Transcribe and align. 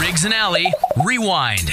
Riggs 0.00 0.24
and 0.24 0.34
Allie, 0.34 0.72
rewind. 1.04 1.70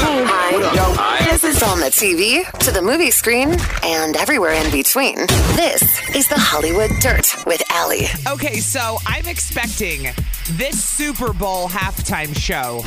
Hi. 0.00 1.24
This 1.30 1.44
is 1.44 1.62
on 1.62 1.80
the 1.80 1.86
TV, 1.86 2.48
to 2.60 2.70
the 2.70 2.82
movie 2.82 3.10
screen, 3.10 3.56
and 3.84 4.16
everywhere 4.16 4.52
in 4.52 4.70
between. 4.70 5.16
This 5.56 5.82
is 6.14 6.28
the 6.28 6.38
Hollywood 6.38 6.90
Dirt 7.00 7.26
with 7.46 7.62
Allie. 7.70 8.06
Okay, 8.26 8.58
so 8.58 8.98
I'm 9.06 9.26
expecting 9.26 10.04
this 10.52 10.82
Super 10.82 11.32
Bowl 11.32 11.68
halftime 11.68 12.34
show 12.36 12.82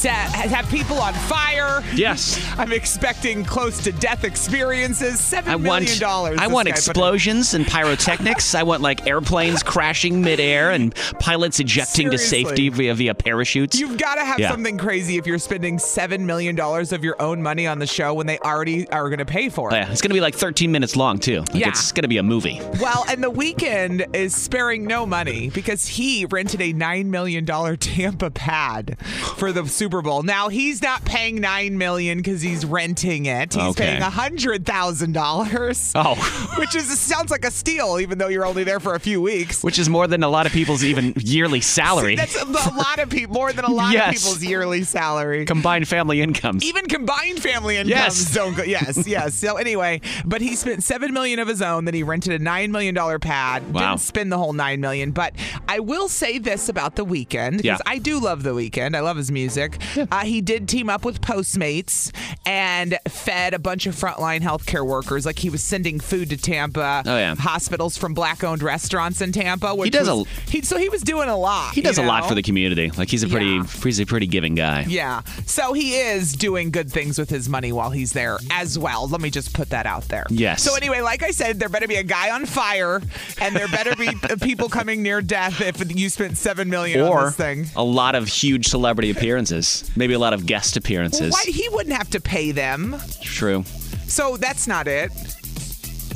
to 0.00 0.10
have 0.10 0.68
people 0.68 0.98
on 0.98 1.14
fire. 1.14 1.82
Yes. 1.94 2.38
I'm 2.58 2.72
expecting 2.72 3.44
close 3.44 3.82
to 3.84 3.92
death 3.92 4.24
experiences. 4.24 5.20
Seven 5.20 5.52
I 5.52 5.56
million 5.56 5.86
want 5.86 6.00
dollars. 6.00 6.38
I 6.40 6.46
want 6.48 6.66
guy 6.66 6.72
put 6.72 6.78
explosions 6.78 7.54
and 7.54 7.66
pyrotechnics. 7.66 8.54
I 8.54 8.64
want 8.64 8.82
like 8.82 9.06
airplanes 9.06 9.62
crashing 9.62 10.20
midair 10.20 10.72
and 10.72 10.94
pilots 11.20 11.60
ejecting 11.60 12.10
to 12.10 12.18
safety 12.18 12.68
via 12.68 12.94
via 12.94 13.14
parachutes. 13.44 13.78
You've 13.78 13.98
got 13.98 14.14
to 14.16 14.24
have 14.24 14.38
Yeah. 14.40 14.50
something 14.50 14.78
crazy 14.78 15.18
if 15.18 15.26
you're 15.26 15.38
spending 15.38 15.78
seven 15.78 16.24
million 16.24 16.54
dollars 16.56 16.92
of 16.92 17.04
your 17.04 17.20
own 17.20 17.42
money 17.42 17.66
on 17.66 17.78
the 17.78 17.86
show 17.86 18.14
when 18.14 18.26
they 18.26 18.38
already 18.38 18.88
are 18.90 19.08
going 19.10 19.18
to 19.18 19.24
pay 19.26 19.48
for 19.50 19.70
it. 19.70 19.74
Oh, 19.74 19.76
yeah, 19.76 19.90
it's 19.92 20.00
going 20.00 20.10
to 20.10 20.14
be 20.14 20.20
like 20.20 20.34
13 20.34 20.72
minutes 20.72 20.96
long 20.96 21.18
too. 21.18 21.40
Like, 21.40 21.54
Yeah. 21.54 21.68
It's 21.68 21.92
going 21.92 22.02
to 22.02 22.08
be 22.08 22.16
a 22.18 22.22
movie. 22.22 22.60
Well, 22.80 23.04
and 23.08 23.22
the 23.22 23.30
Weeknd 23.30 24.14
is 24.16 24.34
sparing 24.34 24.84
no 24.86 25.04
money 25.06 25.50
because 25.50 25.86
he 25.86 26.24
rented 26.24 26.60
a 26.62 26.72
$9 26.72 27.06
million 27.06 27.44
Tampa 27.78 28.30
pad 28.30 28.96
for 29.36 29.52
the 29.52 29.66
Super 29.68 30.00
Bowl. 30.02 30.22
Now, 30.22 30.48
he's 30.48 30.80
not 30.82 31.04
paying 31.04 31.36
9 31.40 31.76
million 31.76 32.18
because 32.18 32.40
he's 32.40 32.64
renting 32.64 33.26
it. 33.26 33.52
He's 33.54 33.62
Okay. 33.62 33.98
paying 33.98 34.02
$100,000. 34.02 35.92
Oh. 35.94 36.54
Which 36.58 36.74
is 36.74 36.84
sounds 36.98 37.30
like 37.30 37.44
a 37.44 37.50
steal, 37.50 37.98
even 38.00 38.18
though 38.18 38.28
you're 38.28 38.46
only 38.46 38.64
there 38.64 38.80
for 38.80 38.94
a 38.94 39.00
few 39.00 39.20
weeks. 39.20 39.62
Which 39.62 39.78
is 39.78 39.88
more 39.88 40.06
than 40.06 40.22
a 40.22 40.28
lot 40.28 40.46
of 40.46 40.52
people's 40.52 40.84
even 40.84 41.12
yearly 41.18 41.60
salary. 41.74 42.16
That's 42.16 42.36
a, 42.40 42.44
a 42.44 42.72
lot 42.76 42.98
of 43.00 43.10
people, 43.10 43.23
more 43.26 43.52
than 43.52 43.64
a 43.64 43.70
lot 43.70 43.92
Yes. 43.92 44.08
of 44.16 44.22
people's 44.22 44.44
yearly 44.44 44.82
salary. 44.84 45.44
Combined 45.44 45.86
family 45.88 46.20
incomes. 46.20 46.64
Even 46.64 46.86
combined 46.86 47.40
family 47.42 47.76
incomes 47.76 47.90
Yes. 47.90 48.30
don't 48.34 48.54
go. 48.56 48.62
Yes, 48.62 49.06
yes. 49.06 49.34
So 49.34 49.56
anyway, 49.56 50.00
but 50.24 50.40
he 50.40 50.56
spent 50.56 50.82
seven 50.82 51.12
million 51.12 51.38
of 51.38 51.48
his 51.48 51.62
own. 51.62 51.84
Then 51.84 51.94
he 51.94 52.02
rented 52.02 52.32
a 52.40 52.42
nine 52.42 52.72
million 52.72 52.94
dollar 52.94 53.18
pad. 53.18 53.72
Wow. 53.72 53.90
Didn't 53.90 54.00
spend 54.00 54.32
the 54.32 54.38
whole 54.38 54.52
nine 54.52 54.80
million. 54.80 55.10
But 55.12 55.34
I 55.68 55.80
will 55.80 56.08
say 56.08 56.38
this 56.38 56.68
about 56.68 56.96
the 56.96 57.04
Weeknd 57.04 57.58
because 57.58 57.64
Yeah. 57.64 57.78
I 57.86 57.98
do 57.98 58.18
love 58.20 58.42
the 58.42 58.50
Weeknd. 58.54 58.94
I 58.96 59.00
love 59.00 59.16
his 59.16 59.30
music. 59.30 59.80
Uh, 59.96 60.24
he 60.24 60.40
did 60.40 60.68
team 60.68 60.88
up 60.90 61.04
with 61.04 61.20
Postmates 61.20 62.10
and 62.46 62.98
fed 63.08 63.54
a 63.54 63.58
bunch 63.58 63.86
of 63.86 63.94
frontline 63.94 64.40
healthcare 64.40 64.86
workers. 64.86 65.26
Like 65.26 65.38
he 65.38 65.50
was 65.50 65.62
sending 65.62 66.00
food 66.00 66.30
to 66.30 66.36
Tampa. 66.36 67.02
Oh, 67.06 67.16
yeah. 67.16 67.34
Hospitals 67.36 67.96
from 67.96 68.14
black-owned 68.14 68.62
restaurants 68.62 69.20
in 69.20 69.32
Tampa. 69.32 69.74
Which 69.74 69.92
does 69.92 70.08
was- 70.08 70.26
a- 70.26 70.50
He, 70.50 70.62
so 70.62 70.76
he 70.78 70.88
was 70.88 71.02
doing 71.02 71.28
a 71.28 71.36
lot. 71.36 71.74
he 71.74 71.80
does 71.80 71.98
you 71.98 72.04
a 72.04 72.06
lot 72.06 72.26
for 72.28 72.34
the 72.34 72.42
community. 72.42 72.90
Like 72.90 73.08
he's 73.14 73.22
a 73.22 73.28
pretty 73.28 73.46
Yeah. 73.46 73.64
he's 73.82 74.00
a 74.00 74.04
pretty 74.06 74.26
giving 74.26 74.54
guy. 74.54 74.84
Yeah. 74.88 75.22
So 75.46 75.72
he 75.72 75.94
is 75.96 76.32
doing 76.32 76.70
good 76.70 76.90
things 76.90 77.18
with 77.18 77.30
his 77.30 77.48
money 77.48 77.72
while 77.72 77.90
he's 77.90 78.12
there 78.12 78.38
as 78.50 78.78
well. 78.78 79.06
Let 79.08 79.20
me 79.20 79.30
just 79.30 79.52
put 79.54 79.70
that 79.70 79.86
out 79.86 80.08
there. 80.08 80.24
Yes. 80.30 80.62
So 80.62 80.74
anyway, 80.74 81.00
like 81.00 81.22
I 81.22 81.30
said, 81.30 81.58
there 81.60 81.68
better 81.68 81.86
be 81.88 81.96
a 81.96 82.02
guy 82.02 82.30
on 82.30 82.46
fire 82.46 83.00
and 83.40 83.54
there 83.54 83.68
better 83.68 83.94
be 83.96 84.10
people 84.40 84.68
coming 84.68 85.02
near 85.02 85.22
death 85.22 85.60
if 85.60 85.94
you 85.96 86.08
spent 86.08 86.36
7 86.36 86.68
million 86.68 87.00
on 87.00 87.26
this 87.26 87.36
thing. 87.36 87.66
a 87.76 87.84
lot 87.84 88.14
of 88.14 88.26
huge 88.28 88.68
celebrity 88.68 89.10
appearances. 89.10 89.90
Maybe 89.96 90.14
a 90.14 90.18
lot 90.18 90.32
of 90.32 90.46
guest 90.46 90.76
appearances. 90.76 91.32
Why 91.32 91.44
he 91.46 91.68
wouldn't 91.70 91.96
have 91.96 92.10
to 92.10 92.20
pay 92.20 92.50
them. 92.50 92.96
True. 93.22 93.64
So 94.06 94.36
that's 94.36 94.66
not 94.66 94.86
it. 94.88 95.10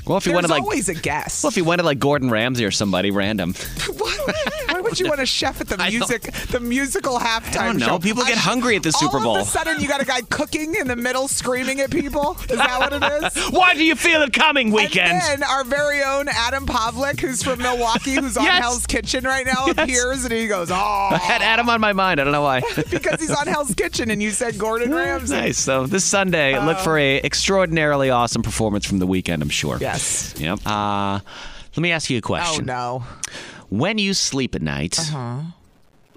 Well, 0.07 0.17
if 0.17 0.25
you 0.25 0.33
There's 0.33 0.37
wanted 0.45 0.51
like 0.51 0.63
always 0.63 0.89
a 0.89 0.95
guest. 0.95 1.45
well, 1.45 1.51
if 1.51 1.57
you 1.59 1.65
wanted 1.65 1.85
like 1.85 1.99
Gordon 1.99 2.31
Ramsay 2.31 2.65
or 2.65 2.71
somebody 2.71 3.11
random. 3.11 3.55
would 4.89 5.01
you 5.01 5.09
want 5.09 5.21
a 5.21 5.27
chef 5.39 5.61
at 5.61 5.69
the 5.69 5.77
music, 5.79 6.23
the 6.51 6.61
musical 6.61 7.19
halftime 7.19 7.59
I 7.61 7.67
don't 7.67 7.77
know. 7.79 7.87
show? 7.87 7.99
People 7.99 8.25
get 8.25 8.37
I- 8.37 8.41
hungry 8.41 8.77
at 8.77 8.83
the 8.83 8.93
Super 8.93 9.19
Bowl. 9.19 9.29
All 9.29 9.35
Bowl. 9.35 9.37
of 9.43 9.49
a 9.49 9.51
sudden, 9.51 9.81
you 9.81 9.89
got 9.89 10.01
a 10.01 10.05
guy 10.05 10.21
cooking 10.23 10.75
in 10.75 10.87
the 10.89 10.97
middle, 10.97 11.29
screaming 11.29 11.81
at 11.81 11.91
people. 11.91 12.37
Is 12.49 12.57
that 12.57 12.79
what 12.79 12.93
it 12.93 13.37
is? 13.37 13.45
Why 13.51 13.75
do 13.75 13.85
you 13.85 13.95
feel 13.95 14.23
it 14.23 14.33
coming 14.33 14.71
weekend? 14.73 15.13
And 15.13 15.43
then 15.43 15.43
our 15.43 15.65
very 15.65 16.03
own 16.03 16.29
Adam 16.29 16.67
Pavlik, 16.67 17.21
who's 17.21 17.43
from 17.43 17.61
Milwaukee, 17.61 18.15
who's 18.15 18.37
on 18.37 18.45
Yes. 18.45 18.61
Hell's 18.63 18.87
Kitchen 18.87 19.25
right 19.25 19.45
now, 19.47 19.67
appears 19.67 20.25
and 20.25 20.33
he 20.33 20.47
goes, 20.47 20.71
Oh. 20.71 20.75
I 20.75 21.11
"Oh," 21.15 21.17
had 21.17 21.43
Adam 21.43 21.69
on 21.69 21.81
my 21.81 21.93
mind. 21.93 22.21
I 22.21 22.25
don't 22.25 22.33
know 22.33 22.43
why. 22.43 22.61
because 22.91 23.21
he's 23.21 23.31
on 23.31 23.47
Hell's 23.47 23.75
Kitchen, 23.75 24.11
and 24.11 24.23
you 24.23 24.31
said 24.31 24.59
Gordon 24.59 24.95
Ramsay. 24.95 25.35
nice. 25.35 25.59
So 25.59 25.87
this 25.87 26.05
Sunday, 26.05 26.59
look 26.59 26.79
for 26.79 26.99
a 26.99 27.19
extraordinarily 27.23 28.11
awesome 28.11 28.43
performance 28.43 28.87
from 28.87 28.99
the 28.99 29.07
Weeknd. 29.07 29.43
I'm 29.43 29.49
sure. 29.49 29.79
Yes. 29.81 30.35
Yep. 30.39 30.61
Uh, 30.67 31.21
let 31.77 31.83
me 31.83 31.93
ask 31.93 32.11
you 32.11 32.19
a 32.19 32.21
question. 32.21 32.69
Oh 32.71 32.99
question. 32.99 33.03
no. 33.03 33.05
When 33.71 33.99
you 33.99 34.15
sleep 34.15 34.55
at 34.55 34.63
night, 34.63 34.99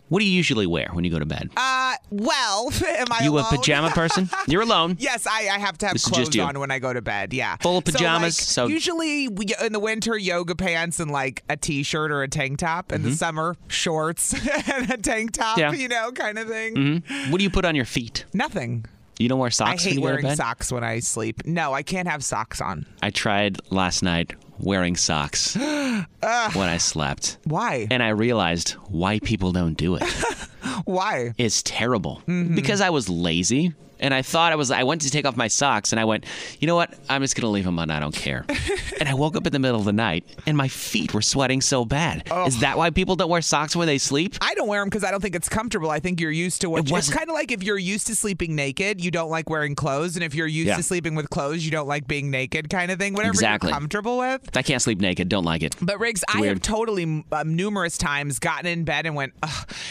what 0.08 0.20
do 0.20 0.26
you 0.26 0.32
usually 0.32 0.66
wear 0.68 0.90
when 0.92 1.04
you 1.04 1.10
go 1.12 1.20
to 1.20 1.26
bed? 1.26 1.50
Uh, 1.56 1.96
well, 2.10 2.70
am 2.88 3.08
I 3.12 3.24
you 3.24 3.38
a 3.38 3.44
pajama 3.44 3.90
person? 3.96 4.30
You're 4.48 4.62
alone. 4.62 4.98
Yes, 5.00 5.28
I, 5.28 5.48
I 5.50 5.58
have 5.60 5.78
to 5.80 5.86
have 5.88 5.94
This 5.94 6.06
clothes 6.06 6.38
on 6.38 6.60
when 6.60 6.72
I 6.72 6.80
go 6.80 6.92
to 6.94 7.02
bed. 7.02 7.34
Yeah, 7.34 7.58
Full 7.58 7.82
pajamas, 7.82 8.38
So, 8.38 8.64
like, 8.64 8.70
so- 8.70 8.74
usually 8.74 9.26
in 9.26 9.74
the 9.74 9.80
winter, 9.80 10.18
yoga 10.18 10.56
pants 10.56 11.00
and 11.00 11.12
like 11.12 11.44
a 11.50 11.58
t-shirt 11.58 12.12
or 12.12 12.24
a 12.24 12.28
tank 12.28 12.60
top. 12.60 12.92
In 12.92 13.04
the 13.04 13.14
summer, 13.14 13.56
shorts 13.68 14.34
and 14.72 14.90
a 14.92 14.98
tank 14.98 15.34
top. 15.34 15.58
Mm-hmm. 15.58 15.74
Yeah. 15.76 15.82
You 15.82 15.88
know, 15.88 16.12
kind 16.12 16.40
of 16.40 16.48
thing. 16.48 17.04
What 17.30 17.38
do 17.38 17.44
you 17.44 17.50
put 17.50 17.66
on 17.66 17.76
your 17.76 17.86
feet? 17.86 18.26
Nothing. 18.34 18.86
You 19.20 19.30
don't 19.30 19.40
wear 19.40 19.48
I 19.48 19.52
socks 19.52 19.86
when 19.86 19.94
hate 19.94 20.00
you 20.00 20.02
go 20.08 20.16
to 20.18 20.22
wearing 20.24 20.36
socks 20.36 20.72
when 20.72 20.84
I 20.84 21.00
sleep. 21.00 21.46
No, 21.46 21.74
I 21.74 21.84
can't 21.84 22.08
have 22.08 22.24
socks 22.24 22.60
on. 22.60 22.86
I 23.04 23.12
tried 23.12 23.58
last 23.72 24.02
night 24.04 24.34
wearing 24.62 24.96
socks 24.96 25.56
when 25.58 26.08
I 26.56 26.78
slept. 26.78 27.38
Why? 27.44 27.88
And 27.92 28.02
I 28.02 28.10
realized 28.10 28.72
why 28.90 29.20
people 29.20 29.52
don't 29.52 29.76
do 29.76 29.96
it. 29.96 30.04
Why? 30.86 31.34
It's 31.38 31.64
terrible. 31.64 32.22
Mm-hmm. 32.28 32.56
Because 32.56 32.82
I 32.82 32.90
was 32.90 33.10
lazy 33.10 33.74
and 34.02 34.14
I 34.14 34.22
thought 34.22 34.52
I 34.52 34.56
was 34.56 34.72
I 34.72 34.84
went 34.84 35.02
to 35.02 35.10
take 35.10 35.26
off 35.26 35.38
my 35.38 35.48
socks 35.48 35.92
and 35.94 36.00
I 36.00 36.06
went, 36.06 36.26
"You 36.60 36.68
know 36.68 36.76
what? 36.76 36.94
I'm 37.10 37.22
just 37.22 37.36
going 37.36 37.44
to 37.44 37.50
leave 37.50 37.66
them 37.66 37.80
on. 37.80 37.90
I 37.92 38.00
don't 38.00 38.16
care." 38.16 38.46
and 39.00 39.08
I 39.08 39.14
woke 39.14 39.36
up 39.36 39.46
in 39.48 39.54
the 39.54 39.60
middle 39.60 39.80
of 39.80 39.86
the 39.86 39.94
night 39.94 40.26
and 40.46 40.58
my 40.58 40.68
feet 40.68 41.14
were 41.14 41.22
sweating 41.22 41.62
so 41.62 41.86
bad. 41.86 42.24
Is 42.48 42.60
that 42.60 42.78
why 42.78 42.90
people 42.90 43.16
don't 43.16 43.30
wear 43.30 43.42
socks 43.42 43.76
when 43.76 43.88
they 43.88 43.98
sleep? 43.98 44.36
I 44.42 44.54
don't 44.56 44.68
wear 44.68 44.82
them 44.82 44.90
because 44.90 45.04
I 45.04 45.12
don't 45.12 45.22
think 45.22 45.36
it's 45.36 45.50
comfortable. 45.50 45.90
I 45.90 46.00
think 46.00 46.20
you're 46.20 46.32
used 46.32 46.62
to 46.62 46.70
what. 46.70 46.90
It 46.90 46.92
It's 46.92 47.10
kind 47.10 47.30
of 47.30 47.34
like 47.34 47.52
if 47.52 47.64
you're 47.64 47.78
used 47.78 48.08
to 48.08 48.16
sleeping 48.16 48.56
naked, 48.56 49.04
you 49.04 49.12
don't 49.12 49.30
like 49.30 49.50
wearing 49.50 49.76
clothes, 49.76 50.16
and 50.16 50.24
if 50.24 50.34
you're 50.36 50.48
used 50.48 50.68
Yeah. 50.68 50.78
to 50.78 50.84
sleeping 50.84 51.16
with 51.16 51.30
clothes, 51.30 51.64
you 51.66 51.72
don't 51.72 51.88
like 51.88 52.08
being 52.08 52.30
naked, 52.32 52.70
kind 52.70 52.92
of 52.92 53.00
thing. 53.00 53.14
Whatever 53.14 53.32
Exactly. 53.34 53.70
you're 53.70 53.78
comfortable 53.78 54.18
with. 54.18 54.56
I 54.58 54.62
can't 54.62 54.82
sleep 54.82 55.00
naked. 55.00 55.30
Don't 55.30 55.44
like 55.46 55.64
it. 55.64 55.76
But 55.82 56.00
Riggs, 56.00 56.24
I 56.28 56.46
have 56.48 56.62
totally 56.62 57.04
um, 57.32 57.56
numerous 57.56 57.98
times 57.98 58.40
gotten 58.40 58.66
in 58.66 58.84
bed 58.84 59.06
and 59.06 59.16
went, 59.16 59.34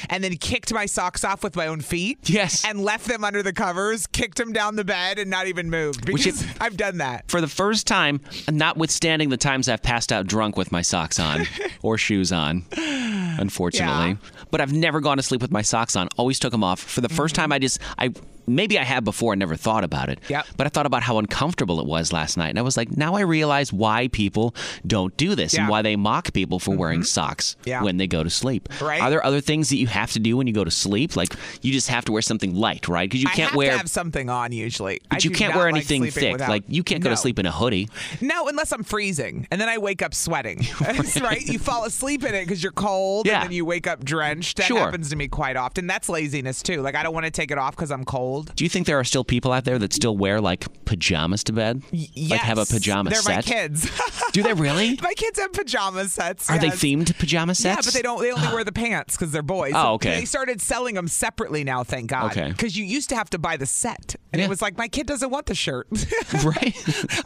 and 0.08 0.22
then 0.24 0.36
kicked 0.36 0.72
my 0.72 0.86
socks 0.86 1.24
off 1.24 1.42
with 1.42 1.56
my 1.56 1.66
own 1.66 1.80
feet. 1.80 2.18
Yes. 2.28 2.64
And 2.64 2.80
left 2.82 3.06
them 3.06 3.24
under 3.24 3.42
the 3.42 3.52
covers, 3.52 3.99
kicked 4.06 4.38
him 4.38 4.52
down 4.52 4.76
the 4.76 4.84
bed, 4.84 5.18
and 5.18 5.30
not 5.30 5.46
even 5.46 5.70
moved 5.70 6.04
because 6.04 6.26
is- 6.26 6.46
I've 6.60 6.76
done 6.76 6.98
that. 6.98 7.30
For 7.30 7.40
the 7.40 7.48
first 7.48 7.86
time, 7.86 8.20
notwithstanding 8.50 9.28
the 9.28 9.36
times 9.36 9.68
I've 9.68 9.82
passed 9.82 10.12
out 10.12 10.26
drunk 10.26 10.56
with 10.56 10.72
my 10.72 10.82
socks 10.82 11.18
on 11.18 11.46
or 11.82 11.98
shoes 11.98 12.32
on, 12.32 12.64
unfortunately. 12.76 14.18
But 14.50 14.60
I've 14.60 14.72
never 14.72 15.00
gone 15.00 15.16
to 15.16 15.22
sleep 15.22 15.42
with 15.42 15.50
my 15.50 15.62
socks 15.62 15.96
on. 15.96 16.08
Always 16.16 16.38
took 16.38 16.52
them 16.52 16.64
off. 16.64 16.80
For 16.80 17.00
the 17.00 17.08
1st 17.08 17.14
mm-hmm. 17.14 17.34
time, 17.34 17.52
I 17.52 17.58
just 17.58 17.80
I 17.98 18.12
maybe 18.54 18.78
I 18.78 18.84
have 18.84 19.04
before 19.04 19.32
and 19.32 19.40
never 19.40 19.56
thought 19.56 19.84
about 19.84 20.08
it. 20.08 20.20
Yep. 20.28 20.46
But 20.56 20.66
I 20.66 20.70
thought 20.70 20.86
about 20.86 21.02
how 21.02 21.18
uncomfortable 21.18 21.80
it 21.80 21.86
was 21.86 22.12
last 22.12 22.36
night, 22.36 22.48
and 22.50 22.58
I 22.58 22.62
was 22.62 22.76
like, 22.76 22.96
now 22.96 23.14
I 23.14 23.20
realize 23.20 23.72
why 23.72 24.08
people 24.08 24.54
don't 24.86 25.16
do 25.16 25.34
this 25.34 25.54
and 25.54 25.68
why 25.68 25.82
they 25.82 25.96
mock 25.96 26.32
people 26.32 26.58
for 26.58 26.76
wearing 26.76 27.00
mm-hmm. 27.00 27.04
socks 27.04 27.56
Yeah. 27.64 27.82
when 27.82 27.96
they 27.96 28.06
go 28.06 28.22
to 28.24 28.30
sleep. 28.30 28.68
Right. 28.80 29.00
Are 29.00 29.10
there 29.10 29.24
other 29.24 29.40
things 29.40 29.68
that 29.70 29.76
you 29.76 29.86
have 29.86 30.12
to 30.12 30.18
do 30.18 30.36
when 30.36 30.46
you 30.46 30.52
go 30.52 30.64
to 30.64 30.70
sleep? 30.70 31.16
Like 31.16 31.34
you 31.62 31.72
just 31.72 31.88
have 31.88 32.04
to 32.06 32.12
wear 32.12 32.22
something 32.22 32.54
light, 32.54 32.88
right? 32.88 33.08
Because 33.08 33.22
you 33.22 33.28
can't 33.28 33.50
have 33.50 33.56
wear. 33.56 33.72
to 33.72 33.78
have 33.78 33.90
something 33.90 34.28
on 34.30 34.52
usually. 34.52 35.00
I 35.10 35.16
but 35.16 35.24
you 35.24 35.30
can't 35.30 35.54
wear 35.54 35.68
anything 35.68 36.02
sleeping 36.02 36.20
thick. 36.20 36.32
without- 36.34 36.48
Like 36.48 36.64
you 36.68 36.82
can't 36.82 37.02
go 37.02 37.10
No. 37.10 37.14
to 37.14 37.20
sleep 37.20 37.38
in 37.38 37.46
a 37.46 37.52
hoodie. 37.52 37.88
No, 38.20 38.48
unless 38.48 38.72
I'm 38.72 38.82
freezing, 38.84 39.46
and 39.50 39.60
then 39.60 39.68
I 39.68 39.78
wake 39.78 40.02
up 40.02 40.14
sweating. 40.14 40.64
right? 41.20 41.42
You 41.46 41.58
fall 41.58 41.84
asleep 41.84 42.24
in 42.24 42.34
it 42.34 42.44
because 42.44 42.62
you're 42.62 42.72
cold, 42.72 43.26
Yeah. 43.26 43.36
and 43.40 43.44
then 43.44 43.52
you 43.52 43.64
wake 43.64 43.86
up 43.86 44.04
drenched. 44.04 44.56
That 44.58 44.66
Sure. 44.66 44.78
happens 44.78 45.10
to 45.10 45.16
me 45.16 45.28
quite 45.28 45.56
often. 45.56 45.86
That's 45.86 46.08
laziness 46.08 46.62
too. 46.62 46.80
Like 46.82 46.94
I 46.94 47.02
don't 47.02 47.14
want 47.14 47.26
to 47.26 47.30
take 47.30 47.50
it 47.50 47.58
off 47.58 47.76
because 47.76 47.90
I'm 47.90 48.04
cold. 48.04 48.39
Do 48.42 48.64
you 48.64 48.70
think 48.70 48.86
there 48.86 48.98
are 48.98 49.04
still 49.04 49.24
people 49.24 49.52
out 49.52 49.64
there 49.64 49.78
that 49.78 49.92
still 49.92 50.16
wear 50.16 50.40
like 50.40 50.66
pajamas 50.84 51.44
to 51.44 51.52
bed? 51.52 51.82
Like 51.92 52.40
have 52.40 52.58
a 52.58 52.62
Yes. 52.62 52.72
pajama 52.72 53.10
They're 53.10 53.20
set? 53.22 53.36
my 53.36 53.42
kids. 53.42 53.90
Do 54.32 54.42
they 54.42 54.52
really? 54.52 54.96
my 55.02 55.14
kids 55.14 55.38
have 55.38 55.52
pajama 55.52 56.06
sets. 56.08 56.48
Are 56.50 56.58
they 56.58 56.68
themed 56.68 57.16
pajama 57.18 57.54
sets? 57.54 57.64
Yeah, 57.76 57.82
but 57.84 57.94
they 57.94 58.02
don't. 58.02 58.20
They 58.20 58.32
only 58.32 58.48
wear 58.54 58.64
the 58.64 58.72
pants 58.72 59.16
because 59.16 59.32
they're 59.32 59.42
boys. 59.42 59.72
Oh, 59.74 59.94
okay. 59.94 60.20
They 60.20 60.24
started 60.24 60.60
selling 60.60 60.94
them 60.94 61.08
separately 61.08 61.64
now. 61.64 61.82
Thank 61.84 62.08
God. 62.10 62.30
Okay. 62.32 62.50
Because 62.50 62.76
you 62.76 62.84
used 62.84 63.08
to 63.10 63.16
have 63.16 63.30
to 63.30 63.38
buy 63.38 63.56
the 63.56 63.66
set, 63.66 64.16
and 64.32 64.40
Yeah. 64.40 64.46
it 64.46 64.48
was 64.48 64.60
like 64.62 64.76
my 64.78 64.88
kid 64.88 65.06
doesn't 65.06 65.30
want 65.30 65.46
the 65.46 65.54
shirt. 65.54 65.86
right. 66.44 66.74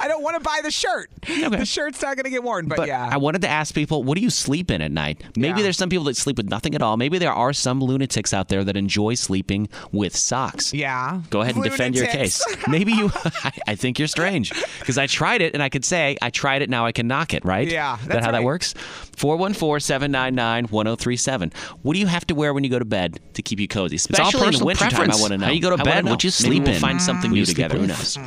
I 0.00 0.08
don't 0.08 0.22
want 0.22 0.36
to 0.36 0.40
buy 0.40 0.60
the 0.62 0.70
shirt. 0.70 1.10
The 1.26 1.64
shirt's 1.66 2.00
not 2.02 2.16
going 2.16 2.24
to 2.24 2.30
get 2.30 2.42
worn. 2.42 2.68
But, 2.68 2.76
But 2.78 2.88
yeah. 2.88 3.08
I 3.10 3.16
wanted 3.16 3.42
to 3.42 3.48
ask 3.48 3.74
people, 3.74 4.02
what 4.02 4.16
do 4.16 4.22
you 4.22 4.30
sleep 4.30 4.70
in 4.70 4.80
at 4.80 4.90
night? 4.92 5.22
Maybe 5.36 5.58
Yeah. 5.58 5.64
there's 5.64 5.76
some 5.76 5.88
people 5.88 6.04
that 6.04 6.16
sleep 6.16 6.36
with 6.36 6.48
nothing 6.48 6.74
at 6.74 6.82
all. 6.82 6.96
Maybe 6.96 7.18
there 7.18 7.32
are 7.32 7.52
some 7.52 7.80
lunatics 7.80 8.32
out 8.32 8.48
there 8.48 8.64
that 8.64 8.76
enjoy 8.76 9.14
sleeping 9.14 9.68
with 9.92 10.16
socks. 10.16 10.72
yeah. 10.72 10.93
Go 11.30 11.40
ahead 11.40 11.54
and 11.54 11.64
defend 11.64 11.94
your 11.96 12.06
case. 12.06 12.44
Maybe 12.68 12.92
you. 12.92 13.10
I, 13.24 13.52
I 13.68 13.74
think 13.74 13.98
you're 13.98 14.08
strange 14.08 14.52
because 14.80 14.98
I 14.98 15.06
tried 15.06 15.40
it 15.42 15.54
and 15.54 15.62
I 15.62 15.68
could 15.68 15.84
say 15.84 16.16
I 16.22 16.30
tried 16.30 16.62
it. 16.62 16.70
Now 16.70 16.86
I 16.86 16.92
can 16.92 17.06
knock 17.06 17.34
it. 17.34 17.44
Right? 17.44 17.68
Yeah, 17.70 17.96
Is 17.96 18.00
that 18.06 18.12
that's 18.14 18.26
how 18.26 18.32
that 18.32 18.44
works? 18.44 18.74
414-799-1037. 19.16 21.54
What 21.82 21.94
do 21.94 22.00
you 22.00 22.06
have 22.06 22.26
to 22.26 22.34
wear 22.34 22.52
when 22.54 22.64
you 22.64 22.70
go 22.70 22.78
to 22.78 22.84
bed 22.84 23.18
to 23.34 23.42
keep 23.42 23.60
you 23.60 23.68
cozy? 23.68 23.96
Especially 23.96 24.24
in 24.24 24.30
the 24.38 24.44
personal 24.46 24.66
wintertime, 24.66 24.88
I 24.88 24.90
preference. 24.96 25.20
want 25.20 25.32
to 25.32 25.38
know. 25.38 25.46
How 25.46 25.52
you 25.52 25.60
go 25.60 25.70
to 25.74 25.80
I 25.80 25.84
bed, 25.84 26.04
know. 26.04 26.10
what 26.12 26.24
you 26.24 26.30
sleep 26.30 26.44
Maybe 26.64 26.64
sleep 26.64 26.66
we'll 26.66 26.74
in. 26.74 26.80
find 26.80 27.02
something 27.02 27.30
Who 27.30 27.36
new 27.36 27.46
together. 27.46 27.74
Who 27.76 27.82
with. 27.82 27.90
knows? 27.90 28.18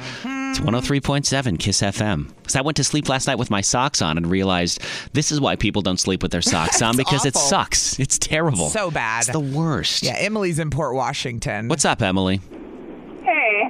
It's 0.50 0.60
103.7 0.60 1.60
Kiss 1.60 1.82
FM. 1.82 2.34
Because 2.38 2.56
I 2.56 2.62
went 2.62 2.78
to 2.78 2.84
sleep 2.84 3.10
last 3.10 3.28
night 3.28 3.38
with 3.38 3.50
my 3.52 3.62
socks 3.62 4.02
on 4.02 4.18
and 4.18 4.28
realized 4.28 4.80
this 5.14 5.32
is 5.32 5.40
why 5.42 5.56
people 5.56 5.82
don't 5.82 6.00
sleep 6.00 6.22
with 6.24 6.32
their 6.32 6.42
socks 6.54 6.82
on 6.82 6.90
It's 6.92 6.98
because 6.98 7.26
it 7.26 7.36
sucks. 7.36 8.00
It's 8.00 8.18
terrible. 8.18 8.70
So 8.70 8.90
bad. 8.92 9.22
It's 9.24 9.32
the 9.32 9.40
worst. 9.40 10.04
Yeah, 10.04 10.16
Emily's 10.18 10.60
in 10.60 10.70
Port 10.70 10.96
Washington. 10.96 11.68
What's 11.68 11.86
up, 11.86 12.02
Emily? 12.02 12.42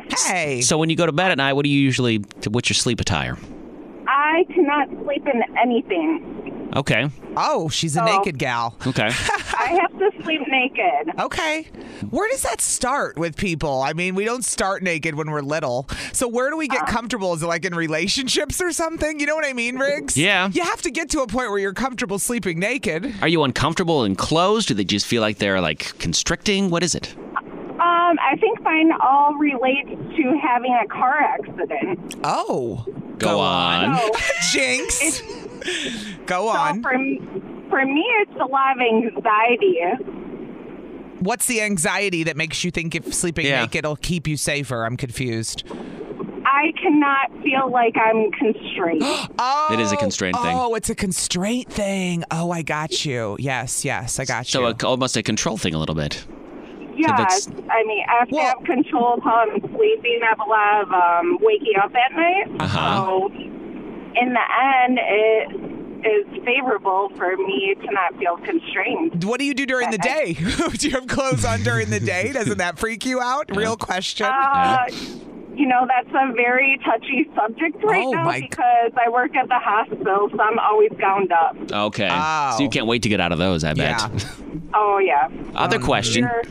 Hey, 0.09 0.15
Hey. 0.55 0.61
So 0.61 0.77
when 0.77 0.89
you 0.89 0.95
go 0.95 1.05
to 1.05 1.11
bed 1.11 1.31
at 1.31 1.37
night, 1.37 1.53
what 1.53 1.63
do 1.63 1.69
you 1.69 1.79
usually? 1.79 2.17
What's 2.49 2.69
your 2.69 2.75
sleep 2.75 2.99
attire? 2.99 3.37
I 4.07 4.45
cannot 4.53 4.89
sleep 5.03 5.25
in 5.27 5.41
anything. 5.57 6.71
Okay. 6.75 7.09
Oh, 7.35 7.69
she's 7.69 7.95
a 7.97 8.01
Oh. 8.03 8.17
naked 8.17 8.37
gal. 8.37 8.75
Okay. 8.85 9.07
I 9.59 9.77
have 9.81 9.91
to 9.99 10.11
sleep 10.23 10.41
naked. 10.47 11.19
Okay. 11.19 11.67
Where 12.09 12.29
does 12.29 12.43
that 12.43 12.61
start 12.61 13.17
with 13.17 13.35
people? 13.35 13.81
I 13.81 13.93
mean, 13.93 14.15
we 14.15 14.25
don't 14.25 14.45
start 14.45 14.83
naked 14.83 15.15
when 15.15 15.31
we're 15.31 15.41
little. 15.41 15.87
So 16.13 16.27
where 16.27 16.49
do 16.49 16.57
we 16.57 16.67
get 16.67 16.83
uh. 16.83 16.85
comfortable? 16.85 17.33
Is 17.33 17.41
it 17.43 17.47
like 17.47 17.65
in 17.65 17.73
relationships 17.75 18.61
or 18.61 18.71
something? 18.71 19.19
You 19.19 19.25
know 19.25 19.35
what 19.35 19.45
I 19.45 19.53
mean, 19.53 19.77
Riggs? 19.77 20.17
Yeah. 20.17 20.49
You 20.53 20.63
have 20.63 20.81
to 20.83 20.91
get 20.91 21.09
to 21.11 21.21
a 21.21 21.27
point 21.27 21.49
where 21.49 21.59
you're 21.59 21.73
comfortable 21.73 22.19
sleeping 22.19 22.59
naked. 22.59 23.13
Are 23.21 23.27
you 23.27 23.43
uncomfortable 23.43 24.03
in 24.03 24.15
clothes? 24.15 24.65
Do 24.65 24.73
they 24.73 24.83
just 24.85 25.05
feel 25.05 25.21
like 25.21 25.37
they're 25.39 25.61
like 25.61 25.97
constricting? 25.99 26.69
What 26.69 26.83
is 26.83 26.95
it? 26.95 27.15
Um, 27.87 28.17
I 28.19 28.35
think 28.39 28.61
mine 28.61 28.91
all 29.01 29.33
relates 29.35 29.89
to 29.89 30.39
having 30.41 30.77
a 30.83 30.87
car 30.87 31.19
accident. 31.19 32.15
Oh. 32.23 32.85
Go, 33.17 33.39
on. 33.39 33.97
So, 33.97 34.11
Jinx. 34.51 35.21
Go 36.25 36.51
so 36.51 36.57
on. 36.57 36.83
for, 36.83 36.91
for 37.69 37.85
me, 37.85 38.05
it's 38.21 38.35
a 38.41 38.45
lot 38.45 38.75
of 38.75 38.81
anxiety. 38.81 39.79
What's 41.19 41.47
the 41.47 41.61
anxiety 41.61 42.23
that 42.23 42.37
makes 42.37 42.63
you 42.63 42.71
think 42.71 42.93
if 42.93 43.13
sleeping 43.13 43.45
Yeah. 43.45 43.61
naked 43.61 43.85
will 43.85 43.95
keep 43.95 44.27
you 44.27 44.37
safer? 44.37 44.85
I'm 44.85 44.97
confused. 44.97 45.63
I 46.45 46.71
cannot 46.81 47.31
feel 47.43 47.71
like 47.71 47.95
I'm 47.97 48.31
constrained. 48.31 49.01
Oh, 49.03 49.67
It 49.73 49.79
is 49.79 49.91
a 49.91 49.97
constraint 49.97 50.37
thing. 50.37 50.55
Oh, 50.57 50.75
it's 50.75 50.89
a 50.89 50.95
constraint 50.95 51.71
thing. 51.71 52.23
Oh, 52.31 52.51
I 52.51 52.61
got 52.61 53.05
you. 53.05 53.35
Yes, 53.39 53.83
yes, 53.83 54.19
I 54.19 54.25
got 54.25 54.47
you. 54.47 54.51
So 54.51 54.67
you. 54.67 54.75
a, 54.79 54.85
almost 54.85 55.17
a 55.17 55.23
control 55.23 55.57
thing 55.57 55.73
a 55.73 55.77
little 55.79 55.95
bit. 55.95 56.25
Yes, 56.97 57.45
that's- 57.45 57.47
I 57.69 57.83
mean, 57.83 58.03
I 58.09 58.19
have 58.19 58.29
to 58.29 58.35
have 58.37 58.63
control 58.65 59.13
of 59.15 59.23
how 59.23 59.45
I'm 59.49 59.59
sleeping. 59.59 60.19
I 60.23 60.27
have 60.27 60.39
a 60.39 60.49
lot 60.49 60.81
of 60.83 60.91
um, 60.91 61.37
waking 61.41 61.73
up 61.81 61.91
at 61.95 62.15
night. 62.15 62.61
Uh-huh. 62.61 63.05
So, 63.05 63.31
in 63.33 64.33
the 64.33 64.45
end, 64.83 64.99
it 65.01 65.77
is 66.07 66.45
favorable 66.45 67.09
for 67.17 67.35
me 67.37 67.75
to 67.81 67.91
not 67.91 68.17
feel 68.19 68.37
constrained. 68.37 69.23
what 69.23 69.39
do 69.39 69.45
you 69.45 69.53
do 69.53 69.65
during 69.65 69.89
the 69.91 69.97
day? 69.97 70.33
do 70.77 70.87
you 70.87 70.91
have 70.95 71.07
clothes 71.07 71.43
on 71.43 71.63
during 71.63 71.89
the 71.89 71.99
day? 71.99 72.31
Doesn't 72.31 72.59
that 72.59 72.77
freak 72.79 73.05
you 73.05 73.19
out? 73.19 73.49
Real 73.55 73.75
question. 73.75 74.27
Uh, 74.27 74.85
you 75.55 75.65
know, 75.67 75.87
that's 75.87 76.09
a 76.09 76.33
very 76.33 76.79
touchy 76.85 77.27
subject 77.35 77.83
right 77.83 78.05
Oh, 78.05 78.11
now 78.11 78.31
because 78.31 78.91
I 79.03 79.09
work 79.09 79.35
at 79.35 79.47
the 79.49 79.57
hospital, 79.59 80.29
so 80.31 80.39
I'm 80.39 80.59
always 80.59 80.91
gowned 80.99 81.31
up. 81.31 81.55
Okay. 81.71 82.09
Oh. 82.11 82.53
So 82.57 82.63
you 82.63 82.69
can't 82.69 82.85
wait 82.85 83.01
to 83.03 83.09
get 83.09 83.19
out 83.19 83.31
of 83.31 83.39
those, 83.39 83.63
I 83.63 83.73
bet. 83.73 83.99
Yeah. 83.99 84.09
Oh, 84.75 84.99
yeah. 84.99 85.29
Other 85.55 85.79
question, 85.79 86.23
Sure. 86.29 86.43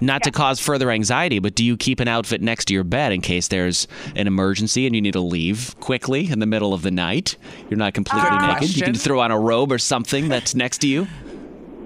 Not 0.00 0.22
to 0.24 0.30
cause 0.30 0.60
further 0.60 0.90
anxiety, 0.90 1.38
but 1.38 1.54
do 1.54 1.64
you 1.64 1.76
keep 1.76 2.00
an 2.00 2.08
outfit 2.08 2.40
next 2.40 2.66
to 2.66 2.74
your 2.74 2.84
bed 2.84 3.12
in 3.12 3.20
case 3.20 3.48
there's 3.48 3.86
an 4.16 4.26
emergency 4.26 4.86
and 4.86 4.94
you 4.94 5.00
need 5.02 5.12
to 5.12 5.20
leave 5.20 5.74
quickly 5.80 6.30
in 6.30 6.38
the 6.38 6.46
middle 6.46 6.72
of 6.74 6.82
the 6.82 6.90
night? 6.90 7.36
You're 7.68 7.78
not 7.78 7.94
completely 7.94 8.30
Good 8.30 8.40
naked. 8.42 8.76
You 8.76 8.82
can 8.82 8.94
throw 8.94 9.20
on 9.20 9.30
a 9.30 9.38
robe 9.38 9.72
or 9.72 9.78
something 9.78 10.28
that's 10.28 10.54
next 10.54 10.78
to 10.78 10.88
you. 10.88 11.06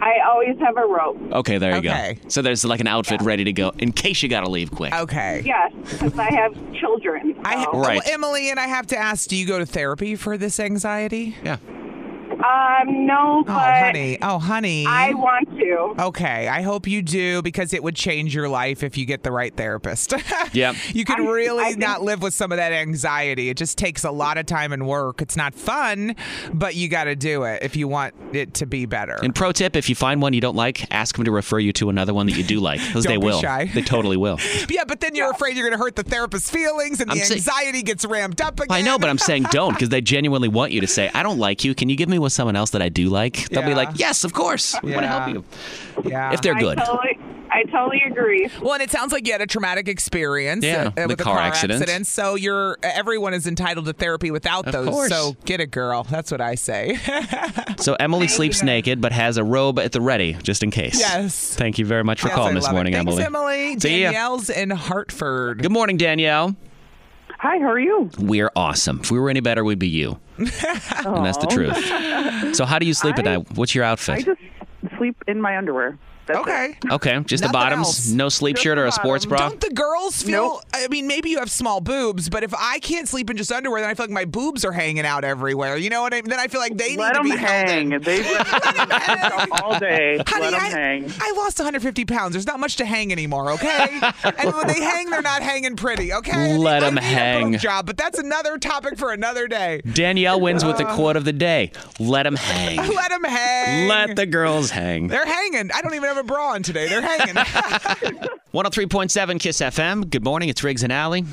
I 0.01 0.19
always 0.29 0.59
have 0.59 0.77
a 0.77 0.85
rope. 0.87 1.17
Okay, 1.33 1.57
there 1.57 1.73
you 1.73 1.79
Okay. 1.91 2.19
go. 2.23 2.29
So 2.29 2.43
there's 2.43 2.65
like 2.65 2.81
an 2.81 2.87
outfit 2.89 3.23
ready 3.23 3.45
to 3.45 3.53
go 3.53 3.73
in 3.79 3.93
case 3.93 4.23
you 4.23 4.29
got 4.29 4.41
to 4.43 4.51
leave 4.51 4.71
quick. 4.71 4.93
Okay. 4.93 5.43
Yes, 5.47 5.73
because 5.89 6.19
I 6.19 6.31
have 6.35 6.53
children. 6.79 7.35
I, 7.45 7.65
so. 7.65 7.73
Right. 7.73 8.01
Well, 8.05 8.13
Emily, 8.13 8.51
and 8.51 8.61
I 8.61 8.67
have 8.67 8.87
to 8.89 8.99
ask, 8.99 9.29
do 9.29 9.37
you 9.37 9.47
go 9.47 9.59
to 9.59 9.65
therapy 9.67 10.15
for 10.17 10.37
this 10.37 10.61
anxiety? 10.61 11.37
Yeah. 11.43 11.57
Um, 12.33 13.07
no, 13.07 13.45
Oh, 13.47 13.53
honey. 13.53 14.19
Oh, 14.21 14.39
honey. 14.39 14.85
I 14.87 15.15
want 15.15 15.49
to. 15.65 15.95
Okay, 16.07 16.49
I 16.49 16.63
hope 16.63 16.87
you 16.87 17.03
do 17.03 17.43
because 17.43 17.73
it 17.73 17.83
would 17.83 17.97
change 17.97 18.35
your 18.35 18.49
life 18.49 18.83
if 18.83 18.97
you 18.97 19.05
get 19.07 19.23
the 19.23 19.33
right 19.33 19.55
therapist. 19.55 20.15
Yep. 20.53 20.77
You 20.93 21.05
could 21.05 21.19
I- 21.19 21.25
really 21.25 21.65
I 21.65 21.69
think- 21.71 21.79
not 21.79 22.03
live 22.03 22.23
with 22.23 22.33
some 22.33 22.53
of 22.53 22.59
that 22.59 22.73
anxiety. 22.73 23.49
It 23.49 23.57
just 23.57 23.77
takes 23.77 24.05
a 24.05 24.11
lot 24.13 24.39
of 24.39 24.47
time 24.47 24.73
and 24.73 24.87
work. 24.87 25.21
It's 25.21 25.37
not 25.37 25.53
fun, 25.53 26.15
but 26.53 26.77
you 26.77 26.87
got 26.89 27.05
to 27.05 27.17
do 27.17 27.43
it 27.43 27.63
if 27.63 27.75
you 27.75 27.89
want 27.89 28.15
it 28.33 28.55
to 28.55 28.67
be 28.67 28.87
better. 28.87 29.19
And 29.23 29.35
pro 29.35 29.51
tip: 29.51 29.75
if 29.75 29.89
you 29.89 29.97
find 29.97 30.23
one 30.23 30.33
you 30.33 30.41
don't 30.41 30.55
like, 30.55 30.87
ask 30.93 31.17
them 31.17 31.25
to 31.25 31.33
refer 31.33 31.59
you 31.59 31.73
to 31.75 31.89
another 31.91 32.15
one 32.15 32.27
that 32.27 32.37
you 32.37 32.45
do 32.45 32.61
like, 32.61 32.79
because 32.81 33.05
Don't 33.05 33.15
they 33.15 33.17
be 33.19 33.27
will. 33.27 33.41
shy. 33.41 33.69
They 33.75 33.83
totally 33.83 34.17
will. 34.17 34.39
yeah, 34.71 34.85
but 34.87 35.01
then 35.01 35.17
you're 35.17 35.31
afraid 35.31 35.57
you're 35.57 35.69
going 35.69 35.77
to 35.79 35.83
hurt 35.85 35.97
the 35.97 36.05
therapist's 36.05 36.51
feelings 36.51 37.01
and 37.01 37.11
I'm 37.11 37.19
the 37.19 37.25
saying- 37.25 37.39
anxiety 37.39 37.83
gets 37.83 38.05
ramped 38.05 38.41
up 38.41 38.61
again. 38.61 38.69
I 38.71 38.81
know, 38.83 38.97
but 38.99 39.11
I'm 39.11 39.19
saying 39.19 39.45
don't 39.51 39.73
because 39.75 39.89
they 39.89 40.01
genuinely 40.03 40.49
want 40.49 40.71
you 40.71 40.81
to 40.83 40.87
say, 40.87 41.11
"I 41.15 41.25
don't 41.25 41.39
like 41.39 41.65
you. 41.65 41.75
Can 41.75 41.89
you 41.89 41.97
give 41.97 42.09
me 42.09 42.21
with 42.21 42.33
someone 42.33 42.55
else 42.55 42.71
that 42.71 42.83
I 42.83 42.91
do 42.91 43.09
like?" 43.09 43.49
They'll 43.49 43.63
be 43.67 43.75
like, 43.75 43.91
"Yes, 43.99 44.23
of 44.23 44.33
course. 44.33 44.77
We 44.85 44.93
want 44.93 45.03
to 45.03 45.09
help 45.09 45.29
you." 45.35 45.45
Yeah. 46.05 46.33
If 46.33 46.43
they're 46.43 46.55
good. 46.55 46.79
I 46.79 46.85
totally, 46.85 47.19
I 47.51 47.63
totally 47.65 48.03
agree. 48.07 48.49
Well, 48.61 48.75
and 48.75 48.83
it 48.83 48.91
sounds 48.91 49.13
like 49.13 49.27
you 49.27 49.33
had 49.33 49.41
a 49.41 49.47
traumatic 49.47 49.87
experience 49.89 50.65
Yeah, 50.65 50.89
uh, 50.97 51.03
the 51.03 51.07
with 51.09 51.21
a 51.21 51.25
car 51.25 51.37
car 51.37 51.43
accident. 51.45 52.07
So 52.07 52.35
you're 52.35 52.79
everyone 52.83 53.33
is 53.35 53.47
entitled 53.47 53.87
to 53.87 53.93
therapy 53.93 54.31
without 54.31 54.67
Of 54.67 54.73
those. 54.73 54.89
course. 54.89 55.11
So 55.11 55.37
get 55.45 55.61
it, 55.61 55.71
girl. 55.71 56.03
That's 56.05 56.31
what 56.31 56.41
I 56.41 56.55
say. 56.57 56.99
So 57.79 57.95
Emily 57.95 58.29
sleeps 58.29 58.63
naked 58.63 59.01
but 59.01 59.13
has 59.13 59.37
a 59.37 59.45
robe 59.45 59.79
at 59.79 59.93
the 59.93 60.01
ready 60.01 60.35
just 60.43 60.63
in 60.63 60.71
case. 60.71 60.99
Yes. 60.99 61.55
Thank 61.55 61.79
you 61.79 61.85
very 61.85 62.03
much 62.05 62.21
for 62.21 62.29
Yes, 62.29 62.37
calling 62.37 62.57
I 62.57 62.61
this 62.61 62.71
morning, 62.71 62.95
Thanks, 62.95 63.11
Emily. 63.19 63.25
Emily. 63.25 63.81
See 63.81 64.03
ya. 64.03 64.11
Danielle's 64.13 64.49
in 64.49 64.71
Hartford. 64.71 65.61
Good 65.63 65.73
morning, 65.73 65.97
Danielle. 65.99 66.57
Hi, 67.39 67.59
how 67.59 67.67
are 67.73 67.81
you? 67.81 68.09
We're 68.19 68.51
awesome. 68.57 69.01
If 69.03 69.11
we 69.11 69.19
were 69.19 69.29
any 69.29 69.41
better, 69.41 69.65
we'd 69.65 69.79
be 69.79 69.89
you. 69.89 70.19
and 70.39 70.47
that's 70.49 71.37
the 71.39 71.47
truth. 71.51 72.57
So 72.57 72.65
how 72.65 72.79
do 72.79 72.87
you 72.87 72.95
sleep 72.95 73.19
at 73.19 73.25
night? 73.27 73.51
What's 73.57 73.75
your 73.75 73.85
I 73.85 73.91
outfit? 73.91 74.25
just 74.25 74.41
sleep 75.05 75.23
in 75.27 75.41
my 75.41 75.59
underwear. 75.59 75.99
That's 76.27 76.39
Okay. 76.41 76.77
Okay, 76.91 77.21
just 77.27 77.43
the 77.43 77.49
bottoms. 77.51 77.87
else. 77.87 78.09
No 78.09 78.29
sleep 78.29 78.57
Just 78.57 78.65
shirt 78.65 78.79
or 78.79 78.87
a 78.87 78.93
sports 78.93 79.27
bra. 79.27 79.39
Don't 79.49 79.61
the 79.61 79.71
girls 79.71 80.23
feel? 80.23 80.33
Nope. 80.55 80.63
I 80.75 80.89
mean, 80.89 81.07
maybe 81.07 81.31
you 81.31 81.39
have 81.39 81.51
small 81.51 81.81
boobs, 81.81 82.29
but 82.29 82.43
if 82.43 82.53
I 82.55 82.79
can't 82.81 83.09
sleep 83.09 83.31
in 83.31 83.37
just 83.37 83.53
underwear, 83.53 83.81
then 83.83 83.91
I 83.91 83.95
feel 83.95 84.05
like 84.07 84.11
my 84.13 84.25
boobs 84.25 84.65
are 84.65 84.73
hanging 84.73 85.05
out 85.07 85.25
everywhere. 85.25 85.77
You 85.77 85.91
know 85.91 86.03
what 86.03 86.13
I 86.15 86.17
mean? 86.23 86.31
Then 86.31 86.41
I 86.41 86.49
feel 86.49 86.61
like 86.61 86.77
they 86.77 86.97
Let 86.97 87.15
need 87.15 87.23
to 87.23 87.29
them 87.29 87.39
be 87.39 87.45
held 87.45 87.69
hang. 87.69 87.93
in. 87.93 88.03
They've 88.03 88.25
been 88.25 89.53
all 89.63 89.79
day. 89.79 90.19
Honey, 90.27 90.43
Let 90.45 90.51
them 90.53 90.61
I, 90.61 90.69
hang. 90.69 91.13
I 91.21 91.33
lost 91.37 91.59
150 91.59 92.05
pounds. 92.05 92.33
There's 92.33 92.47
not 92.47 92.61
much 92.61 92.77
to 92.77 92.85
hang 92.85 93.13
anymore, 93.13 93.53
okay? 93.53 93.89
and 94.39 94.55
when 94.55 94.67
they 94.67 94.81
hang, 94.81 95.11
they're 95.11 95.23
not 95.23 95.43
hanging 95.43 95.77
pretty, 95.77 96.13
okay? 96.13 96.57
Let 96.57 96.81
them 96.81 96.99
I 96.99 96.99
'em 96.99 96.99
a 96.99 97.03
hang. 97.03 97.59
job, 97.59 97.87
but 97.87 97.97
that's 97.97 98.19
another 98.19 98.59
topic 98.59 98.99
for 98.99 99.13
another 99.13 99.49
day. 99.49 99.83
Danielle 99.93 100.41
wins 100.41 100.65
with 100.65 100.77
the 100.79 100.87
Uh. 100.87 100.95
quote 100.95 101.17
of 101.17 101.25
the 101.25 101.33
day. 101.33 101.73
Let 101.99 102.25
them 102.25 102.37
hang. 102.37 102.77
Let 102.95 103.11
them 103.11 103.25
hang. 103.25 103.89
Let 103.89 104.17
the 104.17 104.27
girls 104.27 104.71
hang. 104.71 105.09
They're 105.09 105.25
hanging. 105.27 105.71
I 105.73 105.81
don't 105.83 105.95
even 105.95 106.09
have 106.15 106.25
a 106.25 106.27
bra 106.27 106.53
on 106.53 106.63
today. 106.63 106.89
They're 106.89 107.03
hanging. 107.03 107.35
103.7 108.55 109.41
Kiss 109.41 109.59
FM. 109.61 110.09
Good 110.11 110.23
morning. 110.25 110.49
It's 110.49 110.63
Riggs 110.63 110.85
and 110.85 110.93
Allie. 110.93 111.25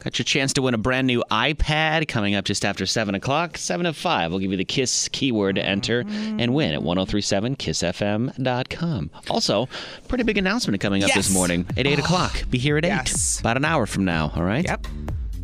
Got 0.00 0.18
your 0.18 0.24
chance 0.24 0.52
to 0.52 0.60
win 0.62 0.74
a 0.74 0.78
brand 0.78 1.06
new 1.06 1.24
iPad 1.30 2.06
coming 2.08 2.34
up 2.34 2.44
just 2.44 2.64
after 2.66 2.84
7 2.84 3.14
o'clock. 3.14 3.56
7 3.56 3.86
of 3.86 3.96
5. 3.96 4.30
We'll 4.30 4.38
give 4.40 4.50
you 4.50 4.58
the 4.58 4.64
KISS 4.66 5.08
keyword 5.08 5.54
to 5.56 5.64
enter 5.64 6.04
and 6.06 6.52
win 6.54 6.74
at 6.74 6.80
1037kissfm.com. 6.80 9.10
Also, 9.30 9.66
pretty 10.06 10.24
big 10.24 10.36
announcement 10.36 10.78
coming 10.82 11.02
up 11.02 11.10
this 11.14 11.32
morning 11.32 11.64
at 11.78 11.86
8 11.86 11.98
o'clock. 12.00 12.44
Be 12.50 12.58
here 12.58 12.76
at 12.76 12.84
8. 12.84 12.88
Yes. 12.88 13.40
About 13.40 13.56
an 13.56 13.64
hour 13.64 13.86
from 13.86 14.04
now, 14.04 14.30
all 14.36 14.42
right? 14.44 14.64
Yep. 14.64 14.86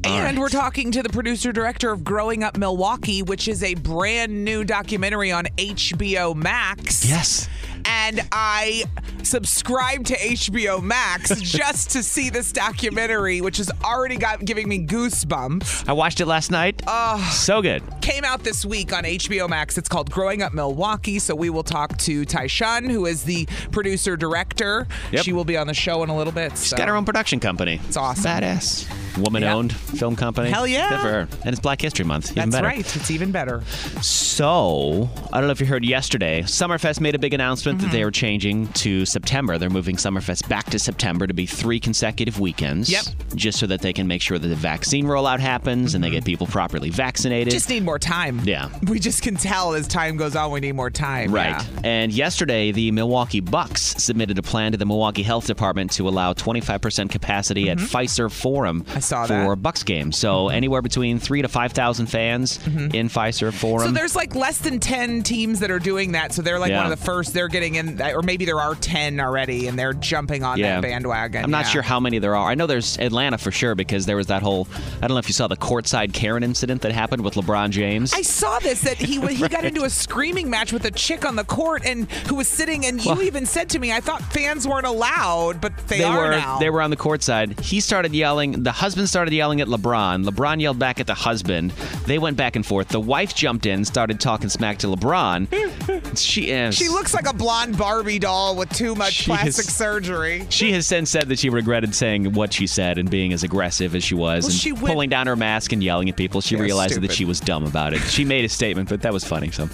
And 0.02 0.36
right. 0.36 0.38
we're 0.38 0.48
talking 0.48 0.92
to 0.92 1.02
the 1.02 1.10
producer 1.10 1.52
director 1.52 1.90
of 1.90 2.04
Growing 2.04 2.42
Up 2.42 2.56
Milwaukee, 2.56 3.22
which 3.22 3.48
is 3.48 3.62
a 3.62 3.74
brand 3.74 4.44
new 4.44 4.64
documentary 4.64 5.30
on 5.30 5.44
HBO 5.58 6.34
Max. 6.34 7.04
Yes. 7.04 7.48
And 7.84 8.20
I 8.32 8.84
subscribed 9.22 10.06
to 10.06 10.16
HBO 10.16 10.82
Max 10.82 11.38
just 11.40 11.90
to 11.90 12.02
see 12.02 12.30
this 12.30 12.50
documentary, 12.50 13.42
which 13.42 13.58
has 13.58 13.70
already 13.84 14.16
got 14.16 14.44
giving 14.44 14.68
me 14.68 14.86
goosebumps. 14.86 15.88
I 15.88 15.92
watched 15.92 16.20
it 16.20 16.26
last 16.26 16.50
night. 16.50 16.82
Oh. 16.86 17.18
So 17.34 17.60
good. 17.60 17.82
Came 18.00 18.24
out 18.24 18.42
this 18.42 18.64
week 18.64 18.94
on 18.94 19.04
HBO 19.04 19.50
Max. 19.50 19.76
It's 19.76 19.88
called 19.88 20.10
Growing 20.10 20.42
Up 20.42 20.54
Milwaukee. 20.54 21.18
So 21.18 21.34
we 21.34 21.50
will 21.50 21.62
talk 21.62 21.98
to 21.98 22.24
Tyshawn, 22.24 22.90
who 22.90 23.04
is 23.04 23.24
the 23.24 23.46
producer 23.70 24.16
director. 24.16 24.86
Yep. 25.12 25.24
She 25.24 25.32
will 25.34 25.44
be 25.44 25.58
on 25.58 25.66
the 25.66 25.74
show 25.74 26.02
in 26.02 26.08
a 26.08 26.16
little 26.16 26.32
bit. 26.32 26.52
She's 26.52 26.72
got 26.72 26.88
her 26.88 26.96
own 26.96 27.04
production 27.04 27.38
company. 27.38 27.80
It's 27.86 27.96
awesome. 27.98 28.24
Badass. 28.24 28.99
Woman 29.18 29.44
owned 29.44 29.72
film 29.72 30.16
company. 30.16 30.50
Hell 30.50 30.66
yeah. 30.66 30.88
Good 30.90 31.00
for 31.00 31.08
her. 31.08 31.28
And 31.44 31.52
it's 31.52 31.60
Black 31.60 31.80
History 31.80 32.04
Month. 32.04 32.32
Even 32.32 32.50
That's 32.50 32.62
better. 32.62 32.66
right. 32.66 32.96
It's 32.96 33.10
even 33.10 33.30
better. 33.32 33.62
So, 34.02 35.08
I 35.32 35.38
don't 35.38 35.46
know 35.46 35.52
if 35.52 35.60
you 35.60 35.66
heard 35.66 35.84
yesterday, 35.84 36.42
Summerfest 36.42 37.00
made 37.00 37.14
a 37.14 37.18
big 37.18 37.34
announcement 37.34 37.80
that 37.80 37.92
they 37.92 38.04
were 38.04 38.10
changing 38.10 38.68
to 38.68 39.04
September. 39.04 39.58
They're 39.58 39.70
moving 39.70 39.96
Summerfest 39.96 40.48
back 40.48 40.66
to 40.70 40.78
September 40.78 41.26
to 41.26 41.34
be 41.34 41.46
three 41.46 41.80
consecutive 41.80 42.40
weekends. 42.40 42.90
Yep. 42.90 43.04
Just 43.34 43.58
so 43.58 43.66
that 43.66 43.80
they 43.80 43.92
can 43.92 44.06
make 44.06 44.22
sure 44.22 44.38
that 44.38 44.48
the 44.48 44.54
vaccine 44.56 45.04
rollout 45.06 45.40
happens 45.40 45.94
and 45.94 46.02
they 46.02 46.10
get 46.10 46.24
people 46.24 46.46
properly 46.46 46.90
vaccinated. 46.90 47.52
Just 47.52 47.68
need 47.68 47.84
more 47.84 47.98
time. 47.98 48.40
Yeah. 48.44 48.70
We 48.88 48.98
just 48.98 49.22
can 49.22 49.36
tell 49.36 49.74
as 49.74 49.86
time 49.88 50.16
goes 50.16 50.36
on, 50.36 50.50
we 50.50 50.60
need 50.60 50.72
more 50.72 50.90
time. 50.90 51.32
Right. 51.32 51.50
Yeah. 51.50 51.64
And 51.84 52.12
yesterday, 52.12 52.72
the 52.72 52.90
Milwaukee 52.92 53.40
Bucks 53.40 53.82
submitted 54.02 54.38
a 54.38 54.42
plan 54.42 54.72
to 54.72 54.78
the 54.78 54.86
Milwaukee 54.86 55.22
Health 55.22 55.46
Department 55.46 55.92
to 55.92 56.08
allow 56.08 56.32
25% 56.32 57.10
capacity 57.10 57.70
at 57.70 57.78
Fiserv 57.78 58.32
Forum 58.32 58.70
Mm-hmm. 58.70 58.99
I 59.00 59.02
saw 59.02 59.22
for 59.22 59.28
that. 59.28 59.46
Mm-hmm. 59.48 59.62
Bucks 59.62 59.82
games. 59.82 60.16
So 60.16 60.48
anywhere 60.48 60.82
between 60.82 61.18
three 61.18 61.42
to 61.42 61.48
5,000 61.48 62.06
fans 62.06 62.58
in 62.66 63.08
Fiserv 63.08 63.54
Forum. 63.54 63.86
So 63.86 63.92
there's 63.92 64.14
like 64.14 64.34
less 64.34 64.58
than 64.58 64.78
10 64.80 65.22
teams 65.22 65.60
that 65.60 65.70
are 65.70 65.78
doing 65.78 66.12
that. 66.12 66.32
So 66.32 66.42
they're 66.42 66.58
like 66.58 66.70
Yeah. 66.70 66.82
one 66.82 66.92
of 66.92 66.98
the 66.98 67.04
first. 67.04 67.32
They're 67.34 67.48
getting 67.48 67.76
in, 67.76 68.00
or 68.00 68.22
maybe 68.22 68.44
there 68.44 68.60
are 68.60 68.74
10 68.74 69.20
already, 69.20 69.66
and 69.66 69.78
they're 69.78 69.92
jumping 69.94 70.44
on 70.44 70.60
that 70.60 70.82
bandwagon. 70.82 71.44
I'm 71.44 71.50
not 71.50 71.64
yeah. 71.66 71.70
sure 71.70 71.82
how 71.82 71.98
many 72.00 72.18
there 72.18 72.36
are. 72.36 72.50
I 72.50 72.54
know 72.54 72.66
there's 72.66 72.98
Atlanta 72.98 73.38
for 73.38 73.50
sure 73.50 73.74
because 73.74 74.06
there 74.06 74.16
was 74.16 74.26
that 74.28 74.42
whole. 74.42 74.68
I 74.98 75.06
don't 75.06 75.14
know 75.14 75.18
if 75.18 75.28
you 75.28 75.34
saw 75.34 75.46
the 75.48 75.56
courtside 75.56 76.12
Karen 76.12 76.42
incident 76.42 76.82
that 76.82 76.92
happened 76.92 77.22
with 77.24 77.34
LeBron 77.34 77.70
James. 77.70 78.12
I 78.12 78.22
saw 78.22 78.58
this 78.58 78.82
that 78.82 78.96
he 78.96 79.20
he 79.20 79.48
got 79.48 79.64
into 79.70 79.84
a 79.84 79.90
screaming 79.90 80.50
match 80.50 80.72
with 80.72 80.84
a 80.84 80.90
chick 80.90 81.24
on 81.24 81.36
the 81.36 81.44
court 81.44 81.84
and 81.84 82.10
who 82.28 82.34
was 82.36 82.48
sitting 82.48 82.84
and 82.86 83.02
you 83.04 83.22
even 83.22 83.46
said 83.46 83.70
to 83.70 83.78
me 83.78 83.92
I 83.92 84.00
thought 84.00 84.22
fans 84.22 84.66
weren't 84.66 84.86
allowed 84.86 85.60
but 85.60 85.76
they, 85.88 86.02
are 86.02 86.16
were 86.26 86.30
now. 86.30 86.58
they 86.58 86.70
were 86.70 86.82
on 86.82 86.90
the 86.90 86.96
court 86.96 87.22
side. 87.22 87.58
He 87.60 87.80
started 87.80 88.14
yelling. 88.14 88.62
The 88.62 88.72
husband 88.72 88.89
started 89.06 89.32
yelling 89.34 89.60
at 89.60 89.68
LeBron. 89.68 90.24
LeBron 90.28 90.60
yelled 90.60 90.78
back 90.78 91.00
at 91.00 91.06
the 91.06 91.14
husband. 91.14 91.70
They 92.06 92.18
went 92.18 92.36
back 92.36 92.56
and 92.56 92.64
forth. 92.64 92.88
The 92.88 93.00
wife 93.00 93.34
jumped 93.34 93.66
in, 93.66 93.84
started 93.84 94.20
talking 94.20 94.48
smack 94.48 94.78
to 94.78 94.86
LeBron. 94.88 96.18
she 96.18 96.50
is. 96.50 96.74
She 96.74 96.88
looks 96.88 97.14
like 97.14 97.28
a 97.28 97.32
blonde 97.32 97.76
Barbie 97.78 98.18
doll 98.18 98.56
with 98.56 98.70
too 98.70 98.94
much 98.94 99.24
plastic 99.24 99.66
is- 99.66 99.74
surgery. 99.74 100.46
She 100.50 100.72
has 100.72 100.86
since 100.86 101.10
said 101.10 101.28
that 101.28 101.38
she 101.38 101.50
regretted 101.50 101.94
saying 101.94 102.32
what 102.32 102.52
she 102.52 102.66
said 102.66 102.98
and 102.98 103.10
being 103.10 103.32
as 103.32 103.42
aggressive 103.42 103.94
as 103.94 104.04
she 104.04 104.14
was 104.14 104.44
Well, 104.44 104.50
and 104.50 104.60
she 104.60 104.72
went- 104.72 104.86
pulling 104.86 105.10
down 105.10 105.26
her 105.26 105.36
mask 105.36 105.72
and 105.72 105.82
yelling 105.82 106.08
at 106.08 106.16
people. 106.16 106.40
She 106.40 106.56
Yeah, 106.56 106.62
realized 106.62 107.00
that 107.00 107.12
she 107.12 107.24
was 107.24 107.40
dumb 107.40 107.64
about 107.64 107.92
it. 107.94 108.00
She 108.02 108.24
made 108.24 108.44
a 108.44 108.48
statement, 108.48 108.88
but 108.88 109.02
that 109.02 109.12
was 109.12 109.24
funny. 109.24 109.50
So, 109.50 109.68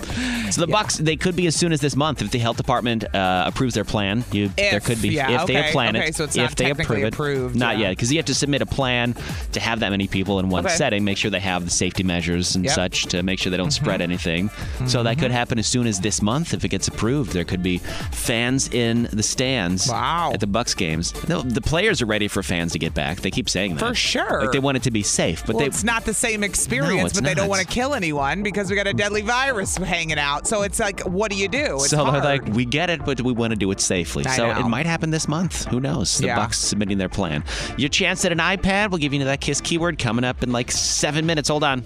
so 0.51 0.61
the 0.61 0.67
Bucks 0.67 0.97
they 0.99 1.17
could 1.17 1.37
be 1.37 1.47
as 1.47 1.55
soon 1.57 1.73
as 1.73 1.81
this 1.81 1.97
month 1.97 2.23
if 2.23 2.31
the 2.31 2.39
health 2.39 2.57
department 2.57 3.05
uh, 3.15 3.45
approves 3.47 3.75
their 3.75 3.85
plan. 3.85 4.25
You, 4.33 4.49
there 4.57 4.81
could 4.81 5.01
be 5.01 5.09
yeah, 5.11 5.41
if 5.43 5.47
they 5.47 5.59
okay, 5.59 5.73
plan 5.73 5.97
okay, 5.97 6.09
it. 6.09 6.15
so 6.15 6.25
it's 6.25 6.37
if 6.37 6.43
not 6.43 6.57
they 6.57 6.71
approve 6.71 7.05
it, 7.05 7.15
approved, 7.15 7.57
not 7.57 7.77
yeah. 7.77 7.85
yet, 7.85 7.91
because 7.91 8.13
you 8.13 8.19
have 8.19 8.27
to 8.27 8.35
submit 8.35 8.63
a 8.63 8.67
plan 8.67 9.06
to 9.53 9.61
have 9.61 9.81
that 9.81 9.91
many 9.91 10.07
people 10.09 10.39
in 10.41 10.49
one 10.49 10.65
Okay. 10.67 10.75
setting. 10.75 11.05
Make 11.05 11.19
sure 11.19 11.31
they 11.31 11.41
have 11.41 11.65
the 11.65 11.71
safety 11.71 12.03
measures 12.03 12.55
and 12.57 12.65
Yep. 12.65 12.73
Mm-hmm. 12.73 12.81
such 12.81 13.07
to 13.07 13.23
make 13.23 13.39
sure 13.39 13.51
they 13.51 13.57
don't 13.57 13.71
spread 13.73 14.01
anything. 14.01 14.51
So 14.87 15.03
that 15.03 15.19
could 15.19 15.31
happen 15.31 15.59
as 15.59 15.67
soon 15.67 15.87
as 15.87 16.01
this 16.01 16.23
month 16.23 16.55
if 16.55 16.65
it 16.65 16.69
gets 16.69 16.89
approved. 16.89 17.33
There 17.33 17.45
could 17.45 17.63
be 17.63 17.79
fans 18.13 18.69
in 18.73 19.09
the 19.13 19.23
stands 19.23 19.89
Wow. 19.89 20.31
at 20.33 20.41
the 20.41 20.47
Bucks 20.47 20.75
games. 20.75 21.13
No, 21.29 21.43
the 21.43 21.61
players 21.61 22.01
are 22.03 22.07
ready 22.07 22.29
for 22.29 22.43
fans 22.43 22.73
to 22.73 22.79
get 22.79 22.95
back. 22.95 23.21
They 23.21 23.31
keep 23.31 23.49
saying 23.49 23.77
that 23.77 23.87
For 23.89 23.95
sure. 23.95 24.41
Like 24.43 24.53
they 24.53 24.59
want 24.59 24.77
it 24.77 24.83
to 24.85 24.91
be 24.91 25.03
safe, 25.03 25.43
but 25.47 25.55
well, 25.57 25.61
they 25.61 25.67
it's 25.67 25.85
not 25.85 26.05
the 26.05 26.15
same 26.15 26.43
experience, 26.43 27.11
it's 27.13 27.21
but 27.21 27.25
they 27.25 27.35
don't 27.35 27.45
not. 27.45 27.51
want 27.51 27.63
to 27.63 27.73
kill 27.73 27.95
anyone 27.95 28.43
because 28.43 28.71
we 28.71 28.77
got 28.77 28.87
a 28.87 28.93
deadly 28.95 29.23
virus 29.23 29.77
hanging 29.77 30.19
out. 30.19 30.47
So 30.47 30.63
it's 30.63 30.79
like, 30.81 31.01
what 31.01 31.31
do 31.31 31.37
you 31.37 31.49
do? 31.49 31.77
It's 31.77 31.91
so 31.91 32.05
hard. 32.05 32.23
they're 32.23 32.39
like, 32.39 32.47
we 32.55 32.65
get 32.65 32.91
it, 32.91 33.05
but 33.05 33.21
we 33.21 33.33
want 33.33 33.51
to 33.53 33.57
do 33.57 33.71
it 33.71 33.81
safely. 33.81 34.25
I 34.27 34.37
so 34.37 34.53
know. 34.53 34.61
it 34.61 34.69
might 34.69 34.87
happen 34.87 35.11
this 35.11 35.29
month. 35.29 35.67
Who 35.67 35.81
knows? 35.81 36.19
The 36.19 36.27
Yeah. 36.27 36.37
Bucks 36.37 36.59
submitting 36.59 36.99
their 36.99 37.09
plan. 37.09 37.45
Your 37.77 37.89
chance 37.89 38.25
at 38.25 38.33
an 38.33 38.39
iPad. 38.39 38.91
We'll 38.97 39.03
give 39.03 39.13
you 39.13 39.25
that 39.25 39.43
kiss 39.43 39.61
keyword 39.61 39.99
coming 39.99 40.25
up 40.25 40.43
in 40.43 40.53
like 40.53 40.71
seven 40.71 41.27
minutes. 41.27 41.51
Hold 41.51 41.65
on. 41.65 41.85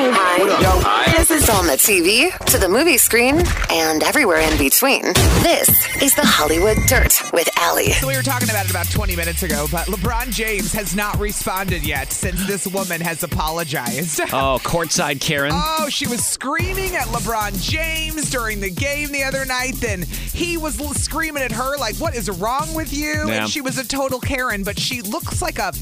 Hi. 0.00 1.12
This 1.16 1.32
is 1.32 1.50
on 1.50 1.66
the 1.66 1.72
TV, 1.72 2.30
to 2.46 2.58
the 2.58 2.68
movie 2.68 2.98
screen, 2.98 3.42
and 3.68 4.00
everywhere 4.04 4.38
in 4.38 4.56
between. 4.56 5.02
This 5.42 5.68
is 6.00 6.14
the 6.14 6.24
Hollywood 6.24 6.76
Dirt 6.86 7.20
with 7.32 7.48
Allie. 7.58 7.90
So 7.94 8.06
we 8.06 8.16
were 8.16 8.22
talking 8.22 8.48
about 8.48 8.66
it 8.66 8.70
about 8.70 8.88
20 8.88 9.16
minutes 9.16 9.42
ago, 9.42 9.66
but 9.72 9.86
LeBron 9.88 10.30
James 10.30 10.72
has 10.72 10.94
not 10.94 11.18
responded 11.18 11.84
yet 11.84 12.12
since 12.12 12.46
this 12.46 12.68
woman 12.68 13.00
has 13.00 13.22
apologized. 13.24 14.20
Oh, 14.40 14.58
courtside 14.62 15.20
Karen. 15.20 15.50
Oh, 15.54 15.88
she 15.88 16.06
was 16.06 16.24
screaming 16.24 16.94
at 16.94 17.06
LeBron 17.08 17.60
James 17.60 18.30
during 18.30 18.60
the 18.60 18.70
game 18.70 19.10
the 19.10 19.24
other 19.24 19.44
night. 19.46 19.72
Then 19.80 20.02
he 20.02 20.56
was 20.56 20.76
screaming 21.02 21.42
at 21.42 21.50
her 21.50 21.76
like, 21.78 21.96
"What 21.96 22.14
is 22.14 22.28
wrong 22.30 22.72
with 22.74 22.92
you?" 22.92 23.24
Yeah. 23.26 23.42
And 23.42 23.50
she 23.50 23.60
was 23.62 23.78
a 23.78 23.88
total 23.88 24.20
Karen, 24.20 24.62
but 24.62 24.78
she 24.78 25.00
looks 25.02 25.40
like 25.42 25.58
a 25.58 25.72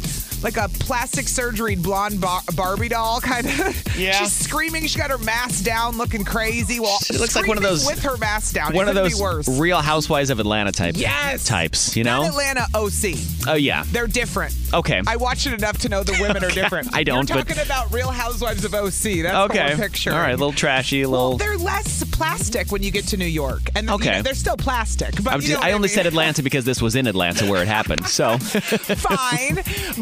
like 0.43 0.57
a 0.57 0.69
plastic 0.69 1.29
surgery 1.29 1.75
blonde 1.77 2.21
bar- 2.21 2.43
Barbie 2.55 2.89
doll 2.89 3.21
kind 3.21 3.47
of. 3.47 3.97
Yeah. 4.07 4.19
She's 4.19 4.33
screaming. 4.33 4.87
She 4.87 4.99
got 4.99 5.11
her 5.11 5.19
mask 5.19 5.65
down, 5.65 5.97
looking 5.99 6.25
crazy. 6.25 6.81
Well, 6.81 6.99
It 7.11 7.19
looks 7.21 7.35
like 7.37 7.47
one 7.47 7.57
of 7.57 7.63
those- 7.63 7.87
with 7.87 8.03
her 8.03 8.17
mask 8.17 8.55
down. 8.55 8.73
One 8.75 8.89
of 8.89 8.95
those. 8.95 9.49
Real 9.59 9.81
Housewives 9.81 10.31
of 10.31 10.41
Atlanta 10.41 10.73
type 10.73 10.95
Yes. 10.97 11.45
types, 11.45 11.97
you 11.97 12.05
Not 12.05 12.23
know? 12.23 12.29
Atlanta 12.29 12.67
OC. 12.75 13.15
Oh 13.49 13.55
yeah. 13.55 13.85
They're 13.93 14.07
different. 14.07 14.55
Okay. 14.75 15.01
I 15.07 15.17
watch 15.17 15.47
it 15.47 15.53
enough 15.55 15.79
to 15.79 15.89
know 15.89 16.03
the 16.03 16.17
women 16.21 16.45
are 16.45 16.51
different. 16.63 16.95
I 16.95 17.05
don't, 17.05 17.29
You're 17.29 17.39
but- 17.39 17.49
talking 17.49 17.63
about 17.63 17.93
Real 17.93 18.11
Housewives 18.11 18.65
of 18.65 18.75
OC. 18.75 19.23
That's 19.23 19.51
okay. 19.51 19.75
the 19.75 19.83
picture. 19.83 20.13
All 20.13 20.19
right, 20.19 20.31
a 20.31 20.37
little 20.37 20.53
trashy, 20.53 21.03
a 21.03 21.09
little. 21.09 21.31
Well, 21.31 21.39
they're 21.39 21.57
less 21.59 22.05
plastic 22.05 22.71
when 22.73 22.83
you 22.83 22.91
get 22.91 23.07
to 23.09 23.17
New 23.17 23.27
York, 23.27 23.71
and 23.75 23.89
you 23.89 23.95
Okay. 23.95 24.11
know, 24.13 24.23
they're 24.23 24.35
still 24.35 24.57
plastic. 24.57 25.23
But 25.23 25.43
you 25.43 25.55
know 25.55 25.61
I 25.61 25.73
only 25.73 25.89
mean? 25.89 25.95
said 25.95 26.07
Atlanta 26.07 26.43
because 26.43 26.65
this 26.65 26.81
was 26.83 26.97
in 26.97 27.07
Atlanta 27.07 27.47
where 27.51 27.63
it 27.63 27.69
happened. 27.69 28.07
So 28.07 28.39
Fine, 28.39 29.57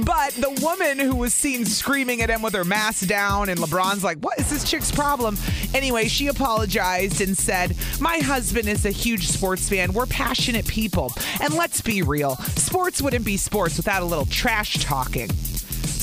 but 0.05 0.33
the 0.35 0.59
woman 0.63 0.99
who 0.99 1.15
was 1.17 1.35
seen 1.35 1.65
screaming 1.67 2.21
at 2.23 2.31
him 2.31 2.43
with 2.43 2.55
her 2.55 2.65
mask 2.65 3.07
down, 3.07 3.49
and 3.49 3.59
LeBron's 3.85 4.05
like, 4.05 4.19
"What 4.19 4.39
is 4.39 4.51
this 4.51 4.65
chick's 4.65 4.91
problem?" 4.91 5.39
Anyway, 5.73 6.09
she 6.09 6.29
apologized 6.29 7.21
and 7.21 7.37
said, 7.37 7.77
"My 8.01 8.19
husband 8.19 8.69
is 8.69 8.85
a 8.85 8.91
huge 8.91 9.29
sports 9.29 9.69
fan. 9.69 9.93
We're 9.93 10.07
passionate 10.07 10.67
people, 10.67 11.13
and 11.41 11.55
let's 11.55 11.81
be 11.81 12.03
real, 12.03 12.37
sports 12.57 13.03
wouldn't 13.03 13.25
be 13.25 13.37
sports 13.37 13.77
without 13.77 14.03
a 14.03 14.07
little 14.07 14.27
trash 14.27 14.75
talking." 14.81 15.31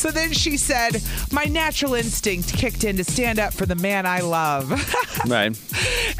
So 0.02 0.10
then 0.10 0.34
she 0.34 0.58
said, 0.58 1.00
My 1.32 1.44
natural 1.44 1.94
instinct 1.94 2.52
kicked 2.54 2.84
in 2.86 2.98
to 2.98 3.04
stand 3.04 3.38
up 3.38 3.54
for 3.54 3.68
the 3.68 3.76
man 3.76 4.08
I 4.08 4.22
love. 4.22 4.72
right. 5.28 5.56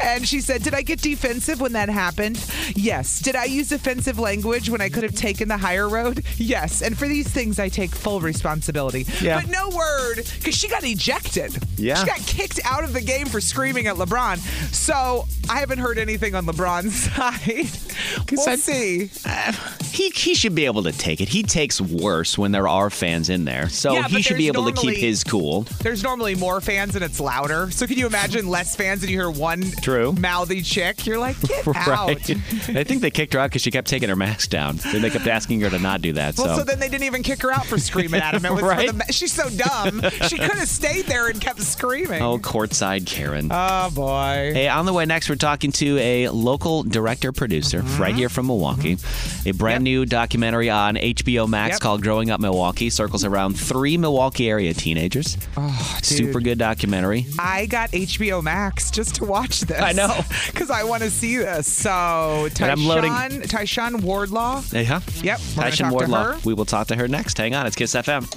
And 0.00 0.26
she 0.26 0.40
said, 0.40 0.62
Did 0.62 0.72
I 0.72 0.82
get 0.82 1.00
defensive 1.02 1.60
when 1.60 1.72
that 1.72 1.88
happened? 1.88 2.38
Yes. 2.76 3.18
Did 3.18 3.34
I 3.34 3.46
use 3.46 3.72
offensive 3.72 4.20
language 4.20 4.70
when 4.70 4.80
I 4.80 4.88
could 4.88 5.02
have 5.02 5.16
taken 5.16 5.48
the 5.48 5.56
higher 5.56 5.88
road? 5.88 6.24
Yes. 6.36 6.80
And 6.80 6.96
for 6.96 7.08
these 7.08 7.26
things, 7.26 7.58
I 7.58 7.68
take 7.68 7.90
full 7.90 8.20
responsibility. 8.20 9.04
Yeah. 9.20 9.40
But 9.40 9.50
no 9.50 9.68
word, 9.70 10.18
because 10.38 10.54
she 10.54 10.68
got 10.68 10.84
ejected. 10.84 11.58
Yeah. 11.76 11.96
She 11.96 12.06
got 12.06 12.20
kicked 12.20 12.60
out 12.64 12.84
of 12.84 12.92
the 12.92 13.02
game 13.02 13.26
for 13.26 13.40
screaming 13.40 13.88
at 13.88 13.96
LeBron. 13.96 14.38
So 14.72 15.26
I 15.50 15.58
haven't 15.58 15.78
heard 15.78 15.98
anything 15.98 16.36
on 16.36 16.46
LeBron's 16.46 16.94
side. 17.14 18.30
We'll 18.30 18.48
I- 18.48 18.54
see. 18.54 19.10
He 19.92 20.08
he 20.08 20.34
should 20.34 20.54
be 20.54 20.64
able 20.64 20.84
to 20.84 20.92
take 20.92 21.20
it. 21.20 21.28
He 21.28 21.42
takes 21.42 21.78
worse 21.78 22.38
when 22.38 22.50
there 22.50 22.66
are 22.66 22.88
fans 22.88 23.28
in 23.28 23.44
there, 23.44 23.68
so 23.72 23.92
Yeah, 23.92 24.08
he 24.08 24.22
should 24.22 24.36
be 24.36 24.46
able 24.48 24.64
to 24.66 24.72
keep 24.72 24.96
his 24.96 25.24
cool. 25.24 25.62
There's 25.82 26.02
normally 26.02 26.34
more 26.34 26.60
fans 26.60 26.94
and 26.94 27.04
it's 27.04 27.18
louder. 27.20 27.70
So 27.70 27.86
can 27.86 27.96
you 27.98 28.06
imagine 28.06 28.48
less 28.48 28.76
fans 28.76 29.02
and 29.02 29.10
you 29.10 29.18
hear 29.18 29.30
one 29.30 29.62
True. 29.82 30.12
mouthy 30.12 30.62
chick? 30.62 31.06
You're 31.06 31.18
like, 31.18 31.40
get 31.42 31.66
out. 31.76 32.10
I 32.10 32.84
think 32.84 33.00
they 33.02 33.10
kicked 33.10 33.32
her 33.34 33.40
out 33.40 33.50
because 33.50 33.62
she 33.62 33.70
kept 33.70 33.88
taking 33.88 34.08
her 34.08 34.16
mask 34.16 34.50
down. 34.50 34.76
Then 34.76 35.02
they 35.02 35.10
kept 35.10 35.26
asking 35.26 35.60
her 35.62 35.70
to 35.70 35.78
not 35.78 36.02
do 36.02 36.12
that. 36.14 36.36
Well, 36.38 36.48
so. 36.48 36.56
so 36.58 36.64
then 36.64 36.78
they 36.78 36.88
didn't 36.88 37.04
even 37.04 37.22
kick 37.22 37.42
her 37.42 37.50
out 37.52 37.66
for 37.66 37.78
screaming 37.78 38.20
at 38.20 38.34
him. 38.34 38.44
It 38.44 38.52
was 38.52 38.62
Right? 38.62 38.90
the, 38.96 39.12
she's 39.12 39.32
so 39.32 39.48
dumb. 39.50 40.00
She 40.28 40.36
could 40.38 40.52
have 40.52 40.68
stayed 40.68 41.06
there 41.06 41.28
and 41.28 41.40
kept 41.40 41.60
screaming. 41.62 42.22
Oh, 42.22 42.38
courtside 42.38 43.06
Karen. 43.06 43.48
Oh, 43.50 43.90
boy. 43.90 44.50
Hey, 44.54 44.68
on 44.68 44.86
the 44.86 44.92
way 44.92 45.04
next, 45.06 45.28
we're 45.28 45.36
talking 45.36 45.72
to 45.72 45.98
a 45.98 46.28
local 46.28 46.82
director 46.82 47.32
producer 47.32 47.82
Mm-hmm. 47.82 48.02
right 48.02 48.14
here 48.14 48.28
from 48.28 48.46
Milwaukee. 48.46 48.98
A 49.46 49.52
brand 49.52 49.82
new 49.84 50.04
documentary 50.04 50.68
on 50.70 50.96
HBO 50.96 51.48
Max 51.48 51.74
Yep. 51.74 51.80
called 51.80 52.02
Growing 52.02 52.30
Up 52.30 52.40
Milwaukee 52.40 52.90
circles 52.90 53.24
around 53.24 53.58
three 53.62 53.96
Milwaukee 53.96 54.50
area 54.50 54.74
teenagers. 54.74 55.38
Oh. 55.56 55.98
Super 56.02 56.40
good 56.40 56.58
documentary. 56.58 57.26
I 57.38 57.66
got 57.66 57.90
HBO 57.92 58.42
Max 58.42 58.90
just 58.90 59.14
to 59.16 59.24
watch 59.24 59.60
this. 59.62 59.80
I 59.80 59.92
know. 59.92 60.20
Because 60.52 60.70
I 60.70 60.84
want 60.84 61.02
to 61.02 61.10
see 61.10 61.36
this. 61.36 61.66
So, 61.66 62.48
And 62.60 62.70
I'm 62.70 62.84
loading- 62.84 63.12
Tyshawn, 63.12 63.42
Tyshawn 63.44 64.02
Wardlaw. 64.02 64.62
Huh? 64.62 65.00
Yep. 65.22 65.40
We're 65.56 65.70
talk 65.70 65.92
Wardlaw. 65.92 66.24
to 66.24 66.32
her. 66.34 66.40
We 66.44 66.54
will 66.54 66.64
talk 66.64 66.88
to 66.88 66.96
her 66.96 67.08
next. 67.08 67.38
Hang 67.38 67.54
on, 67.54 67.66
it's 67.66 67.76
Kiss 67.76 67.94
FM. 67.94 68.30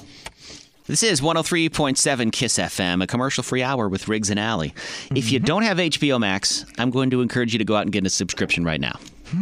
This 0.86 1.02
is 1.02 1.20
103.7 1.20 2.30
Kiss 2.32 2.58
FM, 2.58 3.02
a 3.02 3.06
commercial 3.06 3.42
free 3.42 3.62
hour 3.62 3.88
with 3.88 4.06
Riggs 4.06 4.30
and 4.30 4.38
Allie. 4.38 4.72
If 5.14 5.32
you 5.32 5.40
mm-hmm. 5.40 5.46
don't 5.46 5.62
have 5.62 5.78
HBO 5.78 6.20
Max, 6.20 6.64
I'm 6.78 6.90
going 6.90 7.10
to 7.10 7.22
encourage 7.22 7.52
you 7.52 7.58
to 7.58 7.64
go 7.64 7.74
out 7.74 7.82
and 7.82 7.92
get 7.92 8.06
a 8.06 8.10
subscription 8.10 8.64
right 8.64 8.80
now. 8.80 8.98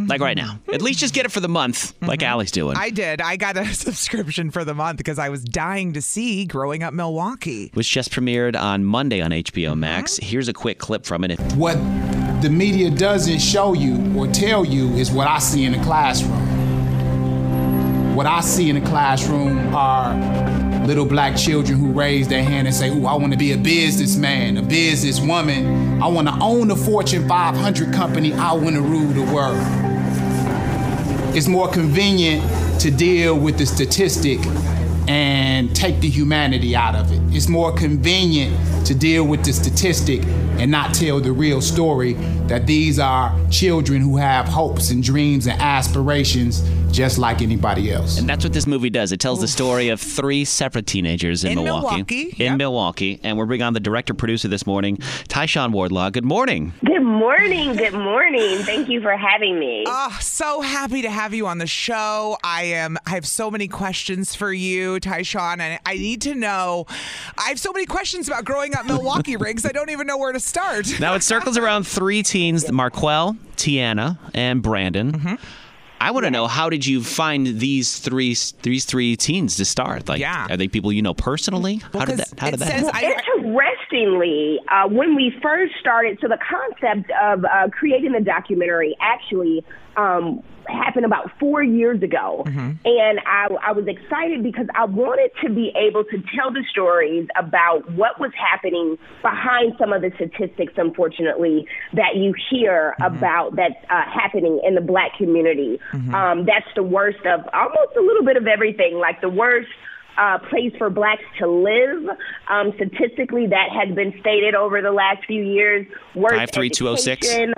Like 0.06 0.20
right 0.20 0.36
now. 0.36 0.58
At 0.72 0.82
least 0.82 1.00
just 1.00 1.14
get 1.14 1.26
it 1.26 1.32
for 1.32 1.40
the 1.40 1.48
month, 1.48 1.94
like 2.02 2.22
Allie's 2.22 2.50
doing. 2.50 2.76
I 2.76 2.90
did. 2.90 3.20
I 3.20 3.36
got 3.36 3.56
a 3.56 3.64
subscription 3.74 4.50
for 4.50 4.64
the 4.64 4.74
month 4.74 4.98
because 4.98 5.18
I 5.18 5.28
was 5.28 5.44
dying 5.44 5.92
to 5.94 6.02
see 6.02 6.44
Growing 6.44 6.82
Up 6.82 6.94
Milwaukee. 6.94 7.70
was 7.74 7.88
just 7.88 8.10
premiered 8.10 8.58
on 8.60 8.84
Monday 8.84 9.20
on 9.20 9.30
Mm-hmm. 9.30 9.34
HBO 9.34 9.76
Max. 9.76 10.16
Here's 10.18 10.48
a 10.48 10.52
quick 10.52 10.78
clip 10.78 11.04
from 11.04 11.24
it. 11.24 11.40
What 11.54 11.74
the 12.42 12.50
media 12.50 12.90
doesn't 12.90 13.40
show 13.40 13.72
you 13.72 14.14
or 14.16 14.26
tell 14.28 14.64
you 14.64 14.90
is 14.94 15.10
what 15.10 15.26
I 15.26 15.38
see 15.38 15.64
in 15.64 15.72
the 15.72 15.82
classroom. 15.82 16.44
What 18.14 18.26
I 18.26 18.40
see 18.40 18.70
in 18.70 18.76
the 18.80 18.86
classroom 18.88 19.74
are 19.74 20.14
little 20.86 21.06
black 21.06 21.36
children 21.36 21.78
who 21.78 21.92
raise 21.92 22.28
their 22.28 22.42
hand 22.42 22.66
and 22.66 22.76
say, 22.76 22.90
Ooh, 22.90 23.06
I 23.06 23.14
want 23.14 23.32
to 23.32 23.38
be 23.38 23.52
a 23.52 23.56
businessman, 23.56 24.58
a 24.58 24.62
businesswoman. 24.62 26.02
I 26.02 26.06
want 26.08 26.28
to 26.28 26.34
own 26.40 26.70
a 26.70 26.76
Fortune 26.76 27.26
500 27.26 27.92
company. 27.92 28.34
I 28.34 28.52
want 28.52 28.76
to 28.76 28.82
rule 28.82 29.08
the 29.08 29.22
world. 29.32 29.56
It's 31.34 31.48
more 31.48 31.68
convenient 31.68 32.42
to 32.80 32.90
deal 32.90 33.38
with 33.38 33.58
the 33.58 33.66
statistic 33.66 34.38
and 35.08 35.74
take 35.74 36.00
the 36.00 36.08
humanity 36.08 36.74
out 36.74 36.94
of 36.94 37.12
it. 37.12 37.20
It's 37.34 37.48
more 37.48 37.72
convenient 37.72 38.86
to 38.86 38.94
deal 38.94 39.24
with 39.24 39.44
the 39.44 39.52
statistic 39.52 40.22
and 40.58 40.70
not 40.70 40.94
tell 40.94 41.20
the 41.20 41.32
real 41.32 41.60
story 41.60 42.14
that 42.46 42.66
these 42.66 42.98
are 42.98 43.34
children 43.50 44.00
who 44.00 44.16
have 44.16 44.46
hopes 44.46 44.90
and 44.90 45.02
dreams 45.02 45.46
and 45.46 45.60
aspirations 45.60 46.62
just 46.94 47.18
like 47.18 47.42
anybody 47.42 47.90
else. 47.90 48.18
And 48.18 48.28
that's 48.28 48.44
what 48.44 48.52
this 48.52 48.66
movie 48.66 48.90
does. 48.90 49.10
It 49.10 49.18
tells 49.18 49.40
the 49.40 49.48
story 49.48 49.88
of 49.88 50.00
three 50.00 50.44
separate 50.44 50.86
teenagers 50.86 51.42
in, 51.42 51.58
In 51.58 51.64
Milwaukee. 51.64 51.96
Milwaukee, 51.96 52.44
In 52.44 52.52
yep. 52.52 52.58
Milwaukee. 52.58 53.20
And 53.24 53.36
we're 53.36 53.46
bringing 53.46 53.64
on 53.64 53.72
the 53.72 53.80
director 53.80 54.14
producer 54.14 54.46
this 54.46 54.64
morning, 54.66 54.98
Tyshawn 55.28 55.72
Wardlaw. 55.72 56.10
Good 56.10 56.24
morning. 56.24 56.72
Good 56.84 57.02
morning. 57.02 57.74
Good 57.74 57.94
morning. 57.94 58.58
Thank 58.58 58.88
you 58.88 59.00
for 59.00 59.16
having 59.16 59.58
me. 59.58 59.84
Oh, 59.88 60.16
so 60.20 60.60
happy 60.60 61.02
to 61.02 61.10
have 61.10 61.34
you 61.34 61.48
on 61.48 61.58
the 61.58 61.66
show. 61.66 62.38
I 62.44 62.64
am. 62.64 62.96
I 63.06 63.10
have 63.10 63.26
so 63.26 63.50
many 63.50 63.66
questions 63.66 64.34
for 64.36 64.52
you, 64.52 64.93
Tyshawn, 65.00 65.60
and 65.60 65.78
I 65.86 65.94
need 65.94 66.22
to 66.22 66.34
know. 66.34 66.86
I 67.38 67.48
have 67.48 67.58
so 67.60 67.72
many 67.72 67.86
questions 67.86 68.28
about 68.28 68.44
growing 68.44 68.74
up 68.74 68.86
Milwaukee, 68.86 69.36
Riggs. 69.36 69.64
I 69.66 69.70
don't 69.72 69.90
even 69.90 70.06
know 70.06 70.18
where 70.18 70.32
to 70.32 70.40
start. 70.40 70.98
Now 71.00 71.14
it 71.14 71.22
circles 71.22 71.56
around 71.58 71.86
three 71.86 72.22
teens 72.22 72.70
Marquel, 72.70 73.36
Tiana, 73.56 74.18
and 74.34 74.62
Brandon. 74.62 75.12
Mm-hmm. 75.12 75.34
I 76.00 76.10
want 76.10 76.24
to 76.26 76.30
know 76.30 76.46
how 76.46 76.68
did 76.68 76.84
you 76.84 77.02
find 77.02 77.46
these 77.46 77.98
three 77.98 78.36
these 78.62 78.84
three 78.84 79.16
teens 79.16 79.56
to 79.56 79.64
start? 79.64 80.06
Like, 80.08 80.20
Yeah. 80.20 80.46
are 80.50 80.56
they 80.56 80.68
people 80.68 80.92
you 80.92 81.00
know 81.00 81.14
personally? 81.14 81.76
how 81.94 82.04
did 82.04 82.18
that? 82.18 82.28
How 82.38 82.50
did 82.50 82.60
that? 82.60 82.68
says 82.68 82.86
happen? 82.90 82.94
I- 82.94 83.20
Interestingly, 83.44 84.60
uh, 84.70 84.88
when 84.88 85.14
we 85.14 85.32
first 85.42 85.74
started, 85.80 86.18
so 86.20 86.28
the 86.28 86.38
concept 86.38 87.10
of 87.22 87.44
uh, 87.44 87.68
creating 87.70 88.12
the 88.12 88.20
documentary 88.20 88.96
actually 89.00 89.64
um, 89.96 90.42
happened 90.68 91.04
about 91.04 91.30
four 91.38 91.62
years 91.62 92.02
ago. 92.02 92.42
And 92.84 93.20
I, 93.26 93.48
I 93.62 93.72
was 93.72 93.86
excited 93.86 94.42
because 94.42 94.66
I 94.74 94.84
wanted 94.84 95.30
to 95.42 95.52
be 95.52 95.72
able 95.76 96.04
to 96.04 96.22
tell 96.34 96.52
the 96.52 96.62
stories 96.70 97.28
about 97.36 97.90
what 97.92 98.18
was 98.20 98.32
happening 98.34 98.98
behind 99.22 99.74
some 99.78 99.92
of 99.92 100.02
the 100.02 100.10
statistics, 100.16 100.74
unfortunately, 100.76 101.66
that 101.92 102.16
you 102.16 102.34
hear 102.50 102.94
about 103.02 103.56
that's 103.56 103.74
uh, 103.90 104.02
happening 104.10 104.60
in 104.64 104.74
the 104.74 104.80
black 104.80 105.16
community. 105.16 105.78
Um, 106.14 106.44
that's 106.46 106.68
the 106.74 106.82
worst 106.82 107.24
of 107.26 107.40
almost 107.52 107.96
a 107.96 108.00
little 108.00 108.24
bit 108.24 108.36
of 108.36 108.46
everything, 108.46 108.98
like 108.98 109.20
the 109.20 109.28
worst 109.28 109.68
uh, 110.16 110.38
place 110.50 110.72
for 110.78 110.90
blacks 110.90 111.22
to 111.38 111.46
live. 111.46 112.08
Um, 112.48 112.72
statistically, 112.76 113.46
that 113.48 113.68
has 113.70 113.94
been 113.94 114.14
stated 114.20 114.54
over 114.54 114.82
the 114.82 114.92
last 114.92 115.24
few 115.26 115.42
years. 115.42 115.86
Worse 116.14 116.32
53206. 116.32 117.28
education, 117.28 117.54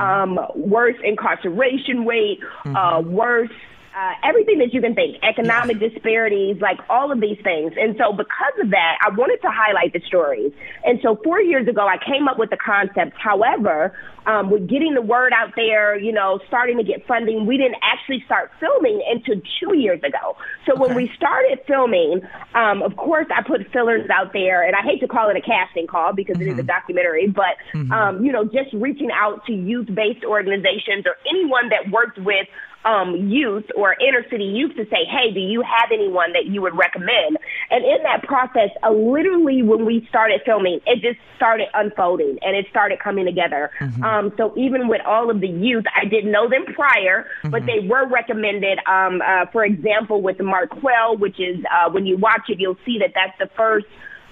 um, 0.00 0.38
worse 0.54 0.96
incarceration 1.04 2.06
rate, 2.06 2.40
uh, 2.66 3.02
worse. 3.04 3.50
Uh, 3.92 4.12
everything 4.22 4.58
that 4.58 4.72
you 4.72 4.80
can 4.80 4.94
think, 4.94 5.16
economic 5.24 5.80
disparities, 5.80 6.56
like 6.60 6.78
all 6.88 7.10
of 7.10 7.20
these 7.20 7.36
things. 7.42 7.72
And 7.76 7.96
so, 7.98 8.12
because 8.12 8.54
of 8.62 8.70
that, 8.70 8.98
I 9.04 9.10
wanted 9.10 9.42
to 9.42 9.48
highlight 9.50 9.92
the 9.92 10.00
stories. 10.06 10.52
And 10.84 11.00
so, 11.02 11.18
four 11.24 11.40
years 11.40 11.66
ago, 11.66 11.88
I 11.88 11.98
came 11.98 12.28
up 12.28 12.38
with 12.38 12.50
the 12.50 12.56
concept. 12.56 13.16
However, 13.18 13.92
um, 14.26 14.50
with 14.50 14.68
getting 14.68 14.94
the 14.94 15.02
word 15.02 15.32
out 15.32 15.52
there, 15.56 15.98
you 15.98 16.12
know, 16.12 16.40
starting 16.48 16.76
to 16.78 16.84
get 16.84 17.06
funding, 17.06 17.46
we 17.46 17.56
didn't 17.56 17.78
actually 17.82 18.22
start 18.26 18.50
filming 18.60 19.02
until 19.08 19.40
two 19.58 19.76
years 19.76 20.00
ago. 20.02 20.36
So 20.66 20.78
when 20.78 20.94
we 20.94 21.10
started 21.16 21.60
filming, 21.66 22.22
um, 22.54 22.82
of 22.82 22.96
course, 22.96 23.26
I 23.34 23.42
put 23.42 23.70
fillers 23.72 24.08
out 24.10 24.32
there, 24.32 24.62
and 24.62 24.74
I 24.74 24.82
hate 24.82 25.00
to 25.00 25.08
call 25.08 25.30
it 25.30 25.36
a 25.36 25.40
casting 25.40 25.86
call 25.86 26.12
because 26.12 26.40
it 26.40 26.46
is 26.46 26.58
a 26.58 26.62
documentary, 26.62 27.28
but 27.28 27.56
um, 27.92 28.24
you 28.24 28.32
know, 28.32 28.44
just 28.44 28.72
reaching 28.72 29.10
out 29.12 29.44
to 29.46 29.52
youth-based 29.52 30.24
organizations 30.24 31.06
or 31.06 31.16
anyone 31.28 31.70
that 31.70 31.90
works 31.90 32.16
with 32.18 32.46
um, 32.84 33.14
youth 33.28 33.64
or 33.76 33.94
inner 34.00 34.24
city 34.30 34.44
youth 34.44 34.74
to 34.76 34.84
say, 34.84 35.04
hey, 35.04 35.32
do 35.32 35.40
you 35.40 35.62
have 35.62 35.90
anyone 35.92 36.32
that 36.32 36.46
you 36.46 36.62
would 36.62 36.76
recommend? 36.76 37.36
And 37.70 37.84
in 37.84 38.02
that 38.04 38.22
process, 38.22 38.70
uh, 38.82 38.90
literally 38.90 39.62
when 39.62 39.84
we 39.84 40.06
started 40.08 40.40
filming, 40.46 40.80
it 40.86 41.02
just 41.02 41.18
started 41.36 41.68
unfolding 41.74 42.38
and 42.42 42.56
it 42.56 42.66
started 42.70 42.98
coming 42.98 43.26
together. 43.26 43.70
Um, 44.04 44.19
so 44.36 44.52
even 44.56 44.88
with 44.88 45.00
all 45.06 45.30
of 45.30 45.40
the 45.40 45.48
youth, 45.48 45.84
I 45.94 46.04
didn't 46.04 46.30
know 46.30 46.48
them 46.48 46.64
prior, 46.74 47.26
but 47.50 47.62
they 47.66 47.86
were 47.86 48.06
recommended. 48.08 48.78
Um, 48.86 49.22
uh, 49.22 49.46
for 49.52 49.64
example, 49.64 50.20
with 50.20 50.38
the 50.38 50.44
Marquell, 50.44 51.18
which 51.18 51.38
is 51.40 51.58
uh, 51.70 51.90
when 51.90 52.06
you 52.06 52.16
watch 52.16 52.42
it, 52.48 52.58
you'll 52.60 52.78
see 52.84 52.98
that 52.98 53.12
that's 53.14 53.36
the 53.38 53.48
first 53.56 53.86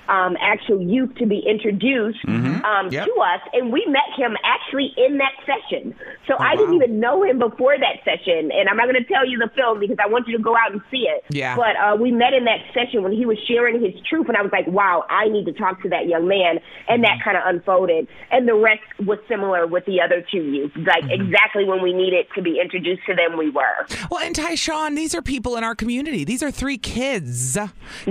um, 0.09 0.37
actual 0.41 0.81
youth 0.83 1.15
to 1.17 1.27
be 1.27 1.39
introduced 1.47 2.19
um, 2.27 2.89
Yep. 2.91 3.07
to 3.07 3.13
us, 3.21 3.41
and 3.53 3.73
we 3.73 3.85
met 3.87 4.09
him 4.17 4.37
actually 4.43 4.93
in 4.97 5.19
that 5.19 5.33
session. 5.45 5.95
So 6.27 6.35
I 6.39 6.57
didn't 6.57 6.75
even 6.75 7.01
know 7.01 7.23
him 7.23 7.39
before 7.39 7.77
that 7.79 8.05
session, 8.05 8.51
and 8.53 8.69
I'm 8.69 8.77
not 8.77 8.89
going 8.89 9.03
to 9.03 9.09
tell 9.13 9.27
you 9.27 9.39
the 9.39 9.51
film 9.55 9.81
because 9.81 9.97
I 10.03 10.09
want 10.09 10.27
you 10.29 10.37
to 10.37 10.43
go 10.43 10.57
out 10.57 10.73
and 10.73 10.81
see 10.91 11.07
it. 11.09 11.25
Yeah. 11.31 11.57
But 11.57 11.77
uh, 11.77 11.97
we 11.97 12.11
met 12.11 12.33
in 12.33 12.45
that 12.45 12.61
session 12.73 13.03
when 13.03 13.13
he 13.13 13.27
was 13.27 13.39
sharing 13.47 13.83
his 13.83 13.95
truth, 14.09 14.29
and 14.29 14.37
I 14.37 14.43
was 14.43 14.53
like, 14.53 14.67
wow, 14.67 15.05
I 15.11 15.29
need 15.29 15.45
to 15.47 15.53
talk 15.53 15.83
to 15.83 15.89
that 15.91 16.07
young 16.07 16.27
man, 16.29 16.61
and 16.89 17.05
that 17.05 17.19
kind 17.23 17.37
of 17.37 17.43
unfolded. 17.47 18.09
And 18.31 18.49
the 18.49 18.55
rest 18.55 18.83
was 19.05 19.19
similar 19.29 19.67
with 19.67 19.85
the 19.87 20.01
other 20.01 20.25
two 20.31 20.43
youth, 20.43 20.73
like 20.77 21.05
exactly 21.11 21.65
when 21.65 21.83
we 21.83 21.93
needed 21.93 22.27
to 22.35 22.43
be 22.43 22.61
introduced 22.61 23.03
to 23.07 23.15
them, 23.15 23.37
we 23.37 23.51
were. 23.51 23.87
Well, 24.11 24.25
and 24.25 24.35
Tyshawn, 24.35 24.97
these 24.97 25.15
are 25.15 25.23
people 25.23 25.57
in 25.57 25.65
our 25.65 25.75
community. 25.75 26.25
These 26.25 26.43
are 26.43 26.51
three 26.51 26.79
kids. 26.79 27.59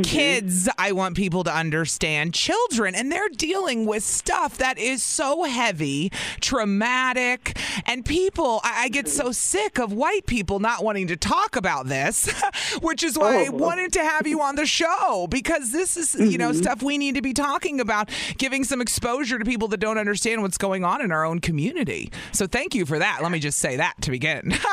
Kids, 0.03 0.69
I 0.77 0.91
want 0.91 1.15
people 1.15 1.43
to 1.43 1.53
understand 1.53 1.86
understand 1.87 2.33
children, 2.33 2.93
and 2.95 3.09
they're 3.09 3.29
dealing 3.29 3.85
with 3.85 4.03
stuff 4.03 4.57
that 4.57 4.77
is 4.77 5.01
so 5.01 5.43
heavy, 5.45 6.11
traumatic, 6.41 7.57
and 7.85 8.03
people. 8.03 8.59
I, 8.65 8.83
I 8.83 8.89
get 8.89 9.07
so 9.07 9.31
sick 9.31 9.79
of 9.79 9.93
white 9.93 10.25
people 10.25 10.59
not 10.59 10.83
wanting 10.83 11.07
to 11.07 11.15
talk 11.15 11.55
about 11.55 11.87
this, 11.87 12.29
which 12.81 13.03
is 13.03 13.17
why 13.17 13.43
I 13.43 13.47
Oh. 13.47 13.51
wanted 13.51 13.93
to 13.93 13.99
have 14.03 14.27
you 14.27 14.41
on 14.41 14.55
the 14.57 14.65
show 14.65 15.27
because 15.29 15.71
this 15.71 15.95
is, 15.95 16.13
you 16.15 16.37
know, 16.37 16.49
Mhm. 16.51 16.55
stuff 16.57 16.83
we 16.83 16.97
need 16.97 17.15
to 17.15 17.21
be 17.21 17.31
talking 17.33 17.79
about, 17.79 18.09
giving 18.37 18.65
some 18.65 18.81
exposure 18.81 19.39
to 19.39 19.45
people 19.45 19.69
that 19.69 19.77
don't 19.79 19.97
understand 19.97 20.41
what's 20.41 20.57
going 20.57 20.83
on 20.83 21.01
in 21.01 21.13
our 21.13 21.23
own 21.23 21.39
community. 21.39 22.11
So 22.33 22.47
thank 22.47 22.75
you 22.75 22.85
for 22.85 22.99
that. 22.99 23.19
Let 23.23 23.31
me 23.31 23.39
just 23.39 23.59
say 23.59 23.77
that 23.77 23.93
to 24.01 24.11
begin. 24.11 24.53